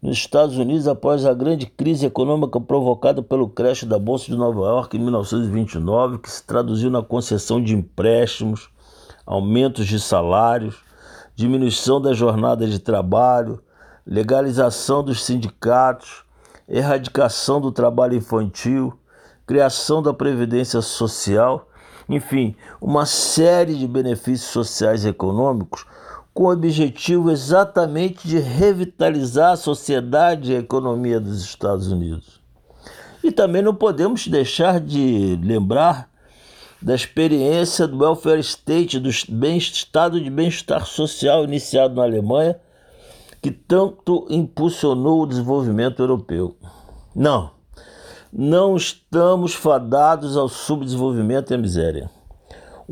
[0.03, 4.61] nos Estados Unidos após a grande crise econômica provocada pelo crash da Bolsa de Nova
[4.61, 8.71] York em 1929, que se traduziu na concessão de empréstimos,
[9.27, 10.77] aumentos de salários,
[11.35, 13.63] diminuição da jornada de trabalho,
[14.07, 16.25] legalização dos sindicatos,
[16.67, 18.99] erradicação do trabalho infantil,
[19.47, 21.69] criação da previdência social,
[22.09, 25.85] enfim, uma série de benefícios sociais e econômicos
[26.33, 32.41] com o objetivo exatamente de revitalizar a sociedade e a economia dos Estados Unidos.
[33.23, 36.09] E também não podemos deixar de lembrar
[36.81, 42.59] da experiência do welfare state, do bem, estado de bem-estar social iniciado na Alemanha,
[43.43, 46.57] que tanto impulsionou o desenvolvimento europeu.
[47.15, 47.51] Não,
[48.33, 52.11] não estamos fadados ao subdesenvolvimento e à miséria.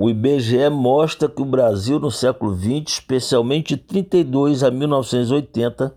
[0.00, 5.92] O IBGE mostra que o Brasil, no século XX, especialmente de 32 a 1980,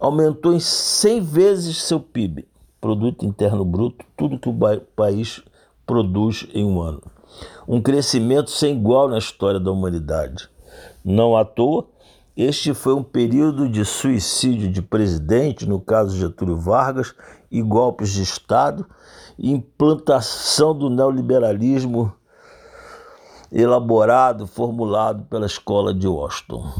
[0.00, 2.48] aumentou em 100 vezes seu PIB,
[2.80, 5.40] Produto Interno Bruto, tudo que o país
[5.86, 7.00] produz em um ano.
[7.68, 10.48] Um crescimento sem igual na história da humanidade.
[11.04, 11.86] Não à toa,
[12.36, 17.14] este foi um período de suicídio de presidente, no caso Getúlio Vargas,
[17.52, 18.84] e golpes de Estado,
[19.38, 22.17] implantação do neoliberalismo
[23.52, 26.70] elaborado, formulado pela escola de Washington.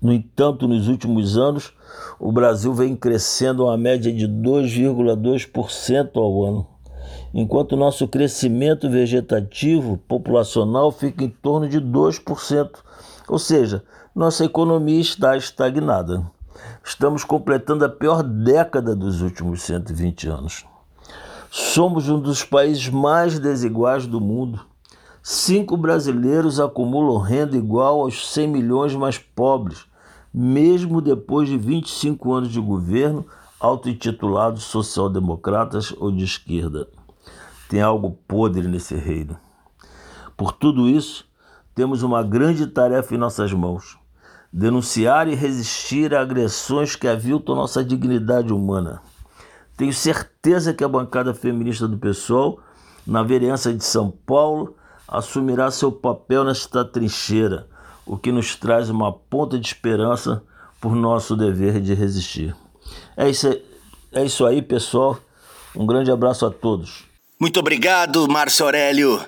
[0.00, 1.72] No entanto, nos últimos anos,
[2.20, 6.66] o Brasil vem crescendo a uma média de 2,2% ao ano,
[7.34, 12.70] enquanto nosso crescimento vegetativo populacional fica em torno de 2%,
[13.28, 13.82] ou seja,
[14.14, 16.24] nossa economia está estagnada.
[16.84, 20.64] Estamos completando a pior década dos últimos 120 anos.
[21.50, 24.67] Somos um dos países mais desiguais do mundo.
[25.30, 29.84] Cinco brasileiros acumulam renda igual aos 100 milhões mais pobres,
[30.32, 33.26] mesmo depois de 25 anos de governo,
[33.60, 36.88] auto-intitulados social-democratas ou de esquerda.
[37.68, 39.36] Tem algo podre nesse reino.
[40.34, 41.26] Por tudo isso,
[41.74, 43.98] temos uma grande tarefa em nossas mãos
[44.50, 49.02] denunciar e resistir a agressões que aviltam nossa dignidade humana.
[49.76, 52.60] Tenho certeza que a bancada feminista do PSOL,
[53.06, 54.77] na vereança de São Paulo,
[55.08, 57.66] assumirá seu papel nesta trincheira,
[58.04, 60.42] o que nos traz uma ponta de esperança
[60.80, 62.54] por nosso dever de resistir.
[63.16, 63.48] É isso,
[64.12, 65.18] é isso aí, pessoal.
[65.74, 67.04] Um grande abraço a todos.
[67.40, 69.24] Muito obrigado, Márcio Aurélio.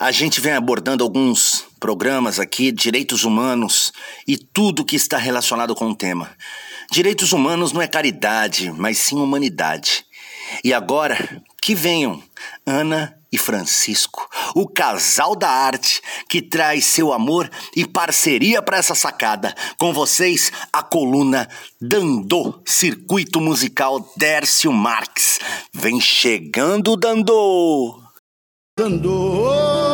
[0.00, 3.92] A gente vem abordando alguns programas aqui, direitos humanos
[4.26, 6.30] e tudo que está relacionado com o tema.
[6.90, 10.04] Direitos humanos não é caridade, mas sim humanidade.
[10.64, 12.22] E agora, que venham
[12.64, 18.94] Ana e Francisco, o casal da arte que traz seu amor e parceria para essa
[18.94, 19.54] sacada.
[19.78, 21.48] Com vocês, a coluna
[21.80, 25.38] Dandô, Circuito Musical Dércio Marques.
[25.72, 28.02] Vem chegando, Dandô!
[28.78, 29.87] Dandô,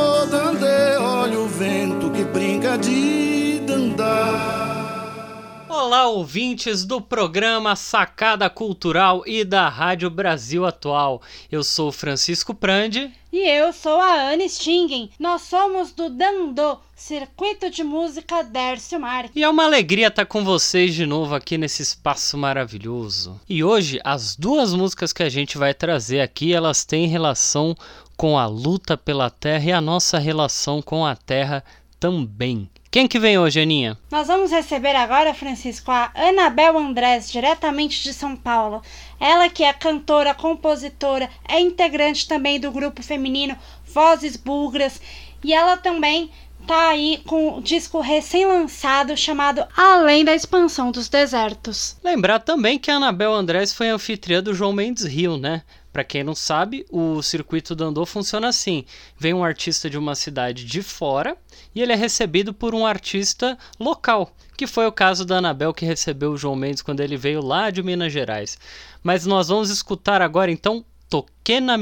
[5.94, 11.22] Olá, ouvintes do programa Sacada Cultural e da Rádio Brasil Atual.
[11.52, 13.12] Eu sou Francisco Prandi.
[13.32, 15.08] E eu sou a Anne Stingen.
[15.20, 19.36] Nós somos do Dandô, Circuito de Música Dércio Marques.
[19.36, 23.40] E é uma alegria estar com vocês de novo aqui nesse espaço maravilhoso.
[23.48, 27.72] E hoje, as duas músicas que a gente vai trazer aqui, elas têm relação
[28.16, 31.62] com a luta pela terra e a nossa relação com a terra
[32.00, 32.68] também.
[32.94, 33.98] Quem que vem hoje, Aninha?
[34.08, 38.82] Nós vamos receber agora, Francisco, a Anabel Andrés, diretamente de São Paulo.
[39.18, 45.00] Ela que é cantora, compositora, é integrante também do grupo feminino Vozes Bugras
[45.42, 46.30] e ela também
[46.68, 51.96] tá aí com o disco recém-lançado chamado Além da Expansão dos Desertos.
[52.04, 55.62] Lembrar também que a Anabel Andrés foi anfitriã do João Mendes Rio, né?
[55.94, 58.84] Para quem não sabe, o circuito Dandô funciona assim:
[59.16, 61.36] vem um artista de uma cidade de fora
[61.72, 65.86] e ele é recebido por um artista local, que foi o caso da Anabel que
[65.86, 68.58] recebeu o João Mendes quando ele veio lá de Minas Gerais.
[69.04, 71.78] Mas nós vamos escutar agora então Toquena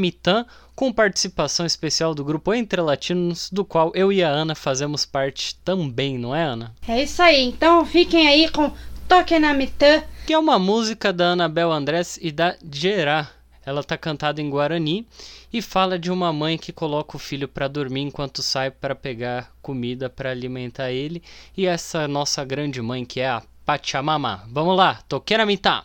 [0.76, 5.54] com participação especial do grupo Entre Latinos, do qual eu e a Ana fazemos parte
[5.64, 6.74] também, não é, Ana?
[6.86, 8.70] É isso aí, então fiquem aí com
[9.08, 13.30] Toquena Mitã, que é uma música da Anabel Andrés e da Gerá.
[13.64, 15.06] Ela tá cantada em Guarani
[15.52, 19.52] e fala de uma mãe que coloca o filho para dormir enquanto sai para pegar
[19.62, 21.22] comida para alimentar ele
[21.56, 24.42] e essa nossa grande mãe que é a Pachamama.
[24.48, 25.84] Vamos lá, Toquena Mitã.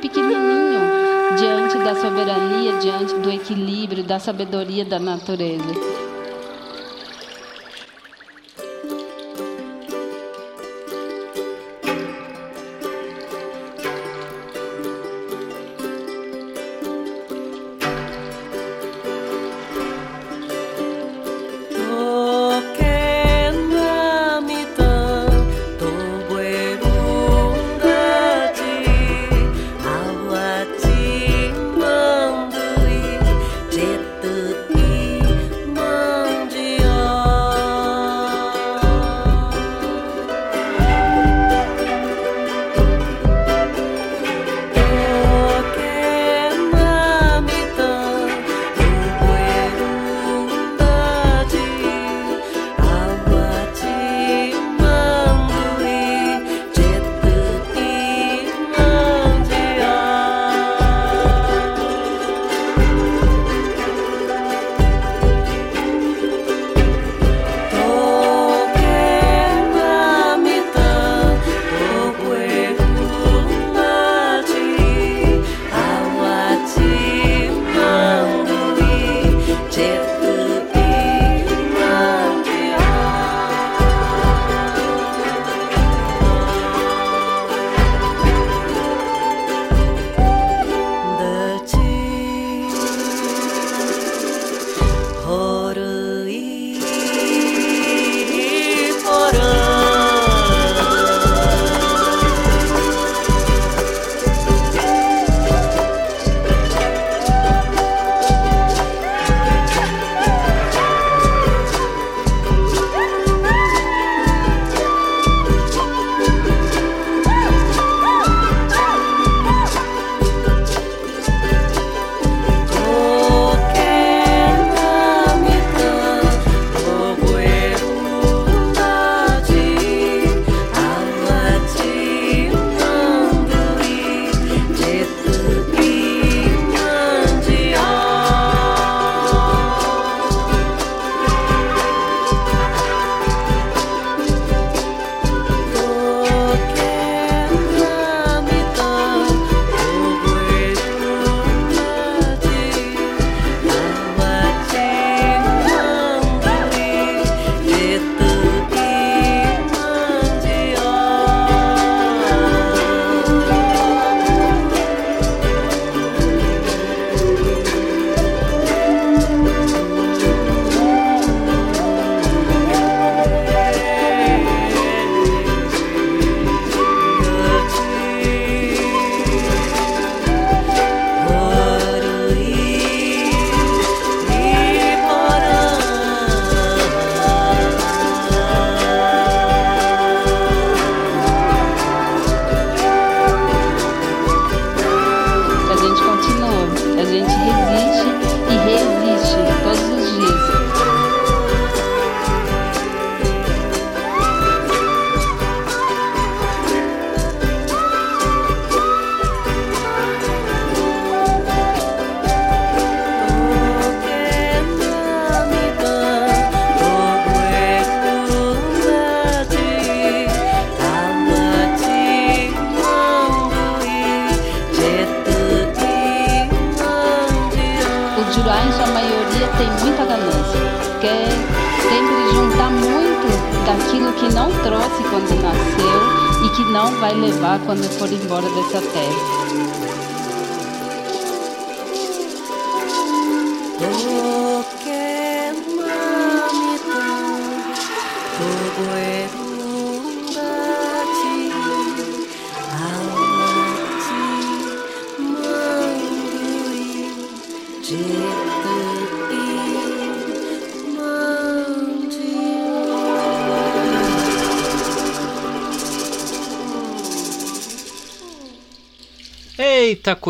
[0.00, 0.80] pequenininho
[1.36, 5.97] diante da soberania, diante do equilíbrio, da sabedoria da natureza.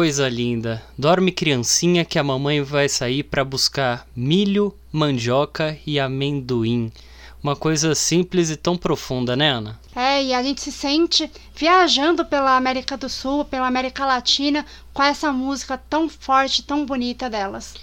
[0.09, 0.82] Coisa linda!
[0.97, 6.90] Dorme criancinha que a mamãe vai sair para buscar milho, mandioca e amendoim.
[7.43, 9.78] Uma coisa simples e tão profunda, né, Ana?
[9.94, 14.64] É, e a gente se sente viajando pela América do Sul, pela América Latina,
[14.94, 17.74] com essa música tão forte, tão bonita delas.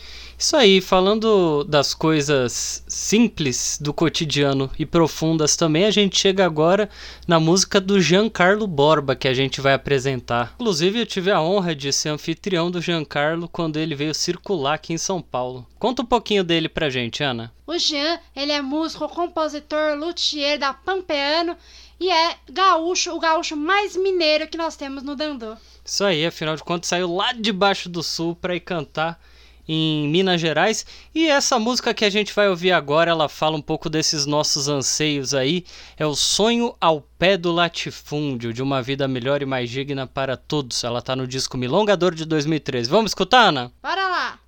[0.45, 6.87] Isso aí, falando das coisas simples do cotidiano e profundas também, a gente chega agora
[7.27, 10.53] na música do Giancarlo Borba que a gente vai apresentar.
[10.53, 14.93] Inclusive, eu tive a honra de ser anfitrião do Giancarlo quando ele veio circular aqui
[14.93, 15.65] em São Paulo.
[15.79, 17.51] Conta um pouquinho dele pra gente, Ana.
[17.65, 21.57] O Jean, ele é músico, compositor, luthier da Pampeano
[21.99, 25.55] e é gaúcho, o gaúcho mais mineiro que nós temos no Dandô.
[25.83, 29.19] Isso aí, afinal de contas, saiu lá de baixo do sul para ir cantar
[29.67, 30.85] em Minas Gerais.
[31.13, 34.67] E essa música que a gente vai ouvir agora, ela fala um pouco desses nossos
[34.67, 35.65] anseios aí.
[35.97, 40.37] É o sonho ao pé do latifúndio, de uma vida melhor e mais digna para
[40.37, 40.83] todos.
[40.83, 42.89] Ela tá no disco Milongador de 2013.
[42.89, 43.71] Vamos escutar, Ana?
[43.81, 44.44] Bora lá!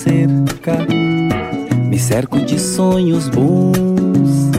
[0.00, 0.78] Cerca,
[1.88, 4.50] me cerco de sonhos bons.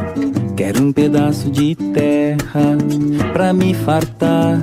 [0.55, 2.77] Quero um pedaço de terra
[3.33, 4.61] pra me fartar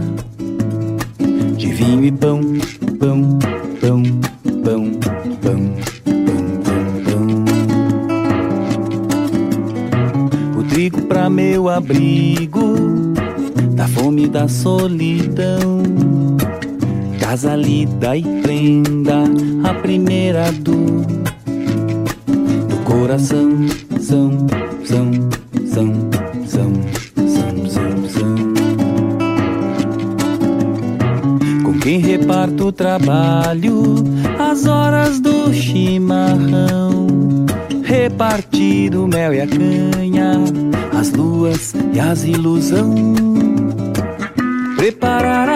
[1.56, 2.40] de vinho e pão,
[3.00, 3.38] pão,
[3.80, 4.02] pão,
[4.62, 4.92] pão,
[5.42, 5.64] pão,
[6.62, 7.44] pão, pão.
[10.60, 12.76] O trigo pra meu abrigo,
[13.74, 15.82] da fome e da solidão.
[17.18, 19.24] Casa lida e prenda,
[19.68, 21.02] a primeira do,
[22.68, 23.50] do coração,
[24.00, 24.46] são,
[24.82, 25.10] são,
[25.66, 25.92] são,
[26.46, 26.72] são,
[27.28, 28.36] são, são, são.
[31.64, 33.94] Com quem reparto o trabalho,
[34.38, 37.06] as horas do chimarrão.
[37.84, 40.32] Repartir o mel e a canha,
[40.98, 42.94] as luas e as ilusão.
[44.76, 45.47] Preparar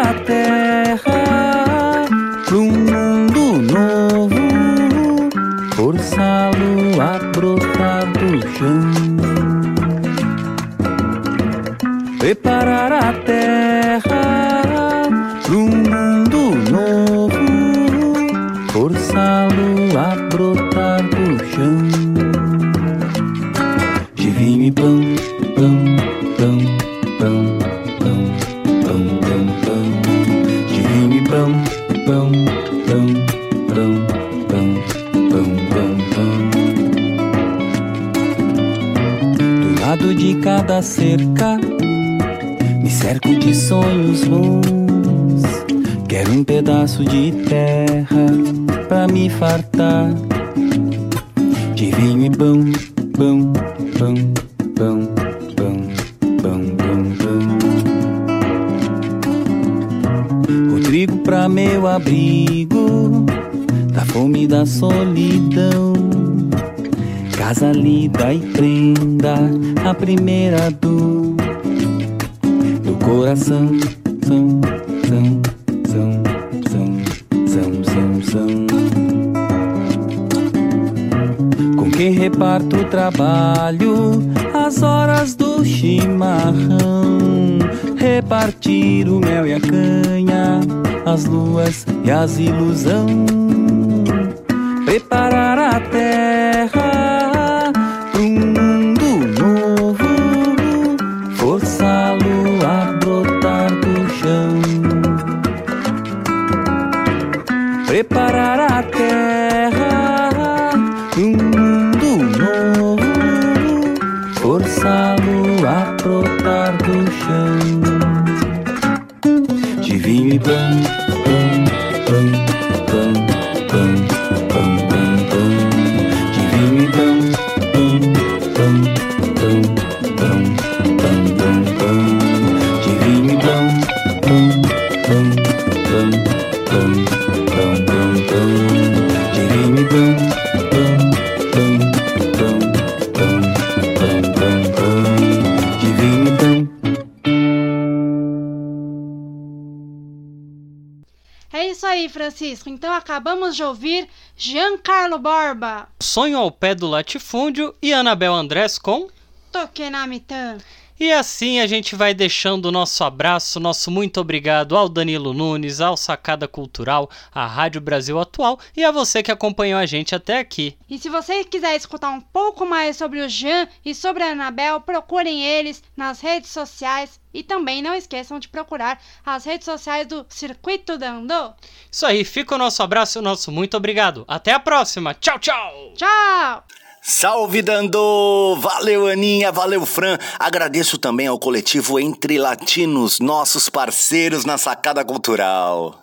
[151.87, 152.71] aí, Francisco.
[152.71, 155.87] Então acabamos de ouvir Giancarlo Borba.
[156.01, 159.09] Sonho ao pé do latifúndio e Anabel Andrés com
[159.53, 160.57] Toquei na mitã.
[161.03, 165.81] E assim a gente vai deixando o nosso abraço, nosso muito obrigado ao Danilo Nunes,
[165.81, 170.39] ao Sacada Cultural, à Rádio Brasil Atual e a você que acompanhou a gente até
[170.39, 170.79] aqui.
[170.89, 174.81] E se você quiser escutar um pouco mais sobre o Jean e sobre a Anabel,
[174.81, 180.25] procurem eles nas redes sociais e também não esqueçam de procurar as redes sociais do
[180.29, 181.53] Circuito Dando.
[181.91, 184.25] Isso aí, fica o nosso abraço e o nosso muito obrigado.
[184.29, 185.15] Até a próxima.
[185.15, 185.95] Tchau, tchau.
[185.97, 186.82] Tchau.
[187.05, 188.57] Salve Dando!
[188.61, 190.17] Valeu Aninha, valeu Fran.
[190.39, 196.02] Agradeço também ao coletivo Entre Latinos, nossos parceiros na Sacada Cultural.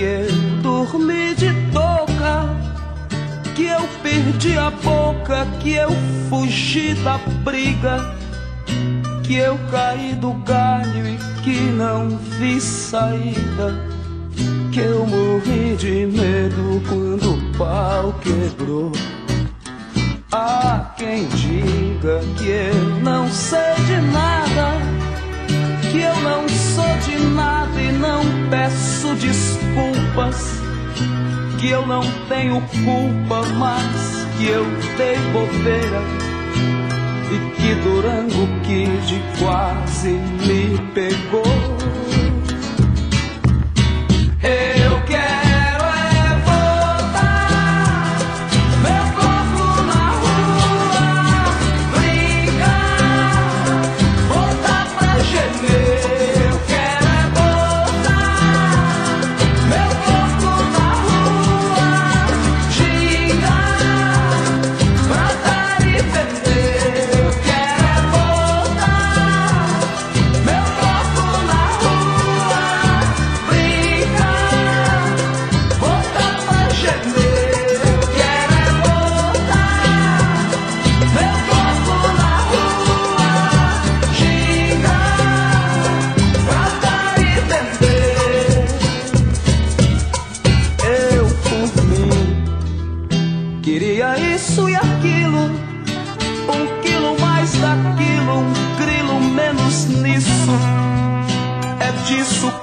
[0.00, 2.48] Que eu dormi de toca,
[3.54, 5.90] que eu perdi a boca, que eu
[6.30, 8.14] fugi da briga,
[9.22, 13.78] que eu caí do galho e que não vi saída,
[14.72, 18.92] que eu morri de medo quando o pau quebrou.
[20.32, 24.99] Há quem diga que eu não sei de nada
[25.90, 30.60] que eu não sou de nada e não peço desculpas,
[31.58, 34.64] que eu não tenho culpa, mas que eu
[34.96, 36.00] dei bobeira.
[37.32, 41.42] E que Durango Kid quase me pegou.
[44.42, 44.79] Eu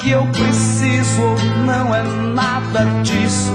[0.07, 1.35] que eu preciso,
[1.65, 2.01] não é
[2.33, 3.51] nada disso.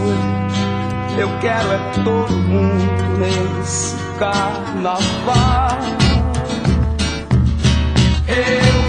[1.16, 5.78] Eu quero é todo mundo nesse carnaval.
[8.28, 8.81] Eu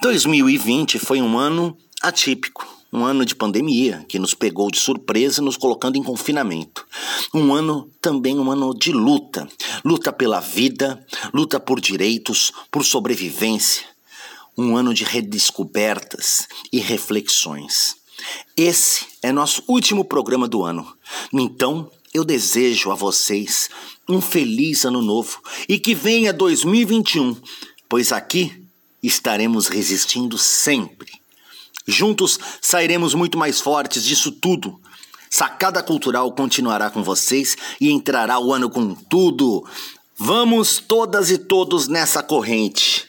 [0.00, 5.56] 2020 foi um ano atípico um ano de pandemia que nos pegou de surpresa, nos
[5.56, 6.86] colocando em confinamento.
[7.32, 9.48] Um ano também um ano de luta,
[9.84, 13.84] luta pela vida, luta por direitos, por sobrevivência.
[14.58, 17.96] Um ano de redescobertas e reflexões.
[18.56, 20.86] Esse é nosso último programa do ano.
[21.32, 23.70] Então, eu desejo a vocês
[24.08, 27.36] um feliz ano novo e que venha 2021,
[27.88, 28.64] pois aqui
[29.02, 31.19] estaremos resistindo sempre
[31.90, 34.80] Juntos sairemos muito mais fortes disso tudo.
[35.28, 39.64] Sacada Cultural continuará com vocês e entrará o ano com tudo.
[40.18, 43.08] Vamos todas e todos nessa corrente.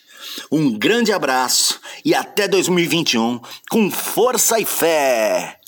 [0.51, 3.39] Um grande abraço e até 2021
[3.69, 5.59] com força e fé.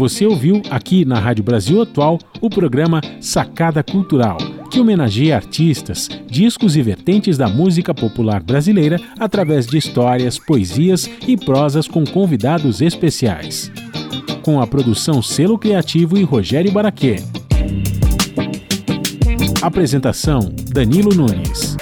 [0.00, 4.38] Você ouviu aqui na Rádio Brasil Atual o programa Sacada Cultural
[4.70, 11.36] que homenageia artistas, discos e vertentes da música popular brasileira através de histórias, poesias e
[11.36, 13.70] prosas com convidados especiais.
[14.42, 17.16] Com a produção Selo Criativo e Rogério Baraquê.
[19.60, 20.40] Apresentação:
[20.72, 21.76] Danilo Nunes.